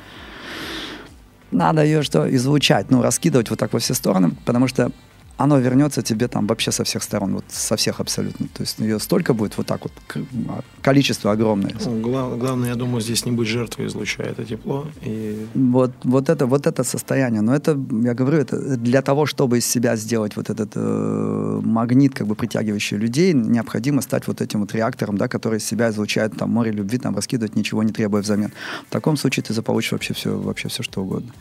надо 1.56 1.84
ее 1.84 2.04
что, 2.04 2.34
излучать, 2.36 2.91
ну, 2.91 3.02
раскидывать 3.02 3.50
вот 3.50 3.60
так 3.60 3.74
во 3.74 3.80
все 3.80 3.94
стороны, 3.94 4.32
потому 4.46 4.68
что 4.68 4.91
оно 5.38 5.60
вернется 5.60 6.02
тебе 6.02 6.28
там 6.28 6.48
вообще 6.48 6.71
со 6.71 6.84
всех 6.84 7.04
сторон, 7.04 7.36
вот 7.36 7.45
со 7.50 7.76
всех 7.76 8.00
абсолютно. 8.00 8.48
То 8.54 8.63
есть 8.63 8.80
ее 8.80 9.00
столько 9.00 9.34
будет 9.34 9.58
вот 9.58 9.67
так 9.67 9.82
вот, 9.84 9.91
а, 10.48 10.62
количество 10.82 11.32
огромное. 11.32 11.74
Ну, 11.86 12.02
глав, 12.02 12.38
главное, 12.38 12.69
я 12.69 12.76
думаю, 12.76 13.02
здесь 13.02 13.26
не 13.26 13.32
быть 13.32 13.48
жертвой, 13.48 13.88
излучая 13.88 14.28
это 14.28 14.45
тепло. 14.45 14.88
И... 15.02 15.45
Вот, 15.54 15.91
вот, 16.04 16.30
это, 16.30 16.45
вот 16.45 16.67
это 16.67 16.84
состояние. 16.84 17.41
Но 17.41 17.54
это, 17.54 17.71
я 18.04 18.13
говорю, 18.13 18.38
это 18.38 18.78
для 18.78 19.02
того, 19.02 19.26
чтобы 19.26 19.58
из 19.58 19.65
себя 19.65 19.95
сделать 19.98 20.36
вот 20.36 20.50
этот 20.50 20.71
э, 20.76 21.62
магнит, 21.63 22.13
как 22.13 22.28
бы 22.28 22.36
притягивающий 22.36 22.98
людей, 22.98 23.34
необходимо 23.34 24.02
стать 24.02 24.28
вот 24.28 24.41
этим 24.41 24.62
вот 24.62 24.74
реактором, 24.74 25.17
да, 25.17 25.28
который 25.28 25.58
из 25.58 25.65
себя 25.65 25.89
излучает 25.89 26.38
там 26.38 26.50
море 26.52 26.71
любви, 26.71 26.98
там 26.98 27.15
раскидывать, 27.15 27.56
ничего 27.56 27.84
не 27.84 27.91
требуя 27.91 28.21
взамен. 28.21 28.52
В 28.88 28.91
таком 28.91 29.17
случае 29.17 29.43
ты 29.43 29.54
заполучишь 29.54 29.91
вообще 29.91 30.13
все, 30.13 30.38
вообще 30.38 30.69
все 30.69 30.82
что 30.84 31.02
угодно. 31.02 31.32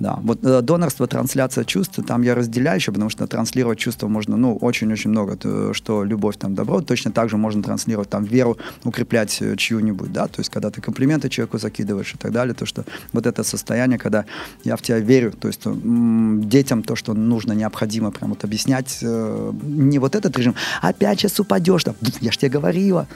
Да, 0.00 0.18
вот 0.22 0.44
э, 0.44 0.62
донорство, 0.62 1.06
трансляция 1.08 1.64
чувств, 1.64 1.98
там 2.06 2.22
я 2.22 2.36
разделяю 2.36 2.76
еще, 2.76 2.92
потому 2.92 3.10
что 3.10 3.26
транслировать 3.26 3.78
чувства 3.80 4.06
можно, 4.06 4.36
ну, 4.36 4.56
очень-очень 4.56 5.10
много, 5.10 5.36
то, 5.36 5.74
что 5.74 6.04
любовь, 6.04 6.36
там, 6.36 6.54
добро, 6.54 6.80
точно 6.82 7.10
так 7.10 7.28
же 7.28 7.36
можно 7.36 7.62
транслировать, 7.64 8.08
там, 8.08 8.22
веру, 8.24 8.56
укреплять 8.84 9.42
э, 9.42 9.56
чью-нибудь, 9.56 10.12
да, 10.12 10.28
то 10.28 10.38
есть, 10.40 10.50
когда 10.50 10.70
ты 10.70 10.80
комплименты 10.80 11.28
человеку 11.28 11.58
закидываешь 11.58 12.14
и 12.14 12.16
так 12.16 12.30
далее, 12.30 12.54
то, 12.54 12.64
что 12.64 12.84
вот 13.12 13.26
это 13.26 13.42
состояние, 13.42 13.98
когда 13.98 14.24
я 14.64 14.76
в 14.76 14.82
тебя 14.82 15.00
верю, 15.00 15.32
то 15.32 15.48
есть, 15.48 15.66
м- 15.66 16.48
детям 16.48 16.82
то, 16.84 16.94
что 16.94 17.14
нужно, 17.14 17.52
необходимо 17.54 18.12
прям 18.12 18.30
вот 18.30 18.44
объяснять, 18.44 18.98
э- 19.02 19.52
не 19.64 19.98
вот 19.98 20.14
этот 20.14 20.38
режим, 20.38 20.54
опять 20.80 21.18
сейчас 21.18 21.40
упадешь, 21.40 21.82
там, 21.82 21.96
я 22.20 22.30
ж 22.30 22.36
тебе 22.36 22.50
говорила, 22.50 23.08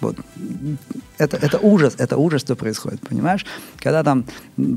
вот. 0.00 0.16
Это, 1.18 1.36
это 1.36 1.58
ужас, 1.58 1.94
это 1.98 2.16
ужас, 2.16 2.42
что 2.42 2.56
происходит, 2.56 3.00
понимаешь? 3.00 3.46
Когда 3.78 4.02
там 4.02 4.24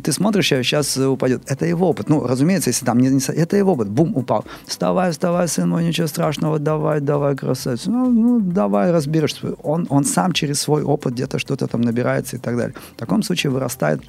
ты 0.04 0.12
смотришь, 0.12 0.48
сейчас 0.48 0.98
упадет, 0.98 1.44
это 1.46 1.66
его 1.66 1.90
опыт. 1.90 2.10
Ну, 2.10 2.26
разумеется, 2.26 2.70
если 2.70 2.86
там 2.86 3.00
не, 3.00 3.10
не 3.10 3.20
это 3.34 3.58
его 3.58 3.74
опыт, 3.74 3.90
бум, 3.90 4.16
упал. 4.16 4.46
Вставай, 4.66 5.12
вставай, 5.12 5.48
сын 5.48 5.70
мой, 5.70 5.84
ничего 5.84 6.08
страшного, 6.08 6.60
давай, 6.60 7.02
давай, 7.02 7.36
красавец. 7.36 7.86
Ну, 7.86 8.10
ну 8.10 8.40
давай, 8.40 8.92
разберешься. 8.92 9.54
Он, 9.64 9.86
он 9.90 10.06
сам 10.06 10.32
через 10.32 10.62
свой 10.62 10.84
опыт 10.84 11.14
где-то 11.14 11.40
что-то 11.40 11.68
там 11.68 11.82
набирается 11.82 12.38
и 12.38 12.40
так 12.40 12.56
далее. 12.56 12.76
В 12.96 13.00
таком 13.00 13.24
случае 13.24 13.52
вырастает 13.52 14.02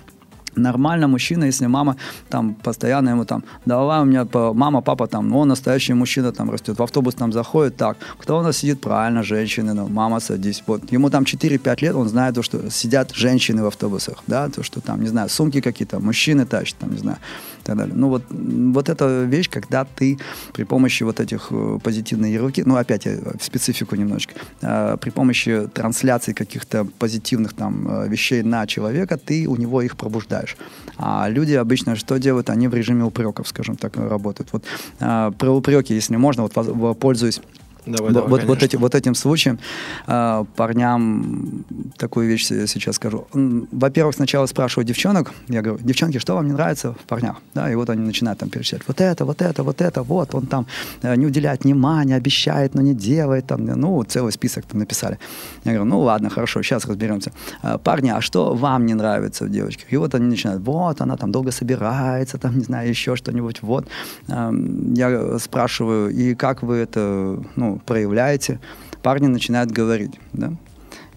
Нормально 0.57 1.09
мужчина, 1.09 1.45
если 1.45 1.67
мама 1.67 1.97
там 2.29 2.55
постоянно 2.55 3.11
ему 3.11 3.25
там, 3.25 3.45
давай 3.67 4.01
у 4.01 4.05
меня 4.05 4.27
мама, 4.33 4.81
папа 4.81 5.07
там, 5.07 5.29
ну, 5.29 5.39
он 5.39 5.49
настоящий 5.49 5.95
мужчина 5.95 6.33
там 6.33 6.51
растет, 6.51 6.79
в 6.79 6.83
автобус 6.83 7.15
там 7.15 7.33
заходит, 7.33 7.77
так, 7.77 7.97
кто 8.19 8.39
у 8.39 8.43
нас 8.43 8.57
сидит? 8.59 8.81
Правильно, 8.81 9.23
женщины, 9.23 9.75
ну, 9.75 9.89
мама, 9.89 10.21
садись. 10.21 10.63
Вот, 10.67 10.93
ему 10.93 11.11
там 11.11 11.25
4-5 11.25 11.83
лет, 11.83 11.95
он 11.95 12.09
знает 12.09 12.35
то, 12.35 12.43
что 12.43 12.71
сидят 12.71 13.13
женщины 13.15 13.63
в 13.63 13.67
автобусах, 13.67 14.23
да, 14.27 14.49
то, 14.49 14.63
что 14.63 14.81
там, 14.81 15.01
не 15.01 15.09
знаю, 15.09 15.29
сумки 15.29 15.61
какие-то, 15.61 16.01
мужчины 16.01 16.47
тащат, 16.47 16.79
там, 16.79 16.91
не 16.91 16.99
знаю, 16.99 17.19
и 17.61 17.67
так 17.67 17.77
далее. 17.77 17.95
Ну, 17.97 18.09
вот, 18.09 18.23
вот 18.31 18.89
эта 18.89 19.23
вещь, 19.25 19.49
когда 19.51 19.85
ты 19.85 20.19
при 20.53 20.65
помощи 20.65 21.05
вот 21.05 21.21
этих 21.21 21.49
э, 21.51 21.79
позитивных 21.83 22.31
ярлыки, 22.31 22.63
ну, 22.67 22.77
опять 22.77 23.07
я 23.07 23.13
в 23.39 23.45
специфику 23.45 23.97
немножечко, 23.97 24.35
э, 24.63 24.97
при 25.01 25.11
помощи 25.11 25.69
трансляции 25.73 26.33
каких-то 26.33 26.87
позитивных 26.99 27.53
там 27.53 27.87
э, 27.89 28.09
вещей 28.09 28.43
на 28.43 28.67
человека, 28.67 29.17
ты 29.17 29.47
у 29.47 29.57
него 29.57 29.83
их 29.83 29.97
пробуждаешь 29.97 30.40
читаешь. 30.41 30.57
А 30.97 31.29
люди 31.29 31.55
обычно 31.55 31.97
что 31.97 32.19
делают? 32.19 32.51
Они 32.51 32.69
в 32.69 32.75
режиме 32.75 33.05
упреков, 33.05 33.49
скажем 33.49 33.77
так, 33.77 33.97
работают. 33.97 34.51
Вот 34.53 34.65
э, 35.01 35.33
про 35.39 35.51
упреки, 35.51 35.95
если 35.95 36.17
можно, 36.17 36.43
вот 36.43 36.99
пользуюсь 36.99 37.41
Давай, 37.87 38.13
давай, 38.13 38.29
вот, 38.29 38.45
вот, 38.45 38.63
эти, 38.63 38.77
вот 38.77 38.95
этим 38.95 39.15
случаем 39.15 39.59
э, 40.07 40.45
парням 40.57 41.65
такую 41.97 42.29
вещь 42.29 42.47
сейчас 42.47 42.97
скажу. 42.97 43.27
Во-первых, 43.33 44.15
сначала 44.15 44.47
спрашиваю 44.47 44.87
девчонок, 44.87 45.33
я 45.49 45.63
говорю, 45.63 45.83
девчонки, 45.83 46.19
что 46.19 46.35
вам 46.35 46.47
не 46.47 46.53
нравится 46.53 46.93
в 46.93 47.07
парнях? 47.07 47.37
Да, 47.55 47.71
и 47.71 47.75
вот 47.75 47.89
они 47.91 48.03
начинают 48.03 48.39
там 48.39 48.51
перечислять, 48.51 48.83
вот 48.87 49.01
это, 49.01 49.25
вот 49.25 49.43
это, 49.43 49.63
вот 49.63 49.81
это, 49.81 50.03
вот, 50.03 50.35
он 50.35 50.47
там 50.47 50.67
э, 51.03 51.17
не 51.17 51.27
уделяет 51.27 51.65
внимания, 51.65 52.17
обещает, 52.17 52.75
но 52.75 52.83
не 52.83 52.95
делает, 52.95 53.47
там, 53.47 53.65
ну, 53.65 54.03
целый 54.05 54.33
список 54.33 54.67
там 54.67 54.81
написали. 54.81 55.19
Я 55.65 55.73
говорю, 55.73 55.85
ну, 55.91 56.01
ладно, 56.01 56.31
хорошо, 56.31 56.63
сейчас 56.63 56.85
разберемся. 56.87 57.33
Э, 57.63 57.79
парни, 57.79 58.11
а 58.11 58.21
что 58.21 58.55
вам 58.55 58.87
не 58.87 58.95
нравится 58.95 59.45
в 59.45 59.51
девочках? 59.51 59.93
И 59.93 59.97
вот 59.97 60.15
они 60.15 60.27
начинают, 60.27 60.63
вот, 60.63 61.01
она 61.01 61.17
там 61.17 61.33
долго 61.33 61.51
собирается, 61.51 62.39
там, 62.39 62.59
не 62.59 62.65
знаю, 62.65 62.89
еще 62.89 63.17
что-нибудь, 63.17 63.63
вот. 63.63 63.87
Э, 64.29 64.53
я 64.95 65.39
спрашиваю, 65.39 66.11
и 66.11 66.35
как 66.35 66.63
вы 66.63 66.77
это, 66.77 67.43
ну, 67.57 67.70
проявляете, 67.79 68.61
парни 69.03 69.27
начинают 69.27 69.71
говорить, 69.71 70.13
да. 70.33 70.53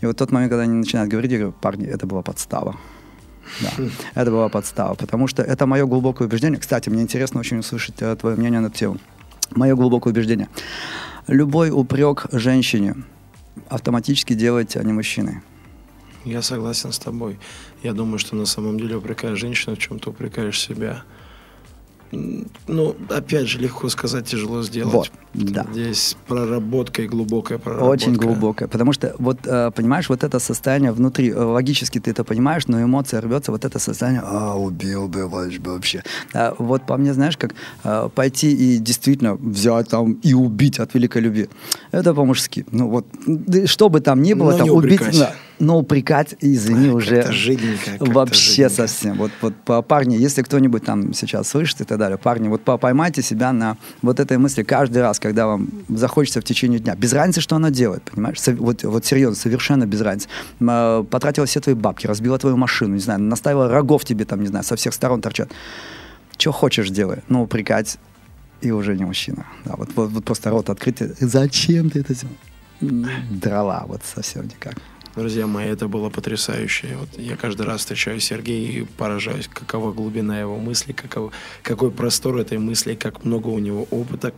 И 0.02 0.06
вот 0.06 0.18
тот 0.18 0.32
момент, 0.32 0.52
когда 0.52 0.64
они 0.64 0.74
начинают 0.74 1.10
говорить, 1.10 1.32
я 1.32 1.38
говорю, 1.38 1.56
парни, 1.62 1.88
это 1.88 2.06
была 2.06 2.22
подстава. 2.22 2.76
Да, 3.62 3.72
это 4.22 4.32
была 4.32 4.50
подстава, 4.50 4.96
потому 4.96 5.28
что 5.28 5.44
это 5.44 5.66
мое 5.66 5.86
глубокое 5.86 6.28
убеждение. 6.28 6.60
Кстати, 6.60 6.90
мне 6.90 7.02
интересно 7.02 7.40
очень 7.40 7.60
услышать 7.60 8.02
э, 8.02 8.16
твое 8.16 8.36
мнение 8.36 8.60
на 8.60 8.68
эту 8.68 8.78
тему. 8.78 8.98
Мое 9.52 9.76
глубокое 9.76 10.12
убеждение. 10.12 10.50
Любой 11.28 11.70
упрек 11.72 12.26
женщине 12.32 12.96
автоматически 13.70 14.34
делает 14.34 14.76
а 14.76 14.84
не 14.84 14.94
мужчиной. 14.94 15.42
Я 16.26 16.42
согласен 16.42 16.92
с 16.92 17.00
тобой. 17.00 17.40
Я 17.82 17.94
думаю, 17.94 18.18
что 18.18 18.36
на 18.36 18.46
самом 18.46 18.80
деле 18.80 18.96
упрекаешь 18.96 19.38
женщину 19.38 19.76
в 19.76 19.80
чем-то 19.80 20.10
упрекаешь 20.10 20.60
себя 20.60 21.04
ну, 22.68 22.96
опять 23.10 23.48
же, 23.48 23.60
легко 23.60 23.90
сказать, 23.90 24.26
тяжело 24.26 24.64
сделать. 24.64 24.94
Вот, 24.94 25.12
да. 25.34 25.66
Здесь 25.72 26.16
проработка 26.28 27.02
и 27.02 27.08
глубокая 27.08 27.58
проработка. 27.58 27.92
Очень 27.92 28.14
глубокая. 28.16 28.68
Потому 28.68 28.94
что, 28.94 29.16
вот, 29.20 29.40
э, 29.46 29.72
понимаешь, 29.76 30.10
вот 30.10 30.24
это 30.24 30.40
состояние 30.40 30.92
внутри, 30.92 31.30
э, 31.30 31.44
логически 31.44 32.00
ты 32.00 32.12
это 32.12 32.24
понимаешь, 32.24 32.68
но 32.68 32.82
эмоция 32.82 33.22
рвется, 33.22 33.52
вот 33.52 33.66
это 33.66 33.80
состояние, 33.80 34.22
а, 34.26 34.56
убил 34.56 35.08
бы 35.08 35.28
вообще. 35.28 36.04
Вот 36.60 36.86
по 36.86 36.98
мне, 36.98 37.14
знаешь, 37.14 37.38
как 37.38 37.54
э, 37.84 38.10
пойти 38.16 38.52
и 38.52 38.78
действительно 38.78 39.36
взять 39.36 39.90
там 39.90 40.14
и 40.14 40.34
убить 40.34 40.80
от 40.80 40.94
великой 40.94 41.22
любви. 41.22 41.50
Это 41.92 42.14
по-мужски. 42.14 42.66
Ну 42.72 42.90
вот, 42.90 43.06
что 43.66 43.90
бы 43.90 44.02
там 44.02 44.22
ни 44.22 44.34
было, 44.34 44.52
но 44.52 44.58
там 44.58 44.70
убить... 44.70 45.02
Да, 45.20 45.34
Но 45.60 45.78
упрекать, 45.80 46.36
извини, 46.42 46.88
Ай, 46.88 46.94
уже 46.94 47.32
жиденько, 47.32 47.92
вообще 48.00 48.64
жиденько. 48.68 48.76
совсем. 48.88 49.18
Вот, 49.18 49.32
вот 49.42 49.56
по- 49.56 49.82
парни, 49.82 50.16
если 50.16 50.42
кто-нибудь 50.42 50.84
там 50.84 51.14
сейчас 51.14 51.48
слышит 51.50 51.80
и 51.82 51.84
так 51.84 51.98
далее, 52.00 52.18
парни, 52.18 52.48
вот 52.50 52.64
по- 52.64 52.78
поймайте 52.78 53.22
себя 53.22 53.54
на 53.54 53.78
вот 54.02 54.20
этой 54.20 54.38
мысли 54.38 54.64
каждый 54.64 55.02
раз, 55.04 55.20
когда 55.20 55.46
вам 55.48 55.70
захочется 55.90 56.42
в 56.42 56.44
течение 56.44 56.80
дня. 56.80 56.96
Без 56.96 57.14
разницы, 57.14 57.40
что 57.40 57.56
она 57.56 57.70
делает, 57.70 58.04
понимаешь? 58.04 58.42
Со- 58.42 58.56
Вот, 58.56 58.84
вот 58.84 59.06
серьезно, 59.06 59.36
совершенно 59.36 59.86
без 59.86 60.02
разницы. 60.02 60.28
Э, 60.60 61.04
Потратила 61.10 61.46
все 61.46 61.60
твои 61.62 61.76
бабки, 61.76 62.08
разбила 62.08 62.38
твою 62.40 62.58
машину, 62.58 62.96
не 62.96 63.02
знаю, 63.02 63.22
наставила 63.22 63.70
рогов 63.70 64.04
тебе 64.06 64.26
там, 64.26 64.42
не 64.42 64.48
знаю, 64.48 64.66
со 64.66 64.76
всех 64.76 64.94
сторон 64.94 65.22
торчат. 65.22 65.50
Что 66.38 66.52
хочешь 66.52 66.90
делай, 66.90 67.20
но 67.30 67.44
упрекать 67.44 67.98
и 68.62 68.72
уже 68.72 68.98
не 68.98 69.06
мужчина. 69.06 69.46
Да, 69.66 69.76
вот, 69.78 69.90
вот, 69.96 70.10
вот 70.12 70.26
просто 70.26 70.50
рот 70.50 70.70
открытый. 70.70 71.12
Зачем 71.20 71.90
ты 71.90 72.00
это 72.00 72.14
сделал? 72.16 72.36
М, 72.82 73.06
Драла, 73.30 73.86
вот 73.88 74.02
совсем 74.04 74.44
никак. 74.46 74.76
Друзья 75.16 75.46
мои, 75.46 75.68
это 75.68 75.88
было 75.88 76.10
потрясающе. 76.10 76.98
Вот 77.00 77.10
я 77.20 77.38
каждый 77.38 77.68
раз 77.68 77.82
встречаю 77.82 78.20
Сергея 78.20 78.82
и 78.82 78.84
поражаюсь, 78.84 79.48
какова 79.48 79.94
глубина 79.94 80.40
его 80.40 80.58
мысли, 80.58 80.92
каков, 80.92 81.32
какой 81.62 81.92
простор 81.92 82.38
этой 82.38 82.58
мысли, 82.58 82.96
как 82.96 83.24
много 83.24 83.50
у 83.50 83.60
него 83.60 83.84
опыта, 83.92 84.34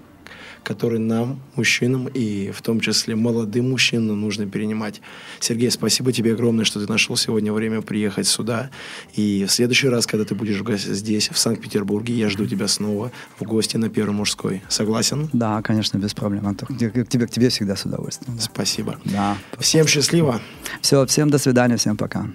который 0.66 1.00
нам, 1.00 1.40
мужчинам, 1.56 2.08
и 2.08 2.52
в 2.52 2.62
том 2.62 2.80
числе 2.80 3.16
молодым 3.16 3.70
мужчинам, 3.70 4.20
нужно 4.20 4.46
перенимать. 4.48 5.02
Сергей, 5.40 5.72
спасибо 5.72 6.12
тебе 6.12 6.34
огромное, 6.34 6.66
что 6.66 6.84
ты 6.84 6.92
нашел 6.92 7.16
сегодня 7.16 7.54
время 7.54 7.82
приехать 7.82 8.28
сюда. 8.28 8.70
И 9.14 9.46
в 9.48 9.52
следующий 9.52 9.88
раз, 9.88 10.08
когда 10.08 10.26
ты 10.26 10.36
будешь 10.36 10.60
в 10.60 10.64
гости 10.64 10.94
здесь, 10.94 11.30
в 11.30 11.38
Санкт-Петербурге, 11.38 12.14
я 12.14 12.30
жду 12.30 12.46
тебя 12.46 12.68
снова 12.68 13.12
в 13.40 13.44
гости 13.44 13.78
на 13.78 13.90
Первый 13.90 14.14
мужской. 14.14 14.62
Согласен? 14.68 15.30
Да, 15.32 15.62
конечно, 15.62 15.98
без 15.98 16.14
проблем, 16.14 16.48
Антон. 16.48 16.68
К 16.68 17.06
к 17.06 17.08
тебе, 17.08 17.28
к 17.28 17.30
тебе 17.30 17.50
всегда 17.50 17.76
с 17.76 17.86
удовольствием. 17.86 18.36
да. 18.36 18.44
Спасибо. 18.44 19.00
Да. 19.06 19.38
Всем 19.60 19.88
счастливо. 19.88 20.42
Все, 20.82 21.06
всем 21.06 21.30
до 21.30 21.38
свидания, 21.38 21.78
всем 21.78 21.96
пока. 21.96 22.28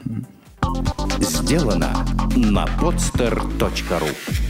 Сделано 1.20 2.06
на 2.36 2.64
podster.ru 2.80 4.49